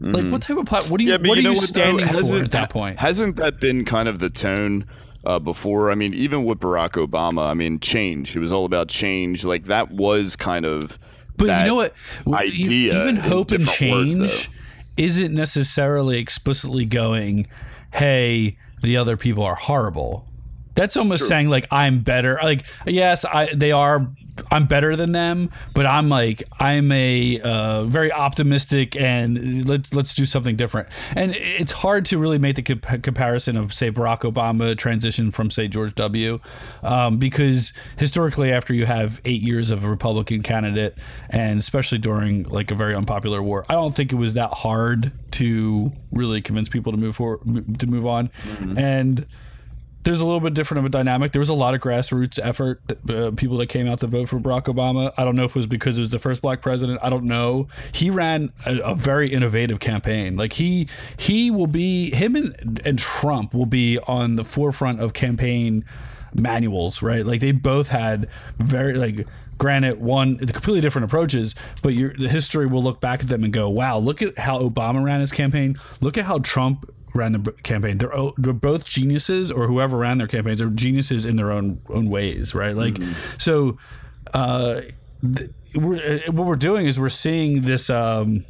Mm-hmm. 0.00 0.12
Like, 0.12 0.32
what 0.32 0.42
type 0.42 0.56
of 0.56 0.66
plot? 0.66 0.88
What 0.88 1.00
are 1.00 1.04
you? 1.04 1.10
Yeah, 1.12 1.18
what 1.18 1.38
you 1.38 1.48
are 1.48 1.52
you 1.52 1.58
what, 1.58 1.68
standing 1.68 2.06
though, 2.06 2.24
for 2.24 2.42
at 2.42 2.50
that 2.52 2.70
point? 2.70 2.98
Hasn't 2.98 3.36
that 3.36 3.60
been 3.60 3.84
kind 3.84 4.08
of 4.08 4.18
the 4.18 4.30
tone 4.30 4.86
uh, 5.24 5.38
before? 5.38 5.90
I 5.90 5.94
mean, 5.94 6.14
even 6.14 6.44
with 6.44 6.60
Barack 6.60 6.92
Obama, 6.92 7.46
I 7.46 7.54
mean, 7.54 7.80
change. 7.80 8.34
It 8.34 8.40
was 8.40 8.50
all 8.50 8.64
about 8.64 8.88
change. 8.88 9.44
Like 9.44 9.64
that 9.64 9.90
was 9.90 10.36
kind 10.36 10.64
of. 10.64 10.98
But 11.36 11.60
you 11.60 11.66
know 11.66 11.74
what? 11.74 11.94
Idea 12.32 13.02
even 13.02 13.16
hope 13.16 13.50
and 13.50 13.66
change 13.68 14.18
words, 14.18 14.48
isn't 14.96 15.34
necessarily 15.34 16.18
explicitly 16.18 16.86
going, 16.86 17.46
"Hey, 17.92 18.56
the 18.80 18.96
other 18.96 19.18
people 19.18 19.44
are 19.44 19.54
horrible." 19.54 20.26
That's 20.74 20.96
almost 20.96 21.20
True. 21.20 21.28
saying 21.28 21.48
like 21.48 21.66
I'm 21.70 22.00
better. 22.00 22.38
Like 22.42 22.64
yes, 22.86 23.26
I 23.26 23.52
they 23.54 23.72
are 23.72 24.06
I'm 24.50 24.66
better 24.66 24.96
than 24.96 25.12
them, 25.12 25.50
but 25.74 25.86
I'm 25.86 26.08
like 26.08 26.42
I'm 26.58 26.90
a 26.92 27.40
uh, 27.40 27.84
very 27.84 28.12
optimistic 28.12 28.96
and 28.96 29.66
let, 29.66 29.92
let's 29.94 30.14
do 30.14 30.24
something 30.24 30.56
different. 30.56 30.88
And 31.14 31.34
it's 31.36 31.72
hard 31.72 32.04
to 32.06 32.18
really 32.18 32.38
make 32.38 32.56
the 32.56 32.62
comp- 32.62 33.02
comparison 33.02 33.56
of 33.56 33.72
say 33.72 33.90
Barack 33.90 34.20
Obama 34.20 34.76
transition 34.76 35.30
from 35.30 35.50
say 35.50 35.68
George 35.68 35.94
W. 35.94 36.40
Um, 36.82 37.18
because 37.18 37.72
historically, 37.98 38.52
after 38.52 38.74
you 38.74 38.86
have 38.86 39.20
eight 39.24 39.42
years 39.42 39.70
of 39.70 39.84
a 39.84 39.88
Republican 39.88 40.42
candidate, 40.42 40.96
and 41.30 41.58
especially 41.58 41.98
during 41.98 42.44
like 42.44 42.70
a 42.70 42.74
very 42.74 42.94
unpopular 42.94 43.42
war, 43.42 43.64
I 43.68 43.74
don't 43.74 43.94
think 43.94 44.12
it 44.12 44.16
was 44.16 44.34
that 44.34 44.52
hard 44.52 45.12
to 45.32 45.92
really 46.12 46.40
convince 46.40 46.68
people 46.68 46.92
to 46.92 46.98
move 46.98 47.16
forward 47.16 47.78
to 47.78 47.86
move 47.86 48.06
on, 48.06 48.28
mm-hmm. 48.28 48.78
and 48.78 49.26
there's 50.02 50.20
a 50.20 50.24
little 50.24 50.40
bit 50.40 50.54
different 50.54 50.78
of 50.78 50.84
a 50.86 50.88
dynamic. 50.88 51.32
There 51.32 51.40
was 51.40 51.48
a 51.48 51.54
lot 51.54 51.74
of 51.74 51.80
grassroots 51.80 52.38
effort, 52.42 52.80
uh, 53.08 53.32
people 53.32 53.58
that 53.58 53.66
came 53.66 53.86
out 53.86 54.00
to 54.00 54.06
vote 54.06 54.28
for 54.28 54.38
Barack 54.38 54.64
Obama. 54.64 55.12
I 55.16 55.24
don't 55.24 55.36
know 55.36 55.44
if 55.44 55.50
it 55.50 55.56
was 55.56 55.66
because 55.66 55.98
it 55.98 56.00
was 56.00 56.08
the 56.08 56.18
first 56.18 56.40
black 56.40 56.62
president. 56.62 57.00
I 57.02 57.10
don't 57.10 57.24
know. 57.24 57.68
He 57.92 58.08
ran 58.08 58.52
a, 58.64 58.78
a 58.78 58.94
very 58.94 59.28
innovative 59.30 59.80
campaign. 59.80 60.36
Like 60.36 60.54
he 60.54 60.88
he 61.18 61.50
will 61.50 61.66
be 61.66 62.14
him 62.14 62.34
and, 62.34 62.80
and 62.84 62.98
Trump 62.98 63.52
will 63.52 63.66
be 63.66 63.98
on 64.06 64.36
the 64.36 64.44
forefront 64.44 65.00
of 65.00 65.12
campaign 65.12 65.84
manuals, 66.32 67.02
right? 67.02 67.26
Like 67.26 67.40
they 67.40 67.52
both 67.52 67.88
had 67.88 68.28
very 68.58 68.94
like 68.94 69.26
granted 69.58 70.00
one 70.00 70.38
completely 70.38 70.80
different 70.80 71.04
approaches 71.04 71.54
but 71.82 71.90
your 71.90 72.14
the 72.14 72.30
history 72.30 72.66
will 72.66 72.82
look 72.82 72.98
back 72.98 73.20
at 73.20 73.28
them 73.28 73.44
and 73.44 73.52
go 73.52 73.68
wow 73.68 73.98
look 73.98 74.22
at 74.22 74.38
how 74.38 74.58
obama 74.58 75.04
ran 75.04 75.20
his 75.20 75.30
campaign 75.30 75.78
look 76.00 76.16
at 76.16 76.24
how 76.24 76.38
trump 76.38 76.90
ran 77.14 77.32
the 77.32 77.52
campaign. 77.62 77.98
They're, 77.98 78.12
they're 78.36 78.52
both 78.52 78.84
geniuses, 78.84 79.50
or 79.50 79.66
whoever 79.66 79.98
ran 79.98 80.18
their 80.18 80.26
campaigns 80.26 80.62
are 80.62 80.70
geniuses 80.70 81.24
in 81.24 81.36
their 81.36 81.52
own 81.52 81.80
own 81.88 82.10
ways, 82.10 82.54
right? 82.54 82.76
Like, 82.76 82.94
mm-hmm. 82.94 83.12
so 83.38 83.78
uh, 84.34 84.82
th- 85.36 85.50
we're, 85.74 86.22
uh, 86.26 86.32
what 86.32 86.46
we're 86.46 86.56
doing 86.56 86.86
is 86.86 86.98
we're 86.98 87.08
seeing 87.08 87.62
this. 87.62 87.90
Um, 87.90 88.44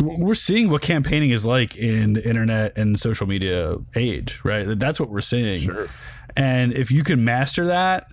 we're 0.00 0.34
seeing 0.34 0.70
what 0.70 0.82
campaigning 0.82 1.30
is 1.30 1.44
like 1.44 1.76
in 1.76 2.14
the 2.14 2.28
internet 2.28 2.76
and 2.76 2.98
social 2.98 3.28
media 3.28 3.76
age, 3.94 4.40
right? 4.44 4.66
That's 4.66 4.98
what 4.98 5.08
we're 5.08 5.20
seeing. 5.20 5.62
Sure. 5.62 5.88
And 6.36 6.72
if 6.72 6.90
you 6.90 7.04
can 7.04 7.24
master 7.24 7.66
that, 7.68 8.08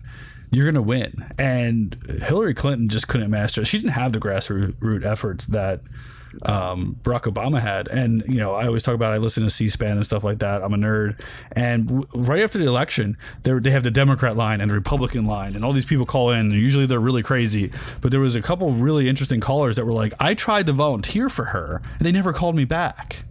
you're 0.52 0.66
going 0.66 0.76
to 0.76 0.82
win. 0.82 1.26
And 1.40 1.98
Hillary 2.22 2.54
Clinton 2.54 2.88
just 2.88 3.08
couldn't 3.08 3.32
master. 3.32 3.66
She 3.66 3.80
didn't 3.80 3.94
have 3.94 4.12
the 4.12 4.20
grassroots 4.20 5.04
efforts 5.04 5.48
that 5.48 5.82
um, 6.44 6.98
Barack 7.04 7.32
Obama 7.32 7.60
had. 7.60 7.88
And, 7.88 8.24
you 8.28 8.38
know, 8.38 8.54
I 8.54 8.68
always 8.68 8.84
talk 8.84 8.96
about 8.96 9.14
I 9.14 9.18
listen 9.18 9.44
to 9.44 9.50
C 9.50 9.70
SPAN 9.70 9.92
and 9.92 10.06
stuff 10.06 10.24
like 10.24 10.40
that. 10.40 10.64
I'm 10.64 10.74
a 10.74 10.78
nerd. 10.78 11.20
And 11.54 11.88
w- 11.88 12.08
right 12.14 12.42
after 12.42 12.58
the 12.58 12.68
election, 12.68 13.18
they 13.44 13.72
have 13.72 13.84
the 13.84 13.92
Democrat 13.92 14.36
line 14.36 14.62
and 14.62 14.70
the 14.70 14.76
Republican 14.76 15.26
line, 15.26 15.56
and 15.56 15.66
all 15.66 15.74
these 15.74 15.86
people 15.86 16.06
call 16.06 16.32
in. 16.32 16.40
And 16.40 16.54
usually 16.54 16.86
they're 16.86 17.00
really 17.00 17.24
crazy. 17.24 17.72
But 18.02 18.12
there 18.12 18.20
was 18.20 18.36
a 18.36 18.42
couple 18.42 18.72
really 18.72 19.10
interesting 19.10 19.40
callers 19.40 19.76
that 19.76 19.86
were 19.86 19.94
like, 19.94 20.14
I 20.20 20.34
tried 20.34 20.66
to 20.68 20.74
volunteer 20.74 21.30
for 21.30 21.46
her, 21.46 21.82
and 21.98 22.06
they 22.06 22.12
never 22.12 22.34
called 22.34 22.56
me 22.56 22.66
back. 22.66 23.24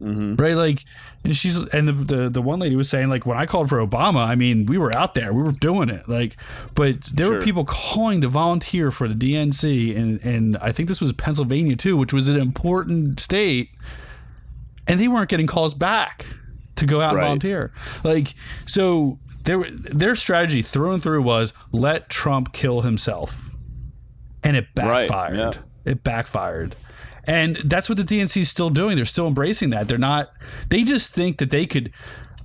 Mm-hmm. 0.00 0.36
Right? 0.36 0.54
Like, 0.54 0.84
and 1.24 1.36
she's 1.36 1.66
and 1.68 1.88
the, 1.88 1.92
the, 1.92 2.30
the 2.30 2.42
one 2.42 2.60
lady 2.60 2.76
was 2.76 2.88
saying 2.88 3.08
like 3.08 3.26
when 3.26 3.36
I 3.36 3.46
called 3.46 3.68
for 3.68 3.84
Obama, 3.84 4.26
I 4.26 4.34
mean 4.34 4.66
we 4.66 4.78
were 4.78 4.94
out 4.94 5.14
there, 5.14 5.32
we 5.32 5.42
were 5.42 5.52
doing 5.52 5.88
it. 5.88 6.08
Like, 6.08 6.36
but 6.74 7.02
there 7.04 7.26
sure. 7.26 7.36
were 7.36 7.42
people 7.42 7.64
calling 7.64 8.20
to 8.20 8.28
volunteer 8.28 8.90
for 8.90 9.08
the 9.08 9.14
DNC, 9.14 9.96
and 9.96 10.24
and 10.24 10.56
I 10.58 10.72
think 10.72 10.88
this 10.88 11.00
was 11.00 11.12
Pennsylvania 11.12 11.76
too, 11.76 11.96
which 11.96 12.12
was 12.12 12.28
an 12.28 12.38
important 12.38 13.20
state, 13.20 13.70
and 14.86 15.00
they 15.00 15.08
weren't 15.08 15.28
getting 15.28 15.46
calls 15.46 15.74
back 15.74 16.26
to 16.76 16.86
go 16.86 17.00
out 17.00 17.14
right. 17.14 17.20
and 17.20 17.26
volunteer. 17.26 17.72
Like, 18.04 18.34
so 18.64 19.18
their 19.44 19.68
their 19.70 20.14
strategy 20.14 20.62
through 20.62 20.92
and 20.92 21.02
through 21.02 21.22
was 21.22 21.52
let 21.72 22.08
Trump 22.08 22.52
kill 22.52 22.82
himself, 22.82 23.50
and 24.44 24.56
it 24.56 24.66
backfired. 24.74 25.10
Right. 25.10 25.54
Yeah. 25.54 25.92
It 25.92 26.04
backfired. 26.04 26.76
And 27.24 27.56
that's 27.56 27.88
what 27.88 27.98
the 27.98 28.04
DNC 28.04 28.40
is 28.40 28.48
still 28.48 28.70
doing. 28.70 28.96
They're 28.96 29.04
still 29.04 29.26
embracing 29.26 29.70
that. 29.70 29.88
They're 29.88 29.98
not, 29.98 30.30
they 30.70 30.84
just 30.84 31.12
think 31.12 31.38
that 31.38 31.50
they 31.50 31.66
could. 31.66 31.92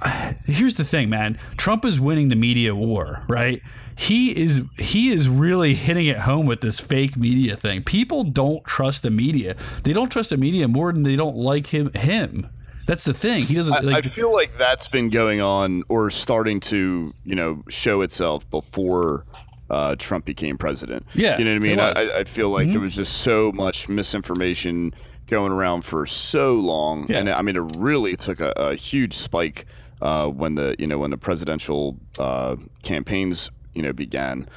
Uh, 0.01 0.33
here's 0.45 0.75
the 0.75 0.83
thing, 0.83 1.09
man. 1.09 1.37
Trump 1.57 1.85
is 1.85 1.99
winning 1.99 2.29
the 2.29 2.35
media 2.35 2.75
war, 2.75 3.23
right? 3.27 3.61
He 3.95 4.35
is 4.35 4.63
he 4.79 5.09
is 5.09 5.29
really 5.29 5.75
hitting 5.75 6.07
it 6.07 6.19
home 6.19 6.47
with 6.47 6.61
this 6.61 6.79
fake 6.79 7.15
media 7.15 7.55
thing. 7.55 7.83
People 7.83 8.23
don't 8.23 8.63
trust 8.65 9.03
the 9.03 9.11
media. 9.11 9.55
They 9.83 9.93
don't 9.93 10.09
trust 10.09 10.31
the 10.31 10.37
media 10.37 10.67
more 10.67 10.91
than 10.91 11.03
they 11.03 11.15
don't 11.15 11.35
like 11.35 11.67
him 11.67 11.93
him. 11.93 12.49
That's 12.85 13.03
the 13.05 13.13
thing. 13.13 13.43
He 13.43 13.55
doesn't. 13.55 13.73
I, 13.73 13.79
like, 13.79 14.05
I 14.05 14.09
feel 14.09 14.33
like 14.33 14.57
that's 14.57 14.87
been 14.87 15.09
going 15.09 15.41
on 15.41 15.83
or 15.87 16.09
starting 16.09 16.59
to, 16.61 17.13
you 17.23 17.35
know, 17.35 17.63
show 17.69 18.01
itself 18.01 18.49
before 18.49 19.25
uh, 19.69 19.95
Trump 19.97 20.25
became 20.25 20.57
president. 20.57 21.05
Yeah, 21.13 21.37
you 21.37 21.45
know 21.45 21.51
what 21.51 21.57
I 21.57 21.59
mean. 21.59 21.79
I, 21.79 22.19
I, 22.19 22.23
feel 22.25 22.49
like 22.49 22.65
mm-hmm. 22.65 22.73
there 22.73 22.81
was 22.81 22.95
just 22.95 23.21
so 23.21 23.51
much 23.51 23.89
misinformation 23.89 24.93
going 25.27 25.51
around 25.51 25.83
for 25.83 26.05
so 26.05 26.55
long, 26.55 27.07
yeah. 27.09 27.19
and 27.19 27.29
I 27.29 27.41
mean, 27.41 27.55
it 27.55 27.75
really 27.77 28.15
took 28.15 28.39
a, 28.39 28.53
a 28.55 28.75
huge 28.75 29.13
spike 29.13 29.65
uh, 30.01 30.27
when 30.27 30.55
the 30.55 30.75
you 30.77 30.85
know 30.85 30.99
when 30.99 31.11
the 31.11 31.17
presidential 31.17 31.97
uh, 32.19 32.55
campaigns 32.83 33.49
you 33.73 33.81
know 33.81 33.93
began. 33.93 34.47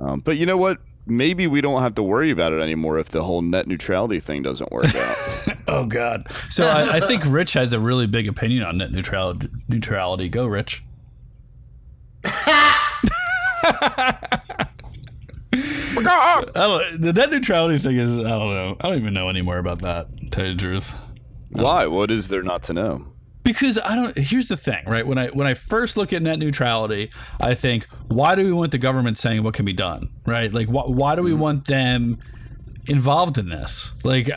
Um, 0.00 0.20
but 0.20 0.38
you 0.38 0.46
know 0.46 0.56
what? 0.56 0.78
Maybe 1.04 1.48
we 1.48 1.60
don't 1.60 1.82
have 1.82 1.96
to 1.96 2.02
worry 2.02 2.30
about 2.30 2.52
it 2.52 2.60
anymore 2.60 2.98
if 2.98 3.08
the 3.08 3.24
whole 3.24 3.42
net 3.42 3.66
neutrality 3.66 4.20
thing 4.20 4.42
doesn't 4.42 4.70
work 4.70 4.94
out. 4.94 5.56
oh 5.68 5.84
God! 5.84 6.24
So 6.48 6.64
I, 6.64 6.98
I 6.98 7.00
think 7.00 7.24
Rich 7.26 7.54
has 7.54 7.72
a 7.72 7.80
really 7.80 8.06
big 8.06 8.28
opinion 8.28 8.62
on 8.62 8.78
net 8.78 8.92
neutrality. 8.92 9.48
Neutrality. 9.68 10.28
Go, 10.28 10.46
Rich. 10.46 10.84
the 16.98 17.12
net 17.14 17.30
neutrality 17.30 17.78
thing 17.78 17.96
is 17.96 18.18
I 18.18 18.22
don't 18.22 18.54
know. 18.54 18.76
I 18.80 18.88
don't 18.88 18.98
even 18.98 19.14
know 19.14 19.28
anymore 19.28 19.58
about 19.58 19.80
that. 19.80 20.16
To 20.18 20.30
tell 20.30 20.46
you 20.46 20.54
the 20.54 20.60
truth. 20.60 20.94
Why? 21.50 21.86
What 21.86 22.10
is 22.10 22.28
there 22.28 22.42
not 22.42 22.62
to 22.64 22.72
know? 22.72 23.06
Because 23.44 23.78
I 23.84 23.96
don't. 23.96 24.16
Here's 24.16 24.48
the 24.48 24.56
thing, 24.56 24.84
right? 24.86 25.06
When 25.06 25.18
I 25.18 25.28
when 25.28 25.46
I 25.46 25.54
first 25.54 25.96
look 25.96 26.12
at 26.12 26.22
net 26.22 26.38
neutrality, 26.38 27.10
I 27.40 27.54
think, 27.54 27.86
why 28.08 28.34
do 28.34 28.44
we 28.44 28.52
want 28.52 28.72
the 28.72 28.78
government 28.78 29.18
saying 29.18 29.42
what 29.42 29.54
can 29.54 29.64
be 29.64 29.72
done, 29.72 30.10
right? 30.24 30.52
Like, 30.52 30.68
wh- 30.68 30.88
why 30.88 31.16
do 31.16 31.22
we 31.22 31.32
mm. 31.32 31.38
want 31.38 31.66
them 31.66 32.18
involved 32.86 33.38
in 33.38 33.48
this? 33.48 33.92
Like, 34.04 34.30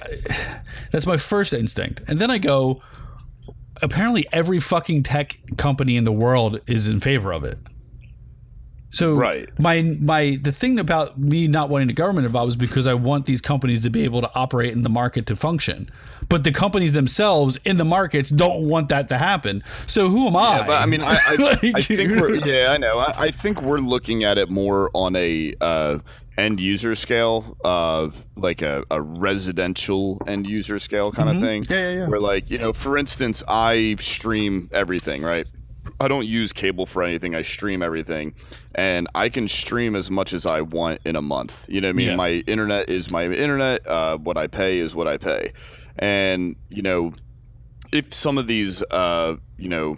that's 0.91 1.05
my 1.05 1.17
first 1.17 1.53
instinct, 1.53 2.01
and 2.07 2.17
then 2.17 2.31
I 2.31 2.39
go, 2.39 2.81
apparently 3.81 4.27
every 4.31 4.59
fucking 4.59 5.03
tech 5.03 5.37
company 5.55 5.97
in 5.97 6.03
the 6.03 6.11
world 6.11 6.59
is 6.67 6.87
in 6.87 6.99
favor 6.99 7.31
of 7.31 7.43
it. 7.43 7.59
So 8.95 9.13
right. 9.13 9.49
my 9.59 9.81
my 9.81 10.39
the 10.41 10.53
thing 10.53 10.79
about 10.79 11.19
me 11.19 11.49
not 11.49 11.67
wanting 11.67 11.87
the 11.87 11.93
government 11.93 12.25
involved 12.25 12.51
is 12.51 12.55
because 12.55 12.87
I 12.87 12.93
want 12.93 13.25
these 13.25 13.41
companies 13.41 13.81
to 13.81 13.89
be 13.89 14.05
able 14.05 14.21
to 14.21 14.31
operate 14.33 14.71
in 14.71 14.83
the 14.83 14.89
market 14.89 15.25
to 15.25 15.35
function. 15.35 15.89
But 16.29 16.45
the 16.45 16.53
companies 16.53 16.93
themselves 16.93 17.59
in 17.65 17.75
the 17.75 17.83
markets 17.83 18.29
don't 18.29 18.69
want 18.69 18.87
that 18.89 19.09
to 19.09 19.17
happen. 19.17 19.65
So 19.85 20.07
who 20.07 20.27
am 20.27 20.37
I? 20.37 20.59
Yeah, 20.59 20.67
but 20.67 20.81
I 20.81 20.85
mean, 20.85 21.01
I, 21.01 21.19
I, 21.25 21.35
like, 21.35 21.63
I 21.75 21.81
think 21.81 22.21
we're 22.21 22.35
yeah, 22.35 22.71
I 22.71 22.77
know. 22.77 22.99
I, 22.99 23.25
I, 23.25 23.31
think 23.31 23.61
we're 23.61 23.79
looking 23.79 24.23
at 24.23 24.37
it 24.37 24.49
more 24.49 24.89
on 24.93 25.13
a 25.17 25.53
uh, 25.59 25.99
end 26.37 26.61
user 26.61 26.95
scale, 26.95 27.57
uh, 27.65 28.09
like 28.37 28.61
a, 28.61 28.85
a, 28.89 29.01
residential 29.01 30.21
end 30.25 30.47
user 30.47 30.79
scale 30.79 31.11
kind 31.11 31.27
mm-hmm. 31.27 31.37
of 31.37 31.43
thing. 31.43 31.65
Yeah, 31.69 31.77
yeah, 31.77 31.97
yeah. 31.97 32.07
Where 32.07 32.21
like 32.21 32.49
you 32.49 32.59
know, 32.59 32.71
for 32.71 32.97
instance, 32.97 33.43
I 33.45 33.97
stream 33.99 34.69
everything, 34.71 35.21
right? 35.21 35.45
I 35.99 36.07
don't 36.07 36.25
use 36.25 36.51
cable 36.51 36.85
for 36.85 37.03
anything. 37.03 37.35
I 37.35 37.41
stream 37.41 37.81
everything, 37.81 38.33
and 38.73 39.07
I 39.15 39.29
can 39.29 39.47
stream 39.47 39.95
as 39.95 40.11
much 40.11 40.33
as 40.33 40.45
I 40.45 40.61
want 40.61 41.01
in 41.05 41.15
a 41.15 41.21
month. 41.21 41.65
You 41.69 41.81
know 41.81 41.87
what 41.87 41.93
I 41.95 41.97
mean? 41.97 42.07
Yeah. 42.09 42.15
My 42.15 42.29
internet 42.47 42.89
is 42.89 43.09
my 43.09 43.25
internet. 43.25 43.87
Uh, 43.87 44.17
what 44.17 44.37
I 44.37 44.47
pay 44.47 44.79
is 44.79 44.93
what 44.93 45.07
I 45.07 45.17
pay, 45.17 45.53
and 45.97 46.55
you 46.69 46.81
know, 46.81 47.13
if 47.91 48.13
some 48.13 48.37
of 48.37 48.47
these, 48.47 48.83
uh, 48.91 49.37
you 49.57 49.69
know, 49.69 49.97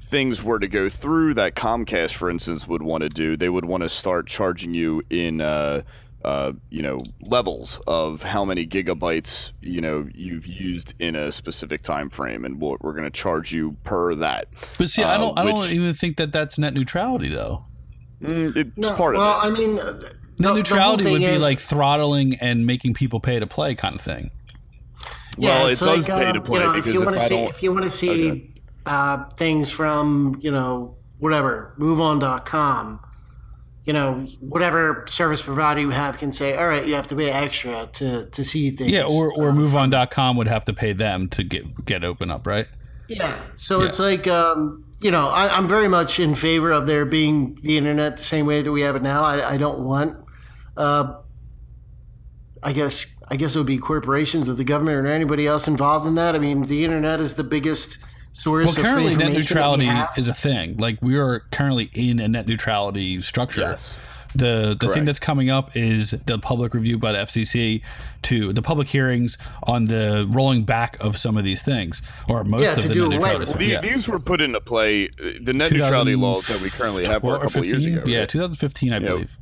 things 0.00 0.42
were 0.42 0.58
to 0.58 0.68
go 0.68 0.88
through 0.88 1.34
that 1.34 1.54
Comcast, 1.54 2.14
for 2.14 2.28
instance, 2.28 2.66
would 2.66 2.82
want 2.82 3.02
to 3.02 3.08
do, 3.08 3.36
they 3.36 3.48
would 3.48 3.64
want 3.64 3.84
to 3.84 3.88
start 3.88 4.26
charging 4.26 4.74
you 4.74 5.02
in. 5.10 5.40
Uh, 5.40 5.82
uh, 6.24 6.52
you 6.70 6.82
know 6.82 6.98
levels 7.22 7.80
of 7.86 8.22
how 8.22 8.44
many 8.44 8.66
gigabytes 8.66 9.52
you 9.60 9.80
know 9.80 10.08
you've 10.12 10.46
used 10.46 10.94
in 10.98 11.14
a 11.14 11.30
specific 11.30 11.82
time 11.82 12.10
frame 12.10 12.44
and 12.44 12.60
we're, 12.60 12.76
we're 12.80 12.92
going 12.92 13.04
to 13.04 13.10
charge 13.10 13.52
you 13.52 13.76
per 13.84 14.14
that. 14.16 14.48
But 14.78 14.90
see 14.90 15.02
uh, 15.02 15.08
i 15.08 15.18
don't 15.18 15.38
i 15.38 15.44
don't 15.44 15.70
even 15.70 15.94
think 15.94 16.16
that 16.16 16.32
that's 16.32 16.58
net 16.58 16.74
neutrality 16.74 17.28
though. 17.28 17.64
Mm, 18.22 18.56
it's 18.56 18.76
no, 18.76 18.94
part 18.94 19.14
well, 19.14 19.40
of 19.40 19.46
it. 19.46 19.52
Well, 19.52 19.80
i 19.80 19.90
mean 19.90 20.02
net 20.38 20.54
neutrality 20.56 21.10
would 21.10 21.18
be 21.18 21.24
is, 21.24 21.42
like 21.42 21.60
throttling 21.60 22.34
and 22.36 22.66
making 22.66 22.94
people 22.94 23.20
pay 23.20 23.38
to 23.38 23.46
play 23.46 23.74
kind 23.74 23.94
of 23.94 24.00
thing. 24.00 24.30
Yeah, 25.36 25.58
well 25.58 25.66
it 25.68 25.78
does 25.78 25.80
like, 25.80 26.06
pay 26.06 26.32
to 26.32 26.38
um, 26.38 26.42
play 26.42 26.60
you 26.60 26.66
know, 26.66 26.72
because 26.72 26.88
if 26.88 26.94
you 26.94 27.04
want 27.04 27.16
to 27.16 27.28
see 27.28 27.36
if 27.44 27.62
you 27.62 27.72
want 27.72 27.84
to 27.84 27.90
see 27.90 28.28
okay. 28.30 28.52
uh, 28.86 29.24
things 29.36 29.70
from 29.70 30.36
you 30.40 30.50
know 30.50 30.96
whatever 31.18 31.74
moveon.com 31.78 33.00
you 33.88 33.94
know, 33.94 34.26
whatever 34.40 35.06
service 35.08 35.40
provider 35.40 35.80
you 35.80 35.88
have 35.88 36.18
can 36.18 36.30
say, 36.30 36.54
all 36.54 36.68
right, 36.68 36.86
you 36.86 36.94
have 36.94 37.06
to 37.06 37.16
pay 37.16 37.30
extra 37.30 37.88
to, 37.94 38.26
to 38.26 38.44
see 38.44 38.68
things. 38.70 38.92
Yeah, 38.92 39.06
or, 39.08 39.32
or 39.32 39.48
um, 39.48 39.56
MoveOn.com 39.56 40.36
would 40.36 40.46
have 40.46 40.66
to 40.66 40.74
pay 40.74 40.92
them 40.92 41.26
to 41.30 41.42
get 41.42 41.86
get 41.86 42.04
open 42.04 42.30
up, 42.30 42.46
right? 42.46 42.68
Yeah. 43.08 43.40
So 43.56 43.80
yeah. 43.80 43.86
it's 43.86 43.98
like, 43.98 44.26
um, 44.26 44.84
you 45.00 45.10
know, 45.10 45.30
I, 45.30 45.56
am 45.56 45.68
very 45.68 45.88
much 45.88 46.20
in 46.20 46.34
favor 46.34 46.70
of 46.70 46.86
there 46.86 47.06
being 47.06 47.58
the 47.62 47.78
internet 47.78 48.18
the 48.18 48.24
same 48.24 48.44
way 48.44 48.60
that 48.60 48.70
we 48.70 48.82
have 48.82 48.94
it 48.94 49.00
now. 49.00 49.22
I, 49.22 49.54
I 49.54 49.56
don't 49.56 49.82
want 49.82 50.22
uh, 50.76 51.14
I 52.62 52.74
guess 52.74 53.06
I 53.28 53.36
guess 53.36 53.54
it 53.54 53.58
would 53.58 53.66
be 53.66 53.78
corporations 53.78 54.50
or 54.50 54.52
the 54.52 54.64
government 54.64 54.98
or 54.98 55.06
anybody 55.06 55.46
else 55.46 55.66
involved 55.66 56.06
in 56.06 56.14
that. 56.16 56.34
I 56.34 56.38
mean, 56.38 56.66
the 56.66 56.84
internet 56.84 57.20
is 57.20 57.36
the 57.36 57.44
biggest 57.44 57.96
source. 58.38 58.66
Well, 58.76 58.84
currently, 58.84 59.12
of 59.12 59.18
net 59.18 59.28
information 59.28 59.56
that 59.58 59.78
we 59.78 59.86
neutrality 59.86 60.20
is 60.20 60.28
a 60.28 60.34
thing. 60.34 60.76
Like 60.76 60.98
we 61.02 61.16
are 61.16 61.40
currently 61.50 61.90
in 61.94 62.18
a 62.20 62.28
net 62.28 62.46
neutrality 62.46 63.20
structure. 63.22 63.60
Yes. 63.62 63.98
The 64.34 64.76
the 64.78 64.88
thing 64.92 65.06
that's 65.06 65.18
coming 65.18 65.48
up 65.48 65.74
is 65.74 66.10
the 66.26 66.38
public 66.38 66.74
review 66.74 66.98
by 66.98 67.12
the 67.12 67.18
FCC 67.18 67.82
to 68.22 68.52
the 68.52 68.60
public 68.60 68.88
hearings 68.88 69.38
on 69.62 69.86
the 69.86 70.28
rolling 70.30 70.64
back 70.64 70.98
of 71.00 71.16
some 71.16 71.38
of 71.38 71.44
these 71.44 71.62
things, 71.62 72.02
or 72.28 72.44
most 72.44 72.62
Yeah, 72.62 72.72
of 72.74 72.80
to 72.82 72.88
the 72.88 72.94
do 72.94 73.08
net 73.08 73.10
neutrality. 73.20 73.38
with 73.38 73.48
stuff. 73.48 73.58
The, 73.58 73.66
Yeah. 73.66 73.80
These 73.80 74.06
were 74.06 74.18
put 74.18 74.42
into 74.42 74.60
play. 74.60 75.06
uh, 75.06 75.30
The 75.40 75.54
net 75.54 75.72
neutrality 75.72 76.14
laws 76.14 76.46
that 76.48 76.60
we 76.60 76.68
currently 76.68 77.06
have 77.06 77.22
were 77.22 77.36
a 77.36 77.38
12 77.38 77.42
or 77.42 77.46
couple 77.48 77.64
years 77.66 77.84
15? 77.86 77.98
ago. 78.02 78.10
Yeah, 78.12 78.26
2015, 78.26 78.92
I 78.92 78.98
believe. 78.98 79.36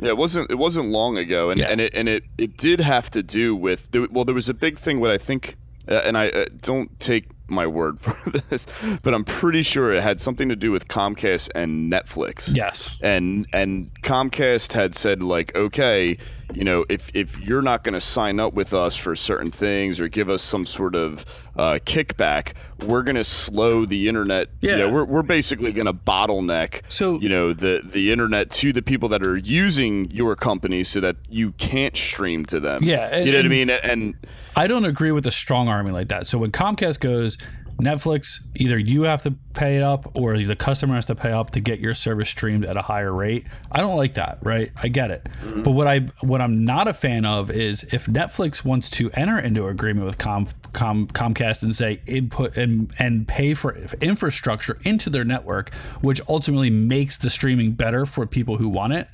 Yeah, 0.00 0.08
it 0.08 0.16
wasn't 0.16 0.50
it 0.50 0.58
wasn't 0.58 0.88
long 0.90 1.16
ago, 1.16 1.50
and 1.50 1.60
Yeah. 1.60 1.68
and 1.70 1.80
it 1.80 1.94
and 1.94 2.08
it 2.08 2.24
it 2.36 2.56
did 2.58 2.80
have 2.80 3.10
to 3.12 3.22
do 3.22 3.54
with 3.54 3.90
there- 3.92 4.08
well, 4.10 4.24
there 4.24 4.34
was 4.34 4.48
a 4.48 4.54
big 4.54 4.76
thing. 4.76 4.98
What 5.00 5.12
I 5.12 5.18
think, 5.18 5.56
uh, 5.88 6.02
and 6.04 6.18
I 6.18 6.28
uh, 6.30 6.46
don't 6.60 6.98
take 6.98 7.26
my 7.48 7.66
word 7.66 8.00
for 8.00 8.30
this, 8.30 8.66
but 9.02 9.14
I'm 9.14 9.24
pretty 9.24 9.62
sure 9.62 9.92
it 9.92 10.02
had 10.02 10.20
something 10.20 10.48
to 10.48 10.56
do 10.56 10.72
with 10.72 10.88
Comcast 10.88 11.50
and 11.54 11.90
Netflix. 11.92 12.54
Yes. 12.54 12.98
and 13.02 13.46
and 13.52 13.90
Comcast 14.02 14.72
had 14.72 14.94
said 14.94 15.22
like, 15.22 15.54
okay, 15.56 16.18
you 16.54 16.64
know, 16.64 16.84
if 16.88 17.10
if 17.14 17.38
you're 17.38 17.62
not 17.62 17.82
going 17.84 17.94
to 17.94 18.00
sign 18.00 18.38
up 18.38 18.54
with 18.54 18.72
us 18.72 18.96
for 18.96 19.16
certain 19.16 19.50
things 19.50 20.00
or 20.00 20.08
give 20.08 20.28
us 20.28 20.42
some 20.42 20.64
sort 20.64 20.94
of 20.94 21.24
uh, 21.56 21.78
kickback, 21.84 22.52
we're 22.86 23.02
going 23.02 23.16
to 23.16 23.24
slow 23.24 23.84
the 23.84 24.08
internet. 24.08 24.48
you 24.60 24.70
Yeah. 24.70 24.76
know, 24.76 24.88
we're 24.90 25.04
we're 25.04 25.22
basically 25.22 25.72
going 25.72 25.86
to 25.86 25.92
bottleneck. 25.94 26.82
So- 26.88 27.20
you 27.20 27.28
know 27.28 27.52
the 27.52 27.80
the 27.84 28.12
internet 28.12 28.50
to 28.52 28.72
the 28.72 28.82
people 28.82 29.08
that 29.10 29.26
are 29.26 29.36
using 29.36 30.10
your 30.10 30.36
company 30.36 30.84
so 30.84 31.00
that 31.00 31.16
you 31.28 31.52
can't 31.52 31.96
stream 31.96 32.46
to 32.46 32.60
them. 32.60 32.82
Yeah, 32.84 33.08
and- 33.12 33.26
you 33.26 33.32
know 33.32 33.38
what 33.38 33.46
I 33.46 33.48
mean. 33.48 33.70
And 33.70 34.14
I 34.54 34.66
don't 34.66 34.84
agree 34.84 35.12
with 35.12 35.26
a 35.26 35.30
strong 35.32 35.68
army 35.68 35.90
like 35.90 36.08
that. 36.08 36.26
So 36.26 36.38
when 36.38 36.52
Comcast 36.52 37.00
goes, 37.00 37.38
Netflix, 37.78 38.40
either 38.54 38.78
you 38.78 39.02
have 39.02 39.22
to 39.24 39.34
pay 39.52 39.76
it 39.76 39.82
up 39.82 40.10
or 40.16 40.38
the 40.38 40.56
customer 40.56 40.94
has 40.94 41.04
to 41.06 41.14
pay 41.14 41.30
up 41.30 41.50
to 41.50 41.60
get 41.60 41.78
your 41.78 41.92
service 41.92 42.28
streamed 42.28 42.64
at 42.64 42.76
a 42.76 42.82
higher 42.82 43.12
rate. 43.12 43.44
I 43.70 43.80
don't 43.80 43.96
like 43.96 44.14
that, 44.14 44.38
right? 44.42 44.70
I 44.76 44.88
get 44.88 45.10
it. 45.10 45.28
Mm-hmm. 45.42 45.62
But 45.62 45.72
what 45.72 45.86
I 45.86 46.00
what 46.20 46.40
I'm 46.40 46.64
not 46.64 46.88
a 46.88 46.94
fan 46.94 47.26
of 47.26 47.50
is 47.50 47.82
if 47.92 48.06
Netflix 48.06 48.64
wants 48.64 48.88
to 48.90 49.10
enter 49.12 49.38
into 49.38 49.64
an 49.66 49.70
agreement 49.70 50.06
with 50.06 50.16
Com, 50.16 50.46
Com, 50.72 51.06
Comcast 51.08 51.62
and 51.62 51.76
say 51.76 52.00
input 52.06 52.56
and 52.56 52.94
and 52.98 53.28
pay 53.28 53.52
for 53.52 53.76
infrastructure 54.00 54.78
into 54.84 55.10
their 55.10 55.24
network, 55.24 55.74
which 56.00 56.20
ultimately 56.28 56.70
makes 56.70 57.18
the 57.18 57.28
streaming 57.28 57.72
better 57.72 58.06
for 58.06 58.26
people 58.26 58.56
who 58.56 58.70
want 58.70 58.94
it. 58.94 59.08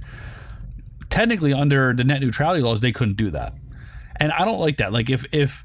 Technically, 1.11 1.53
under 1.53 1.93
the 1.93 2.05
net 2.05 2.21
neutrality 2.21 2.63
laws, 2.63 2.81
they 2.81 2.93
couldn't 2.93 3.17
do 3.17 3.31
that 3.31 3.55
and 4.17 4.31
I 4.31 4.45
don't 4.45 4.61
like 4.61 4.77
that. 4.77 4.93
Like 4.93 5.11
if 5.11 5.25
if 5.33 5.65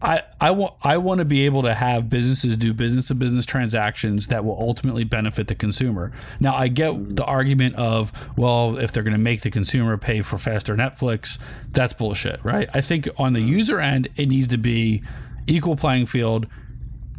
I 0.00 0.22
I 0.40 0.52
want 0.52 0.74
I 0.82 0.98
want 0.98 1.18
to 1.18 1.24
be 1.24 1.44
able 1.46 1.62
to 1.62 1.74
have 1.74 2.08
businesses 2.08 2.56
do 2.56 2.72
business 2.72 3.08
to 3.08 3.14
business 3.14 3.44
transactions 3.44 4.28
that 4.28 4.44
will 4.44 4.58
ultimately 4.58 5.04
benefit 5.04 5.48
the 5.48 5.54
consumer. 5.54 6.12
Now 6.38 6.54
I 6.54 6.68
get 6.68 6.92
mm-hmm. 6.92 7.14
the 7.14 7.24
argument 7.24 7.74
of 7.76 8.12
well 8.36 8.78
if 8.78 8.92
they're 8.92 9.02
going 9.02 9.12
to 9.12 9.18
make 9.18 9.42
the 9.42 9.50
consumer 9.50 9.96
pay 9.98 10.22
for 10.22 10.38
faster 10.38 10.76
Netflix, 10.76 11.38
that's 11.70 11.94
bullshit, 11.94 12.44
right? 12.44 12.68
I 12.72 12.80
think 12.80 13.08
on 13.16 13.32
the 13.32 13.40
mm-hmm. 13.40 13.48
user 13.48 13.80
end 13.80 14.08
it 14.16 14.26
needs 14.26 14.48
to 14.48 14.58
be 14.58 15.02
equal 15.46 15.76
playing 15.76 16.06
field 16.06 16.46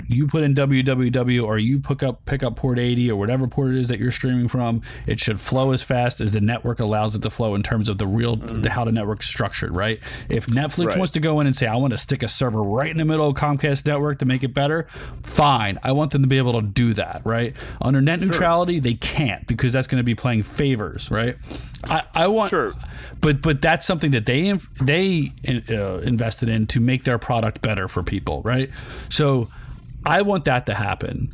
you 0.10 0.28
put 0.28 0.43
in 0.43 0.53
www 0.55 1.43
or 1.45 1.57
you 1.60 1.80
pick 1.80 2.01
up 2.03 2.26
pick 2.26 2.41
up 2.43 2.55
port 2.55 2.80
80 2.80 3.12
or 3.12 3.16
whatever 3.16 3.47
port 3.47 3.72
it 3.72 3.78
is 3.78 3.88
that 3.89 3.99
you're 3.99 4.12
streaming 4.12 4.47
from 4.47 4.82
it 5.05 5.20
should 5.20 5.39
flow 5.39 5.72
as 5.72 5.82
fast 5.84 6.20
as 6.20 6.34
the 6.34 6.41
network 6.41 6.80
allows 6.80 7.16
it 7.16 7.22
to 7.22 7.30
flow 7.30 7.53
in 7.55 7.62
terms 7.64 7.88
of 7.88 7.99
the 7.99 8.07
real 8.07 8.36
the, 8.36 8.72
how 8.72 8.84
the 8.84 8.91
network's 8.91 9.28
structured 9.28 9.74
right? 9.74 9.99
If 10.28 10.47
netflix 10.47 10.88
Right. 10.88 10.97
wants 10.97 11.14
to 11.14 11.20
go 11.20 11.39
in 11.39 11.47
and 11.47 11.55
say 11.55 11.68
i 11.68 11.76
want 11.76 11.91
to 11.91 11.97
stick 11.97 12.24
a 12.24 12.28
server 12.28 12.62
right 12.64 12.89
in 12.89 12.97
the 12.97 13.05
middle 13.05 13.28
of 13.28 13.36
comcast 13.36 13.86
network 13.86 14.20
to 14.20 14.26
make 14.26 14.43
it 14.43 14.53
better 14.53 14.88
fine. 15.24 15.78
I 15.84 15.91
want 15.91 16.12
them 16.12 16.24
to 16.24 16.28
be 16.28 16.38
able 16.39 16.60
to 16.60 16.66
do 16.66 16.93
that 16.93 17.22
right? 17.24 17.55
Under 17.80 18.01
net 18.01 18.20
neutrality 18.20 18.80
they 18.80 18.95
can't 18.95 19.45
because 19.47 19.72
that's 19.74 19.88
going 19.88 19.99
to 19.99 20.03
be 20.03 20.16
playing 20.16 20.43
favors 20.43 21.12
right? 21.12 21.38
I, 21.84 22.03
I 22.16 22.28
want 22.28 22.49
Sure. 22.49 22.74
but 23.22 23.41
but 23.41 23.62
that's 23.62 23.86
something 23.86 24.12
that 24.12 24.26
they 24.26 24.51
they 24.82 25.32
uh, 25.70 25.99
invested 25.99 26.49
in 26.49 26.66
to 26.68 26.80
make 26.80 27.03
their 27.03 27.20
product 27.20 27.62
better 27.62 27.88
for 27.88 28.01
people 28.03 28.41
right? 28.41 28.70
So 29.10 29.49
I 30.06 30.22
want 30.22 30.45
that 30.45 30.66
to 30.68 30.74
happen. 30.74 31.34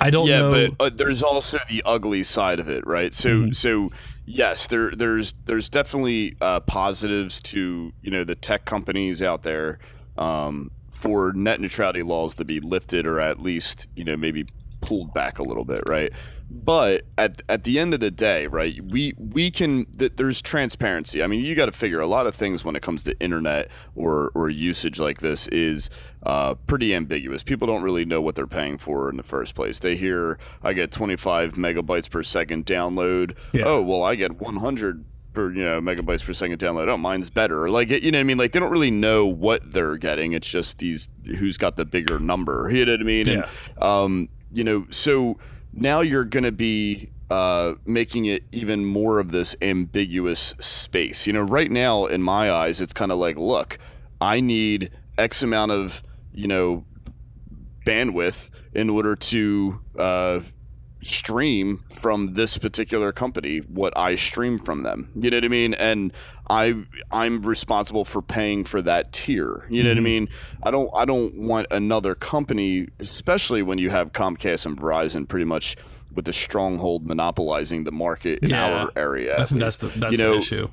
I 0.00 0.10
don't 0.10 0.26
yeah, 0.26 0.40
know. 0.40 0.70
but 0.78 0.84
uh, 0.84 0.90
there's 0.94 1.22
also 1.22 1.58
the 1.68 1.82
ugly 1.86 2.22
side 2.22 2.60
of 2.60 2.68
it, 2.68 2.86
right? 2.86 3.14
So 3.14 3.28
Mm-hmm. 3.30 3.52
so 3.52 3.88
yes, 4.26 4.66
there 4.66 4.90
there's 4.90 5.34
there's 5.46 5.68
definitely 5.70 6.34
uh, 6.40 6.60
positives 6.60 7.40
to 7.42 7.92
you 8.02 8.10
know 8.10 8.24
the 8.24 8.34
tech 8.34 8.66
companies 8.66 9.22
out 9.22 9.42
there 9.42 9.78
um, 10.18 10.70
for 10.92 11.32
net 11.32 11.60
neutrality 11.60 12.02
laws 12.02 12.34
to 12.36 12.44
be 12.44 12.60
lifted 12.60 13.06
or 13.06 13.20
at 13.20 13.40
least 13.40 13.86
you 13.96 14.04
know 14.04 14.16
maybe 14.16 14.44
pulled 14.82 15.14
back 15.14 15.38
a 15.38 15.42
little 15.42 15.64
bit, 15.64 15.82
right? 15.86 16.12
But 16.48 17.04
at 17.18 17.42
at 17.48 17.64
the 17.64 17.78
end 17.78 17.92
of 17.94 18.00
the 18.00 18.10
day, 18.10 18.46
right, 18.46 18.78
we 18.90 19.14
we 19.16 19.50
can 19.50 19.86
th- 19.98 20.12
there's 20.16 20.40
transparency. 20.42 21.22
I 21.22 21.26
mean, 21.26 21.42
you 21.44 21.54
got 21.54 21.66
to 21.66 21.72
figure 21.72 22.00
a 22.00 22.06
lot 22.06 22.26
of 22.26 22.34
things 22.36 22.64
when 22.64 22.76
it 22.76 22.82
comes 22.82 23.02
to 23.04 23.18
internet 23.18 23.68
or 23.96 24.30
or 24.34 24.48
usage 24.50 25.00
like 25.00 25.20
this 25.20 25.48
is 25.48 25.90
uh, 26.26 26.54
pretty 26.66 26.92
ambiguous. 26.92 27.44
People 27.44 27.68
don't 27.68 27.82
really 27.82 28.04
know 28.04 28.20
what 28.20 28.34
they're 28.34 28.48
paying 28.48 28.78
for 28.78 29.08
in 29.08 29.16
the 29.16 29.22
first 29.22 29.54
place. 29.54 29.78
They 29.78 29.94
hear 29.94 30.38
I 30.60 30.72
get 30.72 30.90
25 30.90 31.52
megabytes 31.52 32.10
per 32.10 32.24
second 32.24 32.66
download. 32.66 33.36
Yeah. 33.52 33.62
Oh, 33.66 33.80
well, 33.80 34.02
I 34.02 34.16
get 34.16 34.40
100 34.40 35.04
per 35.32 35.52
you 35.52 35.62
know 35.62 35.80
megabytes 35.80 36.24
per 36.24 36.32
second 36.32 36.58
download. 36.58 36.88
Oh, 36.88 36.96
mine's 36.96 37.30
better. 37.30 37.70
Like 37.70 37.90
you 37.90 38.10
know 38.10 38.18
what 38.18 38.20
I 38.20 38.24
mean? 38.24 38.38
Like 38.38 38.50
they 38.50 38.58
don't 38.58 38.72
really 38.72 38.90
know 38.90 39.24
what 39.24 39.72
they're 39.72 39.96
getting. 39.96 40.32
It's 40.32 40.48
just 40.48 40.78
these 40.78 41.08
who's 41.38 41.58
got 41.58 41.76
the 41.76 41.84
bigger 41.84 42.18
number. 42.18 42.68
You 42.72 42.84
know 42.84 42.92
what 42.92 43.00
I 43.00 43.04
mean? 43.04 43.28
And 43.28 43.44
um, 43.80 44.28
you 44.50 44.64
know, 44.64 44.86
so 44.90 45.38
now 45.72 46.00
you're 46.00 46.24
going 46.24 46.44
to 46.44 46.52
be 46.52 47.10
uh, 47.30 47.74
making 47.84 48.24
it 48.24 48.42
even 48.50 48.84
more 48.84 49.20
of 49.20 49.30
this 49.30 49.54
ambiguous 49.62 50.54
space. 50.58 51.26
You 51.26 51.34
know, 51.34 51.42
right 51.42 51.70
now 51.70 52.06
in 52.06 52.22
my 52.22 52.50
eyes, 52.50 52.80
it's 52.80 52.92
kind 52.92 53.12
of 53.12 53.18
like, 53.18 53.36
look, 53.36 53.78
I 54.20 54.40
need 54.40 54.90
X 55.18 55.42
amount 55.42 55.72
of 55.72 56.02
you 56.36 56.46
know 56.46 56.84
bandwidth 57.84 58.50
in 58.74 58.90
order 58.90 59.14
to 59.16 59.80
uh, 59.98 60.40
stream 61.00 61.84
from 61.94 62.34
this 62.34 62.58
particular 62.58 63.12
company 63.12 63.58
what 63.58 63.96
I 63.96 64.16
stream 64.16 64.58
from 64.58 64.82
them. 64.82 65.10
You 65.14 65.30
know 65.30 65.36
what 65.36 65.44
I 65.44 65.48
mean? 65.48 65.74
And 65.74 66.12
I 66.50 66.74
I'm 67.10 67.42
responsible 67.42 68.04
for 68.04 68.22
paying 68.22 68.64
for 68.64 68.82
that 68.82 69.12
tier. 69.12 69.66
You 69.70 69.82
know 69.82 69.90
what 69.90 69.98
I 69.98 70.00
mean? 70.00 70.28
I 70.62 70.70
don't 70.70 70.90
I 70.94 71.04
don't 71.04 71.34
want 71.36 71.68
another 71.70 72.14
company, 72.14 72.88
especially 72.98 73.62
when 73.62 73.78
you 73.78 73.90
have 73.90 74.12
Comcast 74.12 74.66
and 74.66 74.76
Verizon 74.76 75.28
pretty 75.28 75.44
much 75.44 75.76
with 76.14 76.24
the 76.24 76.32
stronghold 76.32 77.06
monopolizing 77.06 77.84
the 77.84 77.92
market 77.92 78.38
in 78.38 78.50
Yeah. 78.50 78.66
our 78.66 78.90
area. 78.96 79.34
I 79.38 79.44
think 79.44 79.60
that's 79.60 79.76
the 79.76 79.88
that's 79.88 80.12
you 80.12 80.18
know, 80.18 80.32
the 80.32 80.38
issue. 80.38 80.68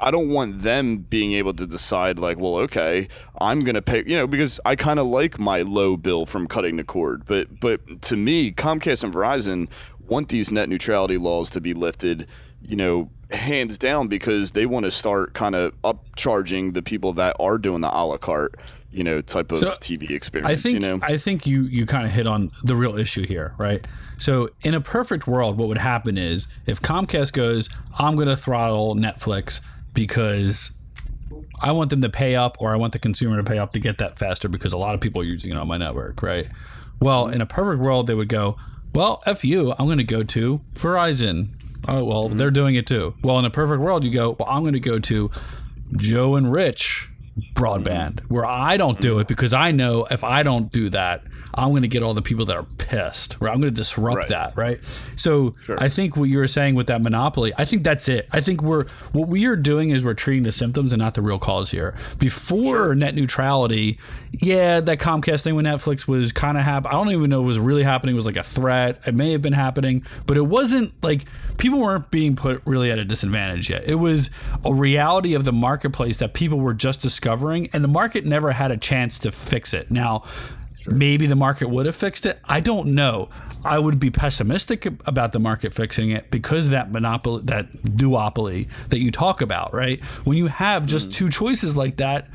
I 0.00 0.10
don't 0.10 0.28
want 0.28 0.62
them 0.62 0.98
being 0.98 1.32
able 1.32 1.54
to 1.54 1.66
decide 1.66 2.18
like, 2.18 2.38
well, 2.38 2.56
okay, 2.56 3.08
I'm 3.40 3.64
gonna 3.64 3.82
pay, 3.82 4.04
you 4.06 4.16
know, 4.16 4.26
because 4.26 4.60
I 4.64 4.76
kind 4.76 4.98
of 4.98 5.06
like 5.06 5.38
my 5.38 5.62
low 5.62 5.96
bill 5.96 6.26
from 6.26 6.46
cutting 6.46 6.76
the 6.76 6.84
cord, 6.84 7.24
but 7.26 7.60
but 7.60 8.02
to 8.02 8.16
me, 8.16 8.52
Comcast 8.52 9.04
and 9.04 9.12
Verizon 9.12 9.68
want 10.06 10.28
these 10.28 10.50
net 10.50 10.68
neutrality 10.68 11.16
laws 11.16 11.50
to 11.50 11.60
be 11.60 11.74
lifted, 11.74 12.26
you 12.62 12.76
know, 12.76 13.10
hands 13.30 13.78
down 13.78 14.08
because 14.08 14.52
they 14.52 14.66
want 14.66 14.84
to 14.84 14.90
start 14.90 15.34
kind 15.34 15.54
of 15.54 15.72
upcharging 15.82 16.74
the 16.74 16.82
people 16.82 17.12
that 17.14 17.36
are 17.40 17.58
doing 17.58 17.80
the 17.80 17.88
a 17.88 18.02
la 18.04 18.16
carte, 18.16 18.56
you 18.90 19.02
know, 19.02 19.20
type 19.20 19.50
of 19.52 19.58
So, 19.58 19.70
TV 19.80 20.10
experience. 20.10 20.50
I 20.50 20.56
think 20.56 20.74
you 20.74 20.88
know, 20.88 20.98
I 21.02 21.18
think 21.18 21.46
you 21.46 21.62
you 21.62 21.86
kind 21.86 22.06
of 22.06 22.12
hit 22.12 22.26
on 22.26 22.52
the 22.62 22.76
real 22.76 22.96
issue 22.96 23.26
here, 23.26 23.54
right? 23.58 23.84
So 24.18 24.50
in 24.62 24.74
a 24.74 24.80
perfect 24.80 25.26
world, 25.26 25.58
what 25.58 25.68
would 25.68 25.78
happen 25.78 26.16
is 26.16 26.46
if 26.66 26.80
Comcast 26.80 27.32
goes, 27.32 27.68
I'm 27.98 28.14
going 28.14 28.28
to 28.28 28.36
throttle 28.36 28.94
Netflix 28.94 29.60
because 29.94 30.72
I 31.62 31.72
want 31.72 31.90
them 31.90 32.02
to 32.02 32.10
pay 32.10 32.34
up, 32.34 32.56
or 32.60 32.72
I 32.72 32.76
want 32.76 32.92
the 32.92 32.98
consumer 32.98 33.36
to 33.36 33.44
pay 33.44 33.58
up 33.58 33.72
to 33.72 33.78
get 33.78 33.98
that 33.98 34.18
faster 34.18 34.48
because 34.48 34.72
a 34.72 34.78
lot 34.78 34.94
of 34.94 35.00
people 35.00 35.22
are 35.22 35.24
using 35.24 35.52
it 35.52 35.56
on 35.56 35.66
my 35.68 35.78
network, 35.78 36.22
right? 36.22 36.48
Well, 37.00 37.28
in 37.28 37.40
a 37.40 37.46
perfect 37.46 37.82
world, 37.82 38.06
they 38.06 38.14
would 38.14 38.28
go, 38.28 38.56
well, 38.94 39.22
f 39.26 39.44
you, 39.44 39.72
I'm 39.78 39.86
going 39.86 39.98
to 39.98 40.04
go 40.04 40.22
to 40.22 40.60
Verizon. 40.74 41.48
Oh 41.88 42.04
well, 42.04 42.28
they're 42.28 42.48
mm-hmm. 42.48 42.54
doing 42.54 42.74
it 42.76 42.86
too. 42.86 43.14
Well, 43.22 43.38
in 43.38 43.44
a 43.44 43.50
perfect 43.50 43.80
world, 43.80 44.04
you 44.04 44.10
go, 44.10 44.36
well, 44.38 44.48
I'm 44.48 44.62
going 44.62 44.74
to 44.74 44.80
go 44.80 44.98
to 44.98 45.30
Joe 45.96 46.36
and 46.36 46.52
Rich 46.52 47.08
broadband 47.54 48.14
mm-hmm. 48.14 48.34
where 48.34 48.46
I 48.46 48.76
don't 48.76 49.00
do 49.00 49.18
it 49.18 49.26
because 49.26 49.52
I 49.52 49.72
know 49.72 50.06
if 50.10 50.22
I 50.24 50.42
don't 50.42 50.70
do 50.72 50.88
that, 50.90 51.24
I'm 51.56 51.70
going 51.70 51.82
to 51.82 51.88
get 51.88 52.02
all 52.02 52.14
the 52.14 52.22
people 52.22 52.44
that 52.46 52.56
are 52.56 52.64
pissed, 52.64 53.36
right? 53.40 53.52
I'm 53.52 53.60
going 53.60 53.72
to 53.72 53.76
disrupt 53.76 54.16
Right. 54.16 54.28
that, 54.28 54.56
right? 54.56 54.80
So 55.16 55.54
I 55.78 55.88
think 55.88 56.16
what 56.16 56.24
you 56.24 56.38
were 56.38 56.46
saying 56.48 56.74
with 56.74 56.88
that 56.88 57.02
monopoly, 57.02 57.52
I 57.56 57.64
think 57.64 57.84
that's 57.84 58.08
it. 58.08 58.28
I 58.32 58.40
think 58.40 58.62
we're 58.62 58.86
what 59.12 59.28
we 59.28 59.46
are 59.46 59.56
doing 59.56 59.90
is 59.90 60.02
we're 60.04 60.14
treating 60.14 60.42
the 60.42 60.52
symptoms 60.52 60.92
and 60.92 61.00
not 61.00 61.14
the 61.14 61.22
real 61.22 61.38
cause 61.38 61.70
here. 61.70 61.94
Before 62.18 62.94
net 62.94 63.14
neutrality, 63.14 63.98
yeah, 64.32 64.80
that 64.80 64.98
Comcast 64.98 65.42
thing 65.42 65.54
with 65.54 65.64
Netflix 65.64 66.08
was 66.08 66.32
kind 66.32 66.58
of 66.58 66.64
happening. 66.64 66.92
I 66.94 67.02
don't 67.04 67.12
even 67.12 67.30
know 67.30 67.40
if 67.40 67.44
it 67.44 67.46
was 67.46 67.58
really 67.58 67.84
happening. 67.84 68.14
It 68.14 68.16
was 68.16 68.26
like 68.26 68.36
a 68.36 68.42
threat. 68.42 69.00
It 69.06 69.14
may 69.14 69.32
have 69.32 69.42
been 69.42 69.52
happening, 69.52 70.04
but 70.26 70.36
it 70.36 70.42
wasn't 70.46 70.92
like 71.02 71.24
people 71.58 71.80
weren't 71.80 72.10
being 72.10 72.34
put 72.36 72.60
really 72.64 72.90
at 72.90 72.98
a 72.98 73.04
disadvantage 73.04 73.70
yet. 73.70 73.84
It 73.86 73.94
was 73.96 74.30
a 74.64 74.74
reality 74.74 75.34
of 75.34 75.44
the 75.44 75.52
marketplace 75.52 76.16
that 76.18 76.34
people 76.34 76.58
were 76.58 76.74
just 76.74 77.00
discovering, 77.00 77.68
and 77.72 77.84
the 77.84 77.88
market 77.88 78.24
never 78.26 78.52
had 78.52 78.70
a 78.70 78.76
chance 78.76 79.18
to 79.20 79.30
fix 79.30 79.72
it. 79.72 79.90
Now, 79.90 80.24
maybe 80.86 81.26
the 81.26 81.36
market 81.36 81.68
would 81.68 81.86
have 81.86 81.96
fixed 81.96 82.26
it. 82.26 82.38
I 82.44 82.60
don't 82.60 82.88
know. 82.88 83.28
I 83.64 83.78
would 83.78 83.98
be 83.98 84.10
pessimistic 84.10 84.86
about 85.06 85.32
the 85.32 85.38
market 85.38 85.72
fixing 85.72 86.10
it 86.10 86.30
because 86.30 86.66
of 86.66 86.72
that 86.72 86.92
monopoly, 86.92 87.42
that 87.44 87.72
duopoly 87.82 88.68
that 88.90 88.98
you 88.98 89.10
talk 89.10 89.40
about, 89.40 89.72
right? 89.72 90.02
When 90.24 90.36
you 90.36 90.48
have 90.48 90.84
just 90.84 91.06
hmm. 91.06 91.12
two 91.12 91.28
choices 91.30 91.76
like 91.76 91.96
that, 91.96 92.28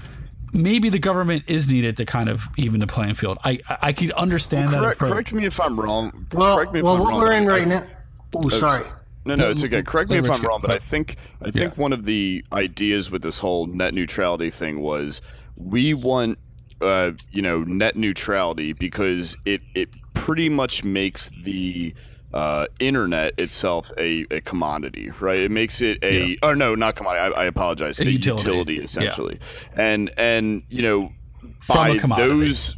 maybe 0.53 0.89
the 0.89 0.99
government 0.99 1.43
is 1.47 1.71
needed 1.71 1.97
to 1.97 2.05
kind 2.05 2.29
of 2.29 2.47
even 2.57 2.79
the 2.79 2.87
playing 2.87 3.13
field. 3.13 3.37
I 3.43 3.59
I, 3.69 3.77
I 3.81 3.93
could 3.93 4.11
understand 4.13 4.69
that. 4.69 4.79
Correct, 4.79 4.95
approach. 4.95 5.11
correct 5.11 5.33
me 5.33 5.45
if 5.45 5.59
I'm 5.59 5.79
wrong. 5.79 6.25
Well, 6.33 6.55
correct 6.55 6.73
me 6.73 6.79
if 6.79 6.85
well, 6.85 6.95
I'm 6.95 7.01
what 7.01 7.11
wrong, 7.11 7.19
we're 7.19 7.27
but 7.27 7.37
in 7.37 7.49
I- 7.49 7.51
right 7.51 7.67
now. 7.67 7.87
Oh, 8.35 8.49
sorry. 8.49 8.85
No, 9.25 9.35
no, 9.35 9.51
it's 9.51 9.63
okay. 9.63 9.83
Correct 9.83 10.09
me 10.09 10.17
if 10.17 10.29
I'm 10.29 10.41
wrong, 10.41 10.59
but 10.61 10.71
I 10.71 10.79
think 10.79 11.17
I 11.41 11.51
think 11.51 11.77
one 11.77 11.93
of 11.93 12.05
the 12.05 12.43
ideas 12.51 13.11
with 13.11 13.21
this 13.21 13.39
whole 13.39 13.67
net 13.67 13.93
neutrality 13.93 14.49
thing 14.49 14.79
was 14.79 15.21
we 15.55 15.93
want 15.93 16.39
uh, 16.81 17.11
you 17.31 17.41
know 17.41 17.63
net 17.63 17.95
neutrality 17.95 18.73
because 18.73 19.37
it 19.45 19.61
it 19.75 19.89
pretty 20.13 20.49
much 20.49 20.83
makes 20.83 21.29
the 21.43 21.93
uh, 22.33 22.67
internet 22.79 23.33
itself 23.39 23.91
a, 23.97 24.25
a 24.29 24.41
commodity, 24.41 25.11
right? 25.19 25.39
It 25.39 25.51
makes 25.51 25.81
it 25.81 25.97
a 26.03 26.37
or 26.43 26.55
no, 26.55 26.75
not 26.75 26.95
commodity. 26.95 27.35
I, 27.35 27.43
I 27.43 27.45
apologize. 27.45 27.99
A, 27.99 28.09
utility. 28.09 28.43
utility, 28.43 28.73
Yeah. 28.75 28.83
essentially, 28.83 29.39
and 29.73 30.11
and 30.17 30.63
you 30.69 30.81
know 30.81 31.11
From 31.59 31.97
by 31.97 32.17
those 32.17 32.75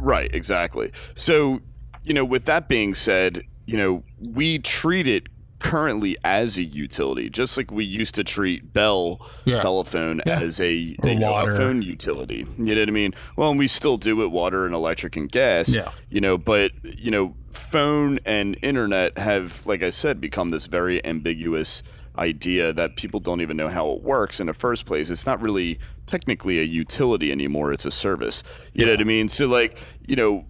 Right, 0.00 0.32
exactly. 0.34 0.92
So, 1.14 1.60
you 2.04 2.14
know, 2.14 2.24
with 2.24 2.44
that 2.44 2.68
being 2.68 2.94
said, 2.94 3.42
you 3.66 3.76
know, 3.76 4.04
we 4.20 4.58
treat 4.58 5.08
it 5.08 5.24
currently 5.58 6.16
as 6.22 6.58
a 6.58 6.62
utility, 6.64 7.30
just 7.30 7.56
like 7.56 7.70
we 7.70 7.84
used 7.84 8.14
to 8.16 8.24
treat 8.24 8.72
Bell 8.72 9.20
Yeah. 9.44 9.62
telephone 9.62 10.20
Yeah. 10.26 10.40
as 10.40 10.60
a, 10.60 10.96
a, 11.02 11.14
know, 11.14 11.32
phone 11.56 11.82
utility. 11.82 12.46
You 12.58 12.74
know 12.74 12.80
what 12.82 12.88
I 12.88 12.92
mean? 12.92 13.14
Well, 13.36 13.50
and 13.50 13.58
we 13.58 13.66
still 13.66 13.96
do 13.96 14.22
it, 14.22 14.28
water 14.30 14.66
and 14.66 14.74
electric 14.74 15.16
and 15.16 15.30
gas. 15.30 15.74
Yeah. 15.74 15.90
You 16.10 16.20
know, 16.20 16.36
but 16.36 16.72
you 16.84 17.10
know, 17.10 17.34
phone 17.50 18.18
and 18.26 18.58
internet 18.62 19.16
have, 19.18 19.64
like 19.66 19.82
I 19.82 19.90
said, 19.90 20.20
become 20.20 20.50
this 20.50 20.66
very 20.66 21.04
ambiguous 21.04 21.82
idea 22.18 22.72
that 22.72 22.96
people 22.96 23.20
don't 23.20 23.40
even 23.40 23.56
know 23.56 23.68
how 23.68 23.90
it 23.92 24.02
works 24.02 24.40
in 24.40 24.46
the 24.46 24.54
first 24.54 24.86
place. 24.86 25.10
It's 25.10 25.26
not 25.26 25.40
really 25.42 25.78
technically 26.06 26.58
a 26.58 26.62
utility 26.62 27.30
anymore. 27.32 27.72
It's 27.72 27.84
a 27.84 27.90
service. 27.90 28.42
You 28.72 28.86
know 28.86 28.92
what 28.92 29.00
I 29.00 29.04
mean? 29.04 29.28
So 29.28 29.46
like, 29.46 29.78
you 30.06 30.16
know, 30.16 30.44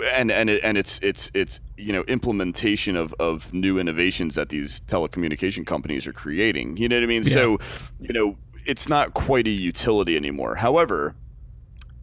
and 0.00 0.30
and 0.30 0.50
it, 0.50 0.62
and 0.64 0.76
it's 0.76 0.98
it's 1.02 1.30
it's 1.34 1.60
you 1.76 1.92
know 1.92 2.02
implementation 2.02 2.96
of 2.96 3.14
of 3.18 3.52
new 3.52 3.78
innovations 3.78 4.34
that 4.34 4.48
these 4.48 4.80
telecommunication 4.82 5.66
companies 5.66 6.06
are 6.06 6.12
creating. 6.12 6.76
You 6.76 6.88
know 6.88 6.96
what 6.96 7.04
I 7.04 7.06
mean? 7.06 7.24
So, 7.24 7.58
you 8.00 8.12
know, 8.12 8.36
it's 8.66 8.88
not 8.88 9.14
quite 9.14 9.46
a 9.46 9.50
utility 9.50 10.16
anymore. 10.16 10.56
However, 10.56 11.14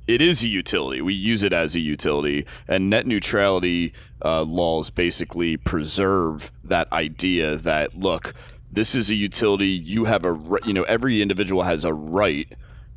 it 0.08 0.22
is 0.22 0.44
a 0.44 0.48
utility. 0.48 1.02
We 1.02 1.14
use 1.14 1.44
it 1.44 1.54
as 1.54 1.76
a 1.76 1.80
utility, 1.80 2.46
and 2.68 2.90
net 2.90 3.06
neutrality 3.06 3.94
uh, 4.24 4.44
laws 4.44 4.90
basically 4.90 5.58
preserve 5.58 6.52
that 6.64 6.92
idea 6.92 7.58
that 7.58 7.98
look, 7.98 8.34
this 8.72 8.96
is 8.96 9.10
a 9.10 9.16
utility. 9.16 9.68
You 9.68 10.06
have 10.06 10.26
a 10.26 10.60
you 10.66 10.74
know 10.74 10.84
every 10.84 11.22
individual 11.22 11.64
has 11.64 11.86
a 11.86 11.94
right 11.94 12.52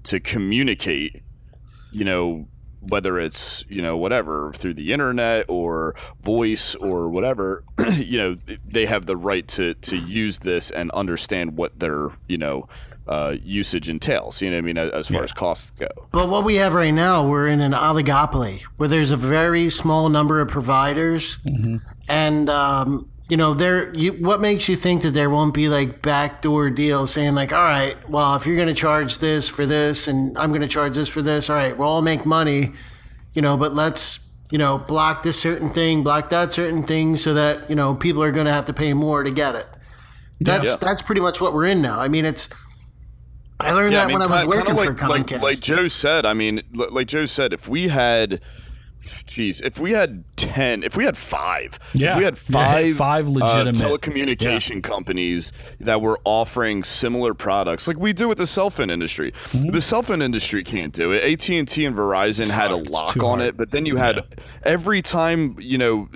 to 0.05 0.20
communicate. 0.20 1.22
You 1.90 2.05
know 2.05 2.49
whether 2.89 3.18
it's 3.18 3.64
you 3.68 3.80
know 3.80 3.97
whatever 3.97 4.53
through 4.55 4.74
the 4.74 4.93
internet 4.93 5.47
or 5.49 5.95
voice 6.22 6.74
or 6.76 7.09
whatever 7.09 7.64
you 7.97 8.18
know 8.18 8.35
they 8.66 8.87
have 8.87 9.07
the 9.07 9.16
right 9.16 9.47
to 9.47 9.74
to 9.74 9.97
use 9.97 10.39
this 10.41 10.70
and 10.70 10.91
understand 10.91 11.57
what 11.57 11.78
their 11.78 12.11
you 12.28 12.37
know 12.37 12.68
uh, 13.09 13.35
usage 13.43 13.89
entails 13.89 14.41
you 14.41 14.49
know 14.49 14.57
what 14.57 14.62
i 14.62 14.66
mean 14.66 14.78
as, 14.78 14.91
as 14.91 15.09
far 15.09 15.24
as 15.24 15.33
costs 15.33 15.70
go. 15.72 15.89
But 16.12 16.28
what 16.28 16.45
we 16.45 16.57
have 16.57 16.72
right 16.74 16.93
now, 16.93 17.26
we're 17.26 17.49
in 17.49 17.61
an 17.61 17.72
oligopoly 17.72 18.62
where 18.76 18.89
there's 18.89 19.11
a 19.11 19.16
very 19.16 19.70
small 19.70 20.09
number 20.09 20.41
of 20.41 20.49
providers, 20.49 21.39
and 22.09 22.49
um, 22.49 23.11
you 23.33 23.39
know, 23.39 23.55
there. 23.55 23.91
You, 23.95 24.12
what 24.12 24.43
makes 24.43 24.68
you 24.68 24.76
think 24.76 25.01
that 25.01 25.12
there 25.12 25.30
won't 25.30 25.55
be 25.55 25.66
like 25.70 26.03
backdoor 26.03 26.68
deals 26.68 27.12
saying 27.14 27.35
like, 27.35 27.51
all 27.51 27.64
right, 27.64 27.97
well, 28.07 28.37
if 28.37 28.45
you're 28.45 28.57
going 28.57 28.68
to 28.68 28.74
charge 28.74 29.20
this 29.20 29.49
for 29.49 29.64
this, 29.64 30.07
and 30.07 30.37
I'm 30.37 30.51
going 30.51 30.61
to 30.61 30.68
charge 30.68 30.97
this 30.97 31.09
for 31.09 31.22
this, 31.22 31.49
all 31.49 31.57
right, 31.57 31.74
we'll 31.74 31.89
all 31.89 32.03
make 32.03 32.26
money, 32.26 32.72
you 33.33 33.41
know, 33.41 33.57
but 33.57 33.72
let's 33.74 34.20
you 34.51 34.59
know 34.59 34.76
block 34.76 35.22
this 35.22 35.41
certain 35.41 35.70
thing, 35.70 36.03
block 36.03 36.28
that 36.28 36.53
certain 36.53 36.83
thing, 36.83 37.16
so 37.16 37.33
that 37.33 37.70
you 37.70 37.74
know 37.74 37.95
people 37.95 38.22
are 38.22 38.33
going 38.33 38.45
to 38.45 38.53
have 38.53 38.66
to 38.66 38.74
pay 38.74 38.93
more 38.93 39.24
to 39.24 39.30
get 39.30 39.55
it. 39.55 39.66
That's 40.39 40.66
Yeah. 40.66 40.76
that's 40.78 41.01
pretty 41.01 41.22
much 41.22 41.41
what 41.41 41.55
we're 41.55 41.64
in 41.64 41.80
now. 41.80 41.99
I 42.01 42.09
mean, 42.09 42.26
it's. 42.26 42.51
I 43.59 43.72
learned 43.72 43.95
that 43.95 44.12
when 44.12 44.20
I 44.20 44.26
was 44.26 44.43
ki- 44.43 44.47
working 44.47 44.76
kinda 44.76 44.95
for 44.95 45.09
like, 45.09 45.22
Comcast. 45.26 45.33
like, 45.33 45.43
like 45.43 45.61
Joe 45.61 45.89
said, 45.89 46.26
I 46.26 46.35
mean, 46.35 46.61
like 46.74 47.07
Joe 47.07 47.24
said, 47.24 47.55
if 47.55 47.66
we 47.66 47.89
had, 47.89 48.43
geez, 49.27 49.61
if 49.61 49.79
we 49.79 49.93
had 49.93 50.25
ten, 50.37 50.83
if 50.83 50.97
we 50.97 51.05
had 51.05 51.17
five, 51.17 51.79
Yeah. 51.93 52.13
if 52.13 52.19
we 52.19 52.25
had 52.25 52.35
Yeah, 52.49 52.53
five, 52.65 52.97
five 52.97 53.27
uh, 53.27 53.31
legitimate- 53.31 53.77
telecommunication 53.77 54.83
companies 54.83 55.53
that 55.81 56.01
were 56.01 56.21
offering 56.25 56.85
similar 56.85 57.35
products, 57.35 57.87
like 57.87 57.99
we 57.99 58.13
do 58.13 58.29
with 58.29 58.39
the 58.39 58.47
cell 58.47 58.71
phone 58.71 58.91
industry. 58.91 59.33
Mm-hmm. 59.33 59.71
The 59.71 59.81
cell 59.81 60.03
phone 60.03 60.23
industry 60.23 60.63
can't 60.65 60.93
do 60.93 61.13
it. 61.13 61.23
AT 61.25 61.49
and 61.51 61.69
T 61.69 61.85
and 61.85 61.97
Verizon 61.97 62.49
had 62.49 62.71
a 62.71 62.75
hard. 62.75 62.83
It's 62.87 62.91
lock 62.91 63.17
on 63.19 63.23
hard. 63.39 63.41
it, 63.43 63.57
but 63.57 63.71
then 63.71 63.87
you 63.87 63.97
had 63.97 64.25
every 64.65 65.03
time, 65.03 65.57
you 65.59 65.79
know, 65.79 66.09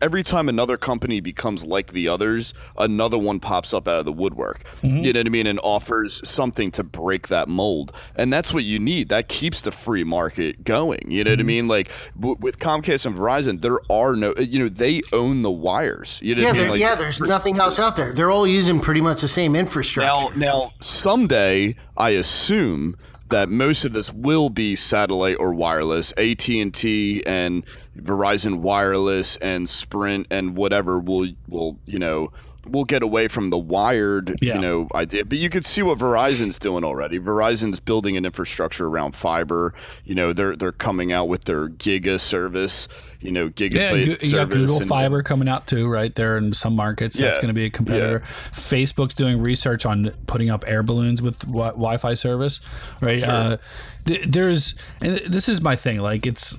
every 0.00 0.22
time 0.22 0.48
another 0.48 0.76
company 0.76 1.20
becomes 1.20 1.64
like 1.64 1.92
the 1.92 2.08
others, 2.08 2.54
another 2.78 3.18
one 3.18 3.40
pops 3.40 3.72
up 3.74 3.88
out 3.88 4.00
of 4.00 4.04
the 4.04 4.12
woodwork. 4.12 4.64
Mm-hmm. 4.82 5.04
You 5.04 5.12
know 5.12 5.20
what 5.20 5.26
I 5.26 5.30
mean? 5.30 5.46
And 5.46 5.60
offers 5.62 6.26
something 6.28 6.70
to 6.72 6.82
break 6.84 7.28
that 7.28 7.48
mold. 7.48 7.92
And 8.16 8.32
that's 8.32 8.52
what 8.52 8.64
you 8.64 8.78
need. 8.78 9.08
That 9.08 9.28
keeps 9.28 9.62
the 9.62 9.72
free 9.72 10.04
market 10.04 10.64
going. 10.64 11.10
You 11.10 11.24
know 11.24 11.30
what 11.32 11.38
I 11.38 11.42
Mm-hmm. 11.42 11.46
mean? 11.46 11.68
Like 11.68 11.90
with 12.24 12.58
Comcast 12.58 13.06
and 13.06 13.16
Verizon, 13.16 13.60
there 13.60 13.78
are 13.90 14.16
no, 14.16 14.32
uh, 14.36 14.40
you 14.40 14.58
know, 14.58 14.68
they 14.68 15.02
own 15.12 15.42
the 15.42 15.50
wires. 15.50 16.20
You 16.22 16.34
know 16.34 16.42
Yeah, 16.42 16.48
I 16.48 16.52
mean? 16.52 16.60
there, 16.62 16.70
Like, 16.70 16.80
yeah. 16.80 16.94
There's 16.94 17.20
nothing 17.20 17.58
else 17.58 17.78
out 17.78 17.96
there. 17.96 18.12
They're 18.12 18.30
all 18.30 18.46
using 18.46 18.80
pretty 18.80 19.00
much 19.00 19.20
the 19.20 19.28
same 19.28 19.54
infrastructure. 19.54 20.36
Now, 20.38 20.52
now, 20.52 20.72
someday, 20.80 21.76
I 21.96 22.10
assume 22.10 22.96
that 23.30 23.48
most 23.48 23.84
of 23.84 23.92
this 23.92 24.12
will 24.12 24.50
be 24.50 24.76
satellite 24.76 25.36
or 25.38 25.52
wireless. 25.54 26.12
AT 26.16 26.48
and 26.48 26.72
T 26.72 27.22
and 27.26 27.64
Verizon 27.98 28.56
Wireless 28.56 29.36
and 29.36 29.68
Sprint 29.68 30.26
and 30.30 30.56
whatever 30.56 30.98
will 30.98 31.28
will 31.48 31.78
you 31.86 31.98
know 31.98 32.32
will 32.66 32.84
get 32.84 33.02
away 33.02 33.28
from 33.28 33.48
the 33.50 33.58
wired 33.58 34.36
Yeah. 34.40 34.54
you 34.56 34.60
know 34.60 34.88
idea. 34.94 35.24
But 35.24 35.38
you 35.38 35.48
can 35.50 35.62
see 35.62 35.82
what 35.82 35.98
Verizon's 35.98 36.58
doing 36.58 36.84
already. 36.84 37.18
Verizon's 37.18 37.80
building 37.80 38.16
an 38.16 38.24
infrastructure 38.24 38.86
around 38.86 39.14
fiber. 39.16 39.74
You 40.04 40.14
know, 40.14 40.32
they're 40.32 40.56
they're 40.56 40.72
coming 40.72 41.12
out 41.12 41.28
with 41.28 41.44
their 41.44 41.68
Giga 41.68 42.20
service. 42.20 42.88
You 43.20 43.30
know, 43.32 43.44
Yeah, 43.56 43.68
gigabit 43.68 44.06
Go- 44.20 44.26
you 44.26 44.32
got. 44.32 44.50
Google 44.50 44.76
and- 44.80 44.88
Fiber 44.88 45.22
coming 45.22 45.48
out 45.48 45.66
too, 45.66 45.88
right 45.88 46.14
there 46.14 46.36
in 46.36 46.52
some 46.52 46.76
markets. 46.76 47.16
That's 47.16 47.38
going 47.38 47.48
to 47.48 47.54
be 47.54 47.64
a 47.64 47.70
competitor. 47.70 48.22
Facebook's 48.52 49.14
doing 49.14 49.40
research 49.40 49.86
on 49.86 50.10
putting 50.26 50.50
up 50.50 50.64
air 50.66 50.82
balloons 50.82 51.22
with 51.22 51.38
wi- 51.46 51.70
Wi-Fi 51.70 52.14
service, 52.14 52.60
right? 53.00 53.22
Uh, 53.22 53.48
th- 53.48 53.60
there's, 54.04 54.74
and 55.00 55.16
this 55.26 55.48
is 55.48 55.60
my 55.60 55.76
thing. 55.76 55.98
Like, 55.98 56.26
it's, 56.26 56.56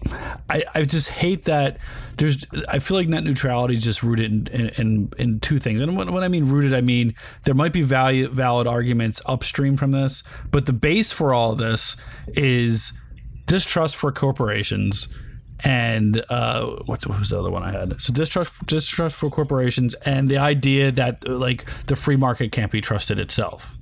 I, 0.50 0.64
I 0.74 0.84
just 0.84 1.10
hate 1.10 1.46
that. 1.46 1.78
There's, 2.18 2.46
I 2.68 2.80
feel 2.80 2.98
like 2.98 3.08
net 3.08 3.24
neutrality 3.24 3.76
is 3.76 3.84
just 3.84 4.02
rooted 4.02 4.50
in, 4.50 4.70
in, 4.70 5.12
in, 5.18 5.40
two 5.40 5.60
things. 5.60 5.82
And 5.82 5.96
when, 5.98 6.24
I 6.24 6.28
mean 6.28 6.50
rooted, 6.50 6.74
I 6.74 6.82
mean 6.82 7.14
there 7.44 7.54
might 7.54 7.74
be 7.74 7.82
value, 7.82 8.30
valid 8.30 8.68
arguments 8.68 9.22
upstream 9.26 9.78
from 9.78 9.92
this, 9.92 10.24
but 10.50 10.66
the 10.66 10.74
base 10.74 11.12
for 11.12 11.34
all 11.34 11.56
this 11.56 11.98
is 12.30 12.94
distrust 13.46 13.96
for 13.96 14.12
corporations 14.12 15.08
and 15.64 16.24
uh, 16.30 16.66
what, 16.86 17.06
was 17.08 17.30
the 17.30 17.40
other 17.40 17.50
one 17.50 17.64
I 17.64 17.72
had? 17.72 18.00
So 18.02 18.14
distrust, 18.14 18.66
distrust 18.66 19.16
for 19.16 19.30
corporations, 19.30 19.94
and 20.06 20.28
the 20.28 20.38
idea 20.38 20.92
that 20.92 21.28
like 21.28 21.66
the 21.88 21.96
free 21.96 22.18
market 22.18 22.52
can't 22.52 22.72
be 22.72 22.82
trusted 22.82 23.20
itself. 23.20 23.76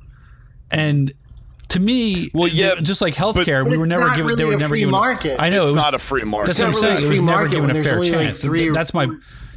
And 0.71 1.13
to 1.69 1.79
me, 1.79 2.29
Well, 2.33 2.47
yeah, 2.47 2.75
just 2.75 3.01
like 3.01 3.15
healthcare, 3.15 3.63
but 3.63 3.71
we 3.71 3.77
were 3.77 3.87
never 3.87 4.05
not 4.07 4.15
given. 4.17 4.35
they 4.35 4.43
really 4.43 4.45
were 4.45 4.53
a 4.53 4.59
never 4.59 4.69
free 4.71 4.79
given. 4.81 4.91
market. 4.91 5.35
I 5.39 5.49
know 5.49 5.63
It's 5.63 5.71
it 5.71 5.75
was 5.75 5.83
not 5.83 5.93
a 5.95 5.99
free 5.99 6.23
market. 6.23 6.55
That's 6.55 6.59
what 6.59 6.65
I'm 6.67 6.71
It's 6.73 6.81
not 6.81 6.87
saying. 6.87 6.97
it 6.97 7.05
a 7.05 7.09
was 7.09 7.17
free 7.17 7.25
never 7.25 7.37
market 7.39 7.51
given 7.55 7.69
a 7.71 7.83
fair 7.83 7.95
only, 7.95 8.11
like, 8.11 8.19
chance. 8.25 8.41
three 8.41 8.69
that's 8.69 8.93
my. 8.93 9.07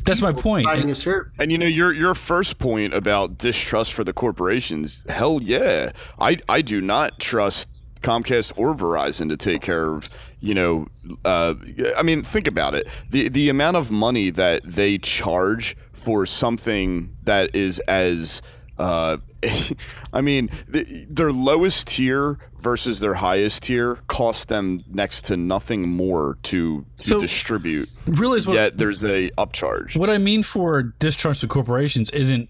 That's 0.04 0.22
my 0.22 0.30
point. 0.32 0.66
providing 0.66 0.88
a 0.90 0.94
service. 0.94 1.32
And 1.36 1.50
you 1.50 1.58
know 1.58 1.66
your 1.66 1.92
your 1.92 2.14
first 2.14 2.58
point 2.58 2.94
about 2.94 3.38
distrust 3.38 3.92
for 3.92 4.04
the 4.04 4.12
corporations, 4.12 5.02
hell 5.08 5.40
yeah, 5.42 5.90
I 6.20 6.38
I 6.48 6.62
do 6.62 6.80
not 6.80 7.18
trust 7.18 7.68
Comcast 8.02 8.52
or 8.56 8.72
Verizon 8.76 9.28
to 9.30 9.36
take 9.36 9.62
care 9.62 9.92
of, 9.92 10.08
you 10.38 10.54
know, 10.54 10.86
uh, 11.24 11.54
I 11.96 12.04
mean, 12.04 12.22
think 12.22 12.46
about 12.46 12.76
it. 12.76 12.86
The 13.10 13.28
the 13.28 13.48
amount 13.48 13.78
of 13.78 13.90
money 13.90 14.30
that 14.30 14.62
they 14.64 14.96
charge 14.98 15.76
for 15.92 16.24
something 16.24 17.16
that 17.24 17.52
is 17.52 17.80
as 17.88 18.42
uh, 18.78 19.16
I 20.12 20.20
mean, 20.20 20.50
the, 20.68 21.06
their 21.08 21.30
lowest 21.32 21.88
tier 21.88 22.38
versus 22.60 23.00
their 23.00 23.14
highest 23.14 23.64
tier 23.64 23.96
cost 24.08 24.48
them 24.48 24.82
next 24.88 25.24
to 25.26 25.36
nothing 25.36 25.88
more 25.88 26.38
to, 26.44 26.84
to 26.98 27.08
So, 27.08 27.20
distribute. 27.20 27.88
really 28.06 28.38
is 28.38 28.46
what- 28.46 28.54
Yet 28.54 28.76
there's 28.76 29.04
a 29.04 29.30
upcharge. 29.38 29.96
What 29.96 30.10
I 30.10 30.18
mean 30.18 30.42
for 30.42 30.82
distrust 30.98 31.42
of 31.42 31.48
corporations 31.48 32.10
isn't 32.10 32.48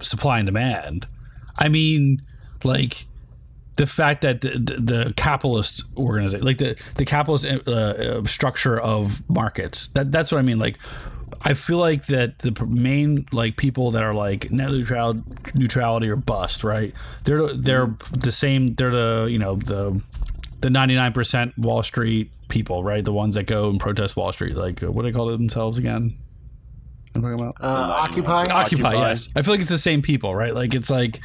supply 0.00 0.38
and 0.38 0.46
demand. 0.46 1.06
I 1.58 1.68
mean, 1.68 2.22
like 2.64 3.06
the 3.76 3.86
fact 3.86 4.22
that 4.22 4.40
the, 4.40 4.50
the, 4.50 4.80
the 5.04 5.14
capitalist 5.16 5.84
organization, 5.96 6.44
like 6.44 6.58
the 6.58 6.76
the 6.96 7.04
capitalist 7.04 7.46
uh, 7.46 7.70
uh, 7.70 8.24
structure 8.24 8.78
of 8.78 9.22
markets. 9.28 9.88
That 9.94 10.10
that's 10.12 10.30
what 10.32 10.38
I 10.38 10.42
mean. 10.42 10.58
Like, 10.58 10.78
I 11.42 11.54
feel 11.54 11.78
like 11.78 12.06
that 12.06 12.38
the 12.40 12.52
main 12.66 13.26
like 13.32 13.56
people 13.56 13.90
that 13.92 14.02
are 14.02 14.14
like 14.14 14.50
net 14.50 14.70
neutral, 14.70 15.22
neutrality 15.54 16.08
or 16.08 16.16
bust, 16.16 16.64
right? 16.64 16.92
They're 17.24 17.46
they're 17.48 17.94
the 18.12 18.32
same. 18.32 18.74
They're 18.74 18.90
the 18.90 19.28
you 19.30 19.38
know 19.38 19.56
the 19.56 20.00
the 20.60 20.70
ninety 20.70 20.94
nine 20.94 21.12
percent 21.12 21.56
Wall 21.58 21.82
Street 21.82 22.30
people, 22.48 22.82
right? 22.82 23.04
The 23.04 23.12
ones 23.12 23.34
that 23.36 23.44
go 23.44 23.70
and 23.70 23.78
protest 23.78 24.16
Wall 24.16 24.32
Street. 24.32 24.56
Like, 24.56 24.82
uh, 24.82 24.90
what 24.90 25.02
do 25.02 25.10
they 25.10 25.16
call 25.16 25.26
themselves 25.26 25.78
again? 25.78 26.16
I'm 27.14 27.22
talking 27.22 27.34
about 27.40 27.56
Uh, 27.60 27.66
Occupy. 28.02 28.42
Occupy, 28.42 28.54
Occupy. 28.62 28.94
yes. 28.94 29.28
I 29.34 29.42
feel 29.42 29.54
like 29.54 29.60
it's 29.60 29.70
the 29.70 29.78
same 29.78 30.02
people, 30.02 30.34
right? 30.34 30.54
Like 30.54 30.74
it's 30.74 30.90
like, 30.90 31.20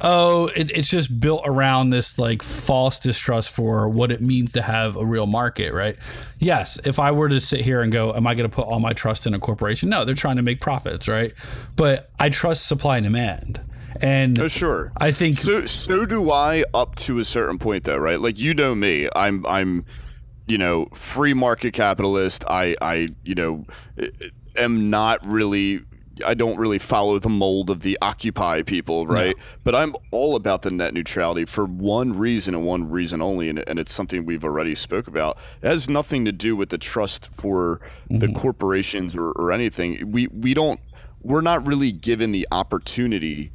oh, 0.00 0.46
it, 0.56 0.70
it's 0.70 0.88
just 0.88 1.20
built 1.20 1.42
around 1.44 1.90
this 1.90 2.18
like 2.18 2.42
false 2.42 2.98
distrust 2.98 3.50
for 3.50 3.88
what 3.88 4.10
it 4.10 4.20
means 4.20 4.52
to 4.52 4.62
have 4.62 4.96
a 4.96 5.04
real 5.04 5.26
market, 5.26 5.72
right? 5.72 5.96
Yes, 6.38 6.78
if 6.84 6.98
I 6.98 7.10
were 7.12 7.28
to 7.28 7.40
sit 7.40 7.60
here 7.60 7.82
and 7.82 7.92
go, 7.92 8.14
am 8.14 8.26
I 8.26 8.34
going 8.34 8.48
to 8.48 8.54
put 8.54 8.66
all 8.66 8.80
my 8.80 8.92
trust 8.92 9.26
in 9.26 9.34
a 9.34 9.38
corporation? 9.38 9.88
No, 9.88 10.04
they're 10.04 10.14
trying 10.14 10.36
to 10.36 10.42
make 10.42 10.60
profits, 10.60 11.08
right? 11.08 11.32
But 11.76 12.10
I 12.18 12.28
trust 12.28 12.66
supply 12.66 12.96
and 12.98 13.04
demand, 13.04 13.60
and 14.00 14.38
Oh, 14.38 14.48
sure. 14.48 14.92
I 14.96 15.12
think 15.12 15.38
So 15.40 15.66
so 15.66 16.04
do 16.04 16.30
I 16.30 16.64
up 16.72 16.94
to 16.96 17.18
a 17.18 17.24
certain 17.24 17.58
point 17.58 17.84
though, 17.84 17.98
right? 17.98 18.20
Like 18.20 18.38
you 18.38 18.54
know 18.54 18.74
me, 18.74 19.08
I'm 19.14 19.44
I'm 19.46 19.84
you 20.46 20.58
know, 20.58 20.86
free 20.94 21.32
market 21.32 21.72
capitalist. 21.74 22.44
I 22.48 22.74
I 22.80 23.08
you 23.24 23.34
know 23.36 23.66
am 24.56 24.90
not 24.90 25.24
really 25.24 25.82
I 26.24 26.34
don't 26.34 26.58
really 26.58 26.78
follow 26.78 27.18
the 27.18 27.28
mold 27.28 27.70
of 27.70 27.80
the 27.80 27.98
occupy 28.02 28.62
people, 28.62 29.06
right? 29.06 29.36
But 29.64 29.74
I'm 29.74 29.94
all 30.10 30.36
about 30.36 30.62
the 30.62 30.70
net 30.70 30.94
neutrality 30.94 31.44
for 31.44 31.64
one 31.64 32.12
reason 32.12 32.54
and 32.54 32.64
one 32.64 32.88
reason 32.90 33.20
only, 33.22 33.48
and, 33.48 33.62
and 33.68 33.78
it's 33.78 33.92
something 33.92 34.24
we've 34.26 34.44
already 34.44 34.74
spoke 34.74 35.06
about. 35.08 35.38
It 35.62 35.68
has 35.68 35.88
nothing 35.88 36.24
to 36.24 36.32
do 36.32 36.56
with 36.56 36.68
the 36.70 36.78
trust 36.78 37.30
for 37.32 37.80
the 38.08 38.28
corporations 38.32 39.14
or, 39.16 39.30
or 39.32 39.52
anything. 39.52 40.10
We 40.10 40.26
we 40.28 40.54
don't 40.54 40.80
we're 41.22 41.40
not 41.42 41.66
really 41.66 41.92
given 41.92 42.32
the 42.32 42.46
opportunity 42.50 43.52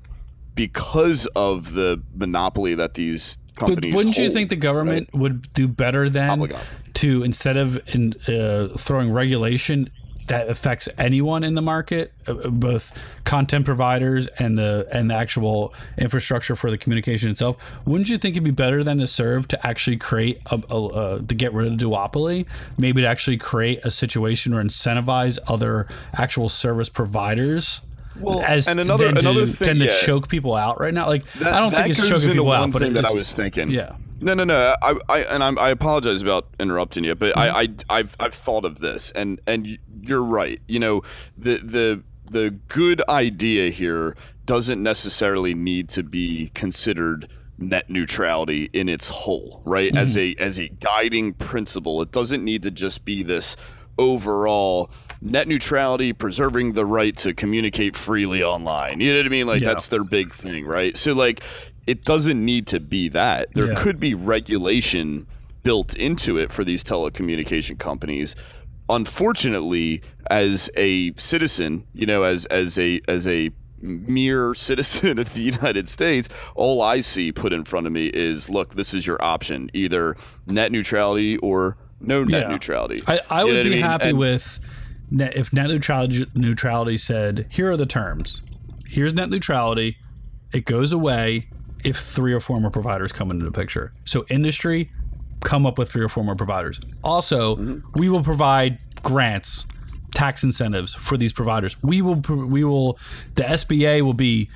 because 0.55 1.25
of 1.35 1.73
the 1.73 2.01
monopoly 2.13 2.75
that 2.75 2.93
these 2.93 3.37
But 3.55 3.67
companies. 3.67 3.95
wouldn't 3.95 4.17
you 4.17 4.29
think 4.31 4.49
the 4.49 4.55
government 4.55 5.09
would 5.13 5.51
do 5.53 5.67
better 5.67 6.09
than 6.09 6.39
Obligado. 6.39 6.59
to 6.95 7.23
instead 7.23 7.57
of 7.57 7.81
in, 7.93 8.13
uh, 8.27 8.69
throwing 8.77 9.11
regulation 9.11 9.89
that 10.27 10.49
affects 10.49 10.89
anyone 10.97 11.43
in 11.43 11.53
the 11.53 11.61
market, 11.61 12.11
uh, 12.27 12.33
both 12.49 12.91
content 13.25 13.65
providers 13.65 14.27
and 14.39 14.57
the 14.57 14.87
and 14.91 15.09
the 15.09 15.13
actual 15.15 15.73
infrastructure 15.97 16.55
for 16.55 16.71
the 16.71 16.77
communication 16.77 17.29
itself? 17.29 17.57
Wouldn't 17.85 18.09
you 18.09 18.17
think 18.17 18.33
it'd 18.35 18.43
be 18.43 18.51
better 18.51 18.83
than 18.83 18.97
to 18.99 19.07
serve 19.07 19.47
to 19.49 19.67
actually 19.67 19.97
create 19.97 20.39
a, 20.47 20.61
a, 20.69 20.85
uh 20.87 21.17
to 21.19 21.35
get 21.35 21.53
rid 21.53 21.71
of 21.71 21.77
the 21.77 21.85
duopoly? 21.85 22.45
Maybe 22.77 23.01
to 23.01 23.07
actually 23.07 23.37
create 23.37 23.79
a 23.85 23.91
situation 23.91 24.53
or 24.53 24.63
incentivize 24.63 25.37
other 25.47 25.87
actual 26.17 26.49
service 26.49 26.89
providers. 26.89 27.81
Well, 28.19 28.41
as 28.41 28.67
and 28.67 28.79
another- 28.79 29.05
than 29.07 29.15
to, 29.15 29.21
another 29.29 29.45
thing, 29.45 29.67
than 29.67 29.79
to 29.79 29.85
yeah. 29.85 29.99
choke 29.99 30.29
people 30.29 30.55
out 30.55 30.79
right 30.79 30.93
now. 30.93 31.07
Like 31.07 31.29
That- 31.33 31.53
I 31.53 31.59
don't 31.59 31.71
think 31.71 31.89
it's 31.89 32.07
choking 32.07 32.31
people 32.31 32.51
out, 32.51 32.71
but 32.71 32.81
thing 32.81 32.93
that 32.93 33.05
I 33.05 33.11
was 33.11 33.33
thinking. 33.33 33.69
yeah. 33.69 33.95
No, 34.21 34.33
no, 34.33 34.43
no. 34.43 34.75
I, 34.81 34.95
I, 35.09 35.19
and 35.23 35.43
I'm, 35.43 35.57
I 35.59 35.69
apologize 35.69 36.21
about 36.21 36.47
interrupting 36.59 37.03
you, 37.03 37.15
but 37.15 37.33
Mm-hmm. 37.35 37.39
I, 37.39 37.61
I, 37.89 37.99
I've, 37.99 38.15
I've 38.19 38.33
thought 38.33 38.65
of 38.65 38.79
this, 38.79 39.11
and, 39.11 39.41
and 39.45 39.77
you're 40.01 40.23
right. 40.23 40.61
You 40.67 40.79
know, 40.79 41.01
the, 41.37 41.57
the, 41.57 42.03
the 42.29 42.51
good 42.67 43.01
idea 43.09 43.69
here 43.69 44.15
doesn't 44.45 44.81
necessarily 44.81 45.53
need 45.53 45.89
to 45.89 46.03
be 46.03 46.51
considered 46.53 47.27
net 47.57 47.89
neutrality 47.89 48.69
in 48.73 48.89
its 48.89 49.09
whole, 49.09 49.61
right? 49.65 49.95
As 49.95 50.15
Mm-hmm. 50.15 50.39
a, 50.41 50.43
as 50.43 50.59
a 50.59 50.67
guiding 50.69 51.33
principle, 51.33 52.01
it 52.01 52.11
doesn't 52.11 52.43
need 52.43 52.63
to 52.63 52.71
just 52.71 53.05
be 53.05 53.23
this 53.23 53.55
overall 53.97 54.89
net 55.21 55.47
neutrality, 55.47 56.13
preserving 56.13 56.73
the 56.73 56.85
right 56.85 57.15
to 57.17 57.33
communicate 57.33 57.95
freely 57.95 58.43
online. 58.43 58.99
You 58.99 59.13
know 59.13 59.19
what 59.19 59.25
I 59.25 59.29
mean? 59.29 59.47
Like 59.47 59.61
Yeah. 59.61 59.69
that's 59.73 59.87
their 59.87 60.03
big 60.03 60.33
thing, 60.33 60.65
right? 60.65 60.95
So 60.97 61.13
like 61.13 61.41
it 61.87 62.03
doesn't 62.03 62.43
need 62.43 62.67
to 62.67 62.79
be 62.79 63.09
that. 63.09 63.49
There 63.53 63.67
Yeah. 63.67 63.75
could 63.75 63.99
be 63.99 64.13
regulation 64.13 65.27
built 65.63 65.95
into 65.95 66.37
it 66.37 66.51
for 66.51 66.63
these 66.63 66.83
telecommunication 66.83 67.77
companies. 67.79 68.35
Unfortunately, 68.89 70.01
as 70.31 70.69
a 70.75 71.13
citizen, 71.17 71.85
you 71.93 72.05
know, 72.05 72.23
as 72.23 72.45
as 72.47 72.77
a 72.79 73.01
as 73.07 73.27
a 73.27 73.51
mere 73.81 74.53
citizen 74.69 75.19
of 75.19 75.33
the 75.33 75.41
United 75.41 75.87
States, 75.87 76.27
all 76.55 76.81
I 76.81 77.01
see 77.01 77.31
put 77.31 77.53
in 77.53 77.65
front 77.65 77.85
of 77.87 77.93
me 77.93 78.07
is 78.07 78.49
look, 78.49 78.75
this 78.75 78.93
is 78.93 79.05
your 79.05 79.21
option, 79.23 79.69
either 79.73 80.15
net 80.47 80.71
neutrality 80.71 81.37
or 81.37 81.77
no 81.99 82.23
net 82.23 82.43
Yeah. 82.43 82.51
neutrality. 82.51 83.01
I, 83.07 83.19
I 83.29 83.43
would 83.43 83.63
be 83.63 83.71
mean? 83.71 83.81
happy 83.81 84.09
And- 84.09 84.17
with 84.17 84.59
net, 85.11 85.35
if 85.35 85.51
net 85.53 85.69
neutrality, 85.69 86.25
neutrality 86.33 86.97
said, 86.97 87.45
here 87.49 87.69
are 87.71 87.77
the 87.77 87.85
terms. 87.85 88.41
Here's 88.87 89.13
net 89.13 89.29
neutrality. 89.29 89.97
It 90.53 90.65
goes 90.65 90.91
away 90.91 91.47
if 91.85 91.97
three 91.97 92.33
or 92.33 92.39
four 92.41 92.59
more 92.59 92.71
providers 92.71 93.11
come 93.13 93.31
into 93.31 93.45
the 93.45 93.51
picture. 93.51 93.93
So 94.05 94.25
industry, 94.29 94.91
come 95.41 95.65
up 95.65 95.77
with 95.77 95.91
three 95.91 96.03
or 96.03 96.09
four 96.09 96.23
more 96.23 96.35
providers. 96.35 96.79
Also, 97.03 97.55
Mm-hmm. 97.55 97.99
we 97.99 98.09
will 98.09 98.23
provide 98.23 98.79
grants, 99.03 99.65
tax 100.13 100.43
incentives 100.43 100.93
for 100.95 101.15
these 101.17 101.31
providers. 101.31 101.77
We 101.83 102.01
will 102.01 102.15
we 102.15 102.63
will 102.63 102.97
the 103.35 103.43
SBA 103.43 104.01
will 104.01 104.13
be 104.15 104.49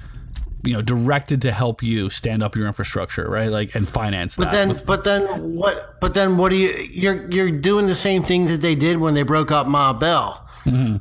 you 0.64 0.74
know 0.74 0.82
directed 0.82 1.42
to 1.44 1.52
help 1.52 1.82
you 1.84 2.10
stand 2.10 2.42
up 2.44 2.56
your 2.56 2.66
infrastructure, 2.68 3.30
right? 3.30 3.50
Like 3.50 3.76
and 3.76 3.88
finance 3.88 4.36
But 4.36 4.46
that. 4.46 4.52
then, 4.52 4.68
with- 4.70 4.86
but 4.86 5.04
then 5.04 5.22
what? 5.56 6.00
But 6.02 6.14
then, 6.16 6.38
what 6.38 6.50
do 6.50 6.56
you? 6.56 6.70
You're 6.92 7.30
you're 7.32 7.52
doing 7.52 7.86
the 7.86 7.96
same 7.96 8.24
thing 8.24 8.48
that 8.48 8.62
they 8.62 8.74
did 8.76 8.98
when 8.98 9.14
they 9.14 9.24
broke 9.24 9.52
up 9.52 9.68
Ma 9.68 9.94
Bell. 9.94 10.46
Mm-hmm. 10.66 10.98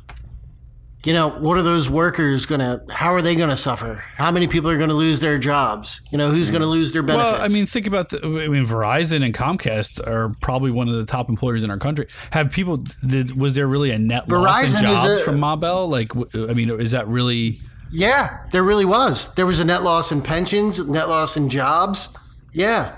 You 1.05 1.13
know, 1.13 1.29
what 1.29 1.57
are 1.57 1.61
those 1.61 1.89
workers 1.89 2.45
gonna? 2.45 2.81
How 2.89 3.13
are 3.13 3.21
they 3.21 3.33
gonna 3.33 3.55
suffer? 3.55 4.03
How 4.17 4.31
many 4.31 4.47
people 4.47 4.69
are 4.69 4.77
gonna 4.77 4.93
lose 4.93 5.21
their 5.21 5.37
jobs? 5.37 6.01
You 6.11 6.17
know, 6.17 6.29
who's 6.29 6.51
gonna 6.51 6.65
lose 6.65 6.91
their 6.91 7.01
benefits? 7.03 7.31
Well, 7.39 7.41
I 7.41 7.47
mean, 7.47 7.65
think 7.67 7.87
about 7.87 8.09
the. 8.09 8.17
I 8.21 8.49
mean, 8.49 8.65
Verizon 8.65 9.23
and 9.23 9.33
Comcast 9.33 10.05
are 10.05 10.35
probably 10.41 10.71
one 10.71 10.89
of 10.89 10.95
the 10.95 11.05
top 11.05 11.29
employers 11.29 11.63
in 11.63 11.71
our 11.71 11.77
country. 11.77 12.07
Have 12.31 12.51
people? 12.51 12.79
Did, 13.07 13.39
was 13.39 13.53
there 13.55 13.65
really 13.67 13.91
a 13.91 13.97
net 13.97 14.27
loss 14.27 14.73
in 14.75 14.81
jobs 14.81 15.21
a- 15.21 15.23
from 15.23 15.39
Ma 15.39 15.55
Bell? 15.55 15.87
Like, 15.87 16.11
I 16.35 16.53
mean, 16.53 16.69
is 16.69 16.91
that 16.91 17.07
really? 17.07 17.59
yeah, 17.93 18.39
there 18.51 18.63
really 18.63 18.85
was. 18.85 19.33
There 19.35 19.45
was 19.45 19.61
a 19.61 19.65
net 19.65 19.83
loss 19.83 20.11
in 20.11 20.21
pensions, 20.21 20.85
net 20.85 21.07
loss 21.07 21.37
in 21.37 21.47
jobs. 21.47 22.09
Yeah, 22.51 22.93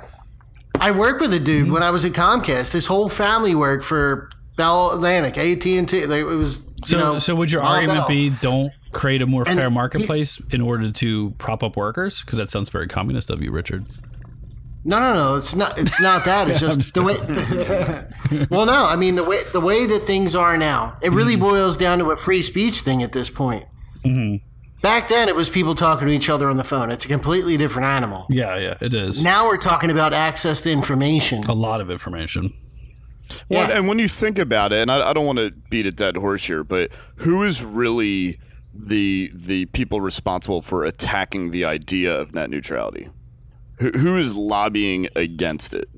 I 0.79 0.89
worked 0.89 1.21
with 1.21 1.35
a 1.35 1.39
dude 1.39 1.65
Mm-hmm. 1.65 1.73
when 1.73 1.83
I 1.83 1.91
was 1.91 2.03
at 2.03 2.13
Comcast. 2.13 2.71
His 2.73 2.87
whole 2.87 3.09
family 3.09 3.53
worked 3.53 3.83
for 3.83 4.31
Bell 4.57 4.91
Atlantic, 4.91 5.37
AT 5.37 5.65
and 5.67 5.87
T. 5.87 5.99
It 5.99 6.07
was. 6.25 6.67
So, 6.85 6.97
know, 6.99 7.19
so 7.19 7.35
would 7.35 7.51
your 7.51 7.61
argument 7.61 8.07
be 8.07 8.29
don't 8.41 8.71
create 8.91 9.21
a 9.21 9.25
more 9.27 9.43
And 9.47 9.57
fair 9.57 9.69
marketplace 9.69 10.41
in 10.51 10.61
order 10.61 10.91
to 10.91 11.31
prop 11.31 11.63
up 11.63 11.75
workers? 11.77 12.21
Because 12.21 12.37
that 12.37 12.49
sounds 12.51 12.69
very 12.69 12.87
communist 12.87 13.29
of 13.29 13.41
you, 13.41 13.51
Richard. 13.51 13.85
No, 14.83 14.99
no, 14.99 15.13
no. 15.13 15.35
It's 15.35 15.55
not. 15.55 15.77
It's 15.77 15.99
not 16.01 16.25
that. 16.25 16.47
It's 16.49 16.59
just 16.59 16.93
the 16.95 17.03
way. 17.03 17.17
well, 18.49 18.65
no. 18.65 18.85
I 18.87 18.95
mean 18.95 19.15
the 19.15 19.23
way 19.23 19.41
the 19.53 19.61
way 19.61 19.85
that 19.85 20.03
things 20.07 20.33
are 20.35 20.57
now. 20.57 20.95
It 21.03 21.11
really 21.11 21.33
Mm-hmm. 21.33 21.41
boils 21.43 21.77
down 21.77 21.99
to 21.99 22.09
a 22.11 22.17
free 22.17 22.41
speech 22.41 22.79
thing 22.81 23.03
at 23.03 23.11
this 23.13 23.29
point. 23.29 23.65
Back 24.81 25.09
then, 25.09 25.29
it 25.29 25.35
was 25.35 25.47
people 25.47 25.75
talking 25.75 26.07
to 26.07 26.13
each 26.13 26.27
other 26.27 26.49
on 26.49 26.57
the 26.57 26.63
phone. 26.63 26.89
It's 26.89 27.05
a 27.05 27.07
completely 27.07 27.55
different 27.55 27.85
animal. 27.85 28.25
Yeah, 28.29 28.57
yeah, 28.57 28.77
it 28.81 28.95
is. 28.95 29.23
Now 29.23 29.45
we're 29.45 29.57
talking 29.59 29.91
about 29.91 30.11
access 30.13 30.61
to 30.61 30.71
information. 30.71 31.43
a 31.43 31.53
lot 31.53 31.81
of 31.81 31.91
information. 31.91 32.51
Well, 33.49 33.67
Yeah. 33.69 33.77
and 33.77 33.87
when 33.87 33.99
you 33.99 34.07
think 34.07 34.37
about 34.39 34.71
it, 34.73 34.79
and 34.81 34.91
I, 34.91 35.09
I 35.09 35.13
don't 35.13 35.25
want 35.25 35.37
to 35.39 35.51
beat 35.69 35.85
a 35.85 35.91
dead 35.91 36.15
horse 36.17 36.45
here, 36.45 36.63
but 36.63 36.91
who 37.17 37.43
is 37.43 37.63
really 37.63 38.39
the 38.73 39.31
the 39.33 39.65
people 39.67 39.99
responsible 40.01 40.61
for 40.61 40.83
attacking 40.85 41.51
the 41.51 41.65
idea 41.65 42.13
of 42.17 42.33
net 42.33 42.49
neutrality? 42.49 43.09
Who, 43.79 43.89
who 43.91 44.17
is 44.17 44.35
lobbying 44.35 45.07
against 45.15 45.73
it? 45.73 45.89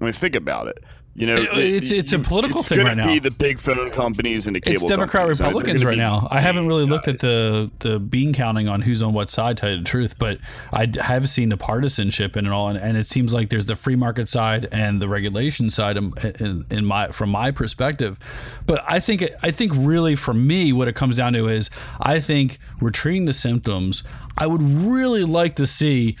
I 0.00 0.04
mean, 0.04 0.12
think 0.12 0.34
about 0.34 0.68
it. 0.68 0.82
You 1.16 1.26
know, 1.26 1.36
it's 1.38 1.90
it's 1.90 2.12
a 2.12 2.18
political 2.18 2.60
it's 2.60 2.68
thing 2.68 2.84
right 2.84 2.94
now. 2.94 3.06
Be 3.06 3.18
the 3.18 3.30
big 3.30 3.58
phone 3.58 3.90
companies 3.90 4.46
and 4.46 4.54
the 4.54 4.60
cable. 4.60 4.74
it's 4.74 4.84
Democrat 4.84 5.22
companies. 5.22 5.40
I 5.40 5.44
mean, 5.44 5.52
they're 5.52 5.60
Republicans 5.60 5.84
right 5.86 5.92
be 5.92 5.96
now. 5.96 6.28
I 6.30 6.40
haven't 6.40 6.66
really 6.66 6.84
looked 6.84 7.08
at 7.08 7.20
the 7.20 7.70
the 7.78 7.98
bean 7.98 8.34
counting 8.34 8.68
on 8.68 8.82
who's 8.82 9.02
on 9.02 9.14
what 9.14 9.30
side. 9.30 9.56
To 9.56 9.60
tell 9.62 9.70
you 9.70 9.78
the 9.78 9.84
truth, 9.84 10.18
but 10.18 10.38
I 10.74 10.92
have 11.00 11.30
seen 11.30 11.48
the 11.48 11.56
partisanship 11.56 12.36
in 12.36 12.44
it 12.44 12.52
all, 12.52 12.68
and, 12.68 12.78
and 12.78 12.98
it 12.98 13.08
seems 13.08 13.32
like 13.32 13.48
there's 13.48 13.64
the 13.64 13.76
free 13.76 13.96
market 13.96 14.28
side 14.28 14.68
and 14.70 15.00
the 15.00 15.08
regulation 15.08 15.70
side. 15.70 15.96
Um, 15.96 16.12
in, 16.22 16.32
in, 16.44 16.66
in 16.70 16.84
my 16.84 17.08
from 17.08 17.30
my 17.30 17.50
perspective, 17.50 18.18
but 18.66 18.84
I 18.86 19.00
think 19.00 19.24
I 19.42 19.50
think 19.50 19.72
really 19.74 20.16
for 20.16 20.34
me, 20.34 20.70
what 20.74 20.86
it 20.86 20.96
comes 20.96 21.16
down 21.16 21.32
to 21.32 21.48
is 21.48 21.70
I 21.98 22.20
think 22.20 22.58
we're 22.78 22.90
treating 22.90 23.24
the 23.24 23.32
symptoms. 23.32 24.04
I 24.36 24.46
would 24.46 24.60
really 24.60 25.24
like 25.24 25.56
to 25.56 25.66
see 25.66 26.18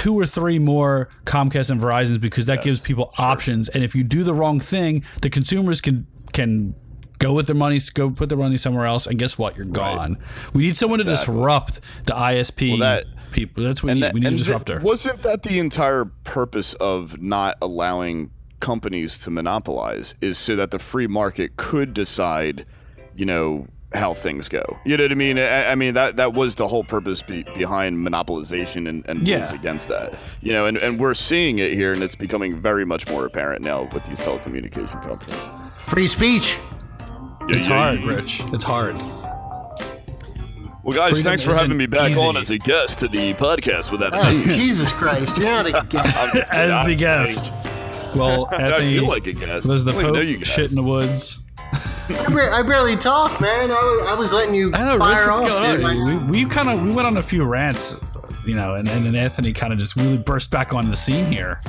two 0.00 0.18
or 0.18 0.24
three 0.24 0.58
more 0.58 1.10
Comcast 1.26 1.70
and 1.70 1.78
Verizon's 1.78 2.16
because 2.16 2.46
that 2.46 2.62
gives 2.62 2.80
people 2.80 3.12
options. 3.18 3.68
And 3.68 3.84
if 3.84 3.94
you 3.94 4.02
do 4.02 4.24
the 4.24 4.32
wrong 4.32 4.58
thing, 4.58 5.04
the 5.20 5.28
consumers 5.28 5.82
can 5.82 6.06
can 6.32 6.74
go 7.18 7.34
with 7.34 7.46
their 7.46 7.56
money, 7.56 7.78
go 7.92 8.08
put 8.08 8.30
their 8.30 8.38
money 8.38 8.56
somewhere 8.56 8.86
else, 8.86 9.06
and 9.06 9.18
guess 9.18 9.36
what? 9.36 9.58
You're 9.58 9.66
gone. 9.66 10.16
We 10.54 10.62
need 10.62 10.76
someone 10.78 11.00
to 11.00 11.04
disrupt 11.04 11.80
the 12.06 12.14
ISP 12.14 12.78
that- 12.78 13.04
people. 13.30 13.62
That's 13.62 13.82
what 13.82 13.88
we 13.88 13.94
need. 13.94 14.02
that- 14.04 14.14
we 14.14 14.20
need 14.20 14.28
a 14.28 14.30
disruptor. 14.30 14.78
th- 14.78 14.82
wasn't 14.84 15.22
that 15.22 15.42
the 15.42 15.58
entire 15.58 16.06
purpose 16.24 16.72
of 16.74 17.20
not 17.20 17.58
allowing 17.60 18.30
companies 18.58 19.18
to 19.18 19.30
monopolize? 19.30 20.14
Is 20.22 20.38
so 20.38 20.56
that 20.56 20.70
the 20.70 20.78
free 20.78 21.06
market 21.06 21.58
could 21.58 21.92
decide, 21.92 22.64
you 23.14 23.26
know, 23.26 23.66
how 23.92 24.14
things 24.14 24.48
go. 24.48 24.78
You 24.84 24.96
know 24.96 25.04
what 25.04 25.12
I 25.12 25.16
mean? 25.16 25.38
I, 25.38 25.72
I 25.72 25.74
mean 25.74 25.94
that 25.94 26.16
that 26.16 26.32
was 26.32 26.54
the 26.54 26.68
whole 26.68 26.84
purpose 26.84 27.22
be, 27.22 27.42
behind 27.42 27.98
monopolization 28.06 28.88
and, 28.88 29.04
and 29.08 29.26
Yeah. 29.26 29.40
moves 29.40 29.52
against 29.52 29.88
that. 29.88 30.14
You 30.40 30.52
know, 30.52 30.66
and, 30.66 30.76
and 30.78 30.98
we're 31.00 31.14
seeing 31.14 31.58
it 31.58 31.72
here, 31.74 31.92
and 31.92 32.02
it's 32.02 32.14
becoming 32.14 32.60
very 32.60 32.84
much 32.84 33.08
more 33.10 33.26
apparent 33.26 33.64
now 33.64 33.88
with 33.92 34.04
these 34.06 34.20
telecommunication 34.20 35.02
companies. 35.02 35.36
Free 35.86 36.06
speech. 36.06 36.58
it's 37.48 37.66
Yeah, 37.68 37.74
hard, 37.74 38.00
yeah, 38.00 38.06
Rich. 38.06 38.42
It's 38.52 38.64
hard. 38.64 38.96
Well, 40.82 40.96
guys, 40.96 41.10
Freedom 41.12 41.24
thanks 41.24 41.42
for 41.42 41.54
having 41.54 41.76
me 41.76 41.86
back 41.86 42.10
easy. 42.12 42.20
on 42.20 42.36
as 42.38 42.50
a 42.50 42.56
guest 42.58 43.00
to 43.00 43.08
the 43.08 43.34
podcast 43.34 43.90
with 43.90 44.00
that. 44.00 44.12
Oh, 44.14 44.42
Jesus 44.46 44.90
Christ. 44.92 45.36
You're 45.36 45.60
a 45.76 45.84
guest. 45.88 46.50
As 46.52 46.86
the 46.86 46.94
guest. 46.96 47.52
Well, 48.16 48.48
I 48.52 48.62
Anthony, 48.62 48.94
feel 48.98 49.06
like 49.08 49.26
a 49.26 49.32
guest. 49.34 49.68
was 49.68 49.84
the 49.84 49.92
I 49.92 50.02
don't 50.02 50.12
know 50.14 50.20
you 50.20 50.36
Pope 50.36 50.44
guys. 50.44 50.48
shit 50.52 50.70
in 50.70 50.76
the 50.76 50.82
woods? 50.82 51.44
I, 52.14 52.62
barely 52.62 52.96
talk, 52.96 53.40
man. 53.40 53.70
I 53.70 53.74
was, 53.74 54.06
I 54.08 54.14
was 54.14 54.32
letting 54.32 54.54
you 54.54 54.70
I 54.74 54.84
know, 54.84 54.92
Rich. 54.92 54.98
fire 55.00 55.30
What's 55.30 55.40
off. 55.40 55.48
going 55.48 55.76
dude. 55.76 56.08
on? 56.08 56.30
We, 56.30 56.44
we 56.44 56.50
kind 56.50 56.68
of 56.68 56.82
we 56.82 56.92
went 56.92 57.06
on 57.06 57.16
a 57.16 57.22
few 57.22 57.44
rants, 57.44 57.96
you 58.46 58.54
know, 58.54 58.74
and, 58.74 58.88
and 58.88 59.06
then 59.06 59.14
Anthony 59.14 59.52
kind 59.52 59.72
of 59.72 59.78
just 59.78 59.96
really 59.96 60.18
burst 60.18 60.50
back 60.50 60.74
on 60.74 60.88
the 60.88 60.96
scene 60.96 61.26
here. 61.26 61.60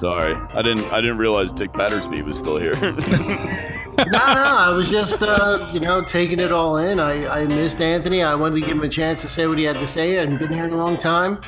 Sorry, 0.00 0.34
I 0.34 0.62
didn't. 0.62 0.92
I 0.92 1.00
didn't 1.00 1.18
realize 1.18 1.52
Dick 1.52 1.72
Battersby 1.72 2.22
was 2.22 2.38
still 2.38 2.56
here. 2.56 2.74
no, 2.82 4.18
no, 4.18 4.18
I 4.18 4.72
was 4.74 4.90
just, 4.90 5.22
uh, 5.22 5.68
you 5.72 5.78
know, 5.80 6.02
taking 6.02 6.40
it 6.40 6.50
all 6.50 6.78
in. 6.78 6.98
I, 6.98 7.42
I 7.42 7.44
missed 7.46 7.80
Anthony. 7.80 8.22
I 8.22 8.34
wanted 8.34 8.56
to 8.56 8.60
give 8.62 8.70
him 8.70 8.82
a 8.82 8.88
chance 8.88 9.20
to 9.20 9.28
say 9.28 9.46
what 9.46 9.58
he 9.58 9.64
had 9.64 9.76
to 9.76 9.86
say. 9.86 10.16
I 10.16 10.20
hadn't 10.20 10.38
been 10.38 10.52
here 10.52 10.64
in 10.64 10.72
a 10.72 10.76
long 10.76 10.96
time. 10.96 11.38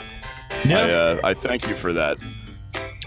Yeah. 0.65 0.79
I, 0.79 0.91
uh, 0.93 1.21
I 1.25 1.35
thank 1.35 1.67
you 1.69 1.75
for 1.75 1.93
that. 1.95 2.19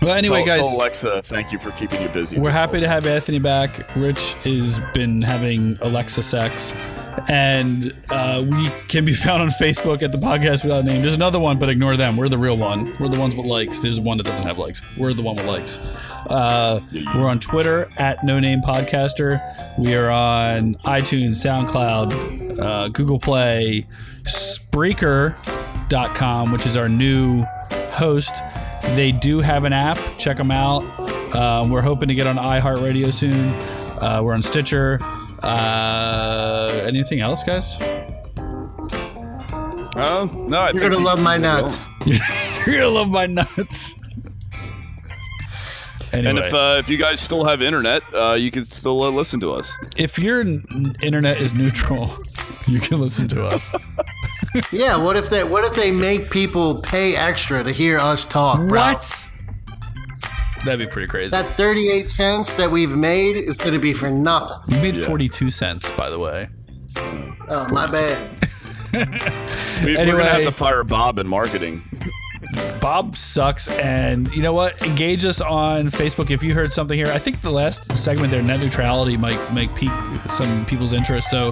Well, 0.01 0.15
anyway, 0.15 0.43
Tell- 0.45 0.57
guys, 0.57 0.65
tell 0.65 0.75
Alexa, 0.75 1.21
thank 1.23 1.51
you 1.51 1.59
for 1.59 1.71
keeping 1.71 2.01
you 2.01 2.07
busy. 2.09 2.39
We're 2.39 2.51
happy 2.51 2.79
to 2.79 2.87
have 2.87 3.05
Anthony 3.05 3.39
back. 3.39 3.93
Rich 3.95 4.33
has 4.43 4.79
been 4.93 5.21
having 5.21 5.77
Alexa 5.81 6.23
sex. 6.23 6.73
And 7.29 7.93
uh, 8.09 8.45
we 8.47 8.69
can 8.89 9.03
be 9.03 9.13
found 9.13 9.41
on 9.41 9.49
Facebook 9.49 10.03
at 10.03 10.11
the 10.11 10.19
podcast 10.19 10.63
without 10.63 10.83
a 10.83 10.85
name. 10.85 11.01
There's 11.01 11.15
another 11.15 11.39
one, 11.39 11.57
but 11.57 11.67
ignore 11.67 11.97
them. 11.97 12.15
We're 12.15 12.29
the 12.29 12.37
real 12.37 12.57
one. 12.57 12.95
We're 12.99 13.07
the 13.07 13.19
ones 13.19 13.35
with 13.35 13.47
likes. 13.47 13.79
There's 13.79 13.99
one 13.99 14.17
that 14.17 14.27
doesn't 14.27 14.45
have 14.45 14.59
likes. 14.59 14.83
We're 14.97 15.13
the 15.13 15.23
one 15.23 15.35
with 15.35 15.47
likes. 15.47 15.79
Uh, 16.29 16.79
we're 17.15 17.27
on 17.27 17.39
Twitter 17.39 17.89
at 17.97 18.23
No 18.23 18.39
Name 18.39 18.61
Podcaster. 18.61 19.41
We 19.79 19.95
are 19.95 20.11
on 20.11 20.75
iTunes, 20.85 21.43
SoundCloud, 21.43 22.59
uh, 22.59 22.89
Google 22.89 23.17
Play, 23.19 23.87
Spreaker.com, 24.23 26.51
which 26.51 26.67
is 26.67 26.77
our 26.77 26.87
new 26.89 27.45
host. 27.93 28.33
They 28.95 29.11
do 29.11 29.39
have 29.39 29.63
an 29.65 29.73
app. 29.73 29.97
Check 30.17 30.37
them 30.37 30.51
out. 30.51 30.83
Uh, 31.35 31.65
we're 31.69 31.81
hoping 31.81 32.07
to 32.07 32.15
get 32.15 32.25
on 32.27 32.35
iHeartRadio 32.37 33.11
soon. 33.13 33.49
Uh, 34.01 34.21
we're 34.23 34.33
on 34.33 34.41
Stitcher. 34.41 34.99
Uh, 35.43 36.83
anything 36.85 37.21
else, 37.21 37.43
guys? 37.43 37.75
Oh 39.99 40.29
no, 40.47 40.59
I 40.59 40.71
You're 40.71 40.81
going 40.81 40.91
to 40.91 40.99
love 40.99 41.21
my 41.21 41.37
nuts. 41.37 41.85
You're 42.05 42.77
gonna 42.77 42.89
love 42.89 43.09
my 43.09 43.25
nuts. 43.25 43.97
Anyway, 46.13 46.29
And 46.29 46.39
if 46.39 46.53
uh, 46.53 46.77
if 46.79 46.89
you 46.89 46.97
guys 46.97 47.19
still 47.19 47.43
have 47.45 47.61
internet, 47.61 48.01
uh, 48.13 48.33
you 48.33 48.49
can 48.51 48.63
still 48.65 49.03
uh, 49.03 49.09
listen 49.09 49.39
to 49.41 49.51
us. 49.51 49.77
if 49.97 50.17
your 50.19 50.41
n- 50.41 50.95
internet 51.01 51.41
is 51.41 51.53
neutral, 51.53 52.15
you 52.67 52.79
can 52.79 52.99
listen 53.01 53.27
to 53.29 53.43
us. 53.43 53.73
Yeah, 54.71 55.03
what 55.03 55.17
if 55.17 55.29
they 55.29 55.43
what 55.43 55.63
if 55.63 55.73
they 55.73 55.91
make 55.91 56.29
people 56.29 56.81
pay 56.81 57.15
extra 57.15 57.63
to 57.63 57.71
hear 57.71 57.97
us 57.97 58.25
talk? 58.25 58.59
bro? 58.67 58.93
That'd 60.65 60.79
be 60.79 60.91
pretty 60.91 61.07
crazy. 61.07 61.31
That 61.31 61.45
38 61.55 62.09
cents 62.11 62.53
that 62.55 62.69
we've 62.69 62.95
made 62.95 63.37
is 63.37 63.55
going 63.55 63.73
to 63.73 63.79
be 63.79 63.93
for 63.93 64.09
nothing. 64.09 64.57
we 64.81 64.91
made 64.91 65.05
42 65.05 65.49
cents, 65.49 65.89
by 65.91 66.09
the 66.09 66.19
way. 66.19 66.49
Oh, 67.47 67.67
my 67.71 67.87
bad. 67.89 68.17
We, 69.83 69.95
We're 69.95 70.07
gonna 70.07 70.23
have 70.23 70.41
to 70.43 70.51
fire 70.51 70.83
Bob 70.83 71.19
in 71.19 71.27
marketing. 71.27 71.83
Bob 72.81 73.15
sucks, 73.15 73.69
and 73.77 74.33
you 74.33 74.41
know 74.41 74.53
what? 74.53 74.81
Engage 74.81 75.23
us 75.23 75.39
on 75.39 75.87
Facebook 75.87 76.31
if 76.31 76.41
you 76.41 76.55
heard 76.55 76.73
something 76.73 76.97
here. 76.97 77.07
I 77.07 77.19
think 77.19 77.41
the 77.41 77.51
last 77.51 77.95
segment 77.95 78.31
there, 78.31 78.41
net 78.41 78.59
neutrality, 78.59 79.15
might 79.17 79.53
make 79.53 79.75
pique 79.75 79.91
some 80.27 80.65
people's 80.65 80.93
interest. 80.93 81.29
So 81.29 81.51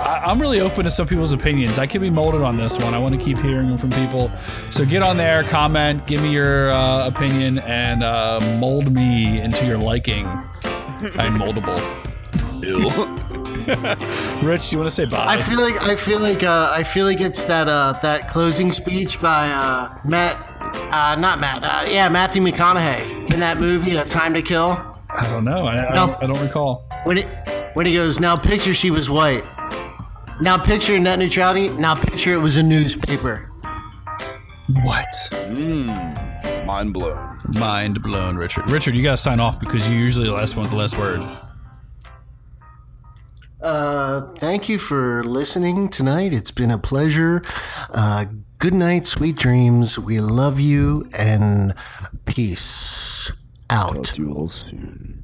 I, 0.00 0.18
I'm 0.30 0.40
really 0.40 0.60
open 0.60 0.84
to 0.84 0.90
some 0.90 1.06
people's 1.06 1.32
opinions. 1.32 1.78
I 1.78 1.86
can 1.86 2.00
be 2.00 2.10
molded 2.10 2.42
on 2.42 2.56
this 2.56 2.78
one. 2.78 2.94
I 2.94 2.98
want 2.98 3.18
to 3.18 3.24
keep 3.24 3.38
hearing 3.38 3.68
them 3.68 3.78
from 3.78 3.90
people. 3.90 4.30
So 4.70 4.84
get 4.84 5.02
on 5.02 5.16
there, 5.16 5.42
comment, 5.44 6.06
give 6.06 6.22
me 6.22 6.32
your 6.32 6.70
uh, 6.70 7.06
opinion, 7.06 7.58
and 7.60 8.02
uh, 8.02 8.38
mold 8.58 8.92
me 8.94 9.40
into 9.40 9.66
your 9.66 9.78
liking. 9.78 10.26
I'm 11.18 11.38
moldable. 11.38 11.76
Ew. 12.62 12.88
Rich, 14.46 14.72
you 14.72 14.78
want 14.78 14.86
to 14.88 14.90
say 14.90 15.06
bye? 15.06 15.24
I 15.26 15.40
feel 15.42 15.60
like 15.60 15.82
I 15.82 15.96
feel 15.96 16.20
like 16.20 16.42
uh, 16.42 16.70
I 16.72 16.84
feel 16.84 17.04
like 17.04 17.20
it's 17.20 17.44
that 17.46 17.68
uh, 17.68 17.92
that 18.02 18.28
closing 18.28 18.70
speech 18.72 19.20
by 19.20 19.50
uh, 19.50 19.98
Matt, 20.04 20.36
uh, 20.92 21.16
not 21.18 21.40
Matt, 21.40 21.64
uh, 21.64 21.84
yeah, 21.88 22.08
Matthew 22.08 22.42
McConaughey 22.42 23.32
in 23.34 23.40
that 23.40 23.58
movie, 23.58 23.96
A 23.96 24.04
Time 24.04 24.34
to 24.34 24.42
Kill. 24.42 24.70
I 25.10 25.28
don't 25.30 25.44
know. 25.44 25.66
I, 25.66 25.86
I, 25.86 25.94
No. 25.94 26.06
don't, 26.06 26.22
I 26.22 26.26
don't 26.26 26.40
recall. 26.46 26.84
When 27.04 27.18
it 27.18 27.26
when 27.74 27.86
he 27.86 27.94
goes, 27.94 28.20
now 28.20 28.36
picture 28.36 28.72
she 28.72 28.90
was 28.90 29.10
white. 29.10 29.44
Now 30.40 30.58
picture 30.58 30.98
net 30.98 31.18
neutrality. 31.18 31.70
Now 31.70 31.94
picture 31.94 32.34
it 32.34 32.38
was 32.38 32.56
a 32.56 32.62
newspaper. 32.62 33.50
What? 34.82 35.06
Mind 36.66 36.92
blown. 36.92 37.38
Mind 37.58 38.02
blown, 38.02 38.36
Richard. 38.36 38.68
Richard, 38.70 38.94
you 38.94 39.02
got 39.02 39.12
to 39.12 39.16
sign 39.16 39.40
off 39.40 39.58
because 39.58 39.88
you're 39.88 39.98
usually 39.98 40.26
the 40.26 40.32
last 40.32 40.56
one 40.56 40.64
with 40.64 40.72
the 40.72 40.76
last 40.76 40.98
word. 40.98 41.22
Uh, 43.62 44.22
thank 44.34 44.68
you 44.68 44.78
for 44.78 45.24
listening 45.24 45.88
tonight. 45.88 46.34
It's 46.34 46.50
been 46.50 46.70
a 46.70 46.78
pleasure. 46.78 47.42
Uh, 47.90 48.26
good 48.58 48.74
night, 48.74 49.06
sweet 49.06 49.36
dreams. 49.36 49.98
We 49.98 50.20
love 50.20 50.60
you 50.60 51.08
and 51.16 51.74
peace 52.26 53.32
out. 53.70 54.12
Do 54.14 54.34
all 54.34 54.48
soon. 54.48 55.15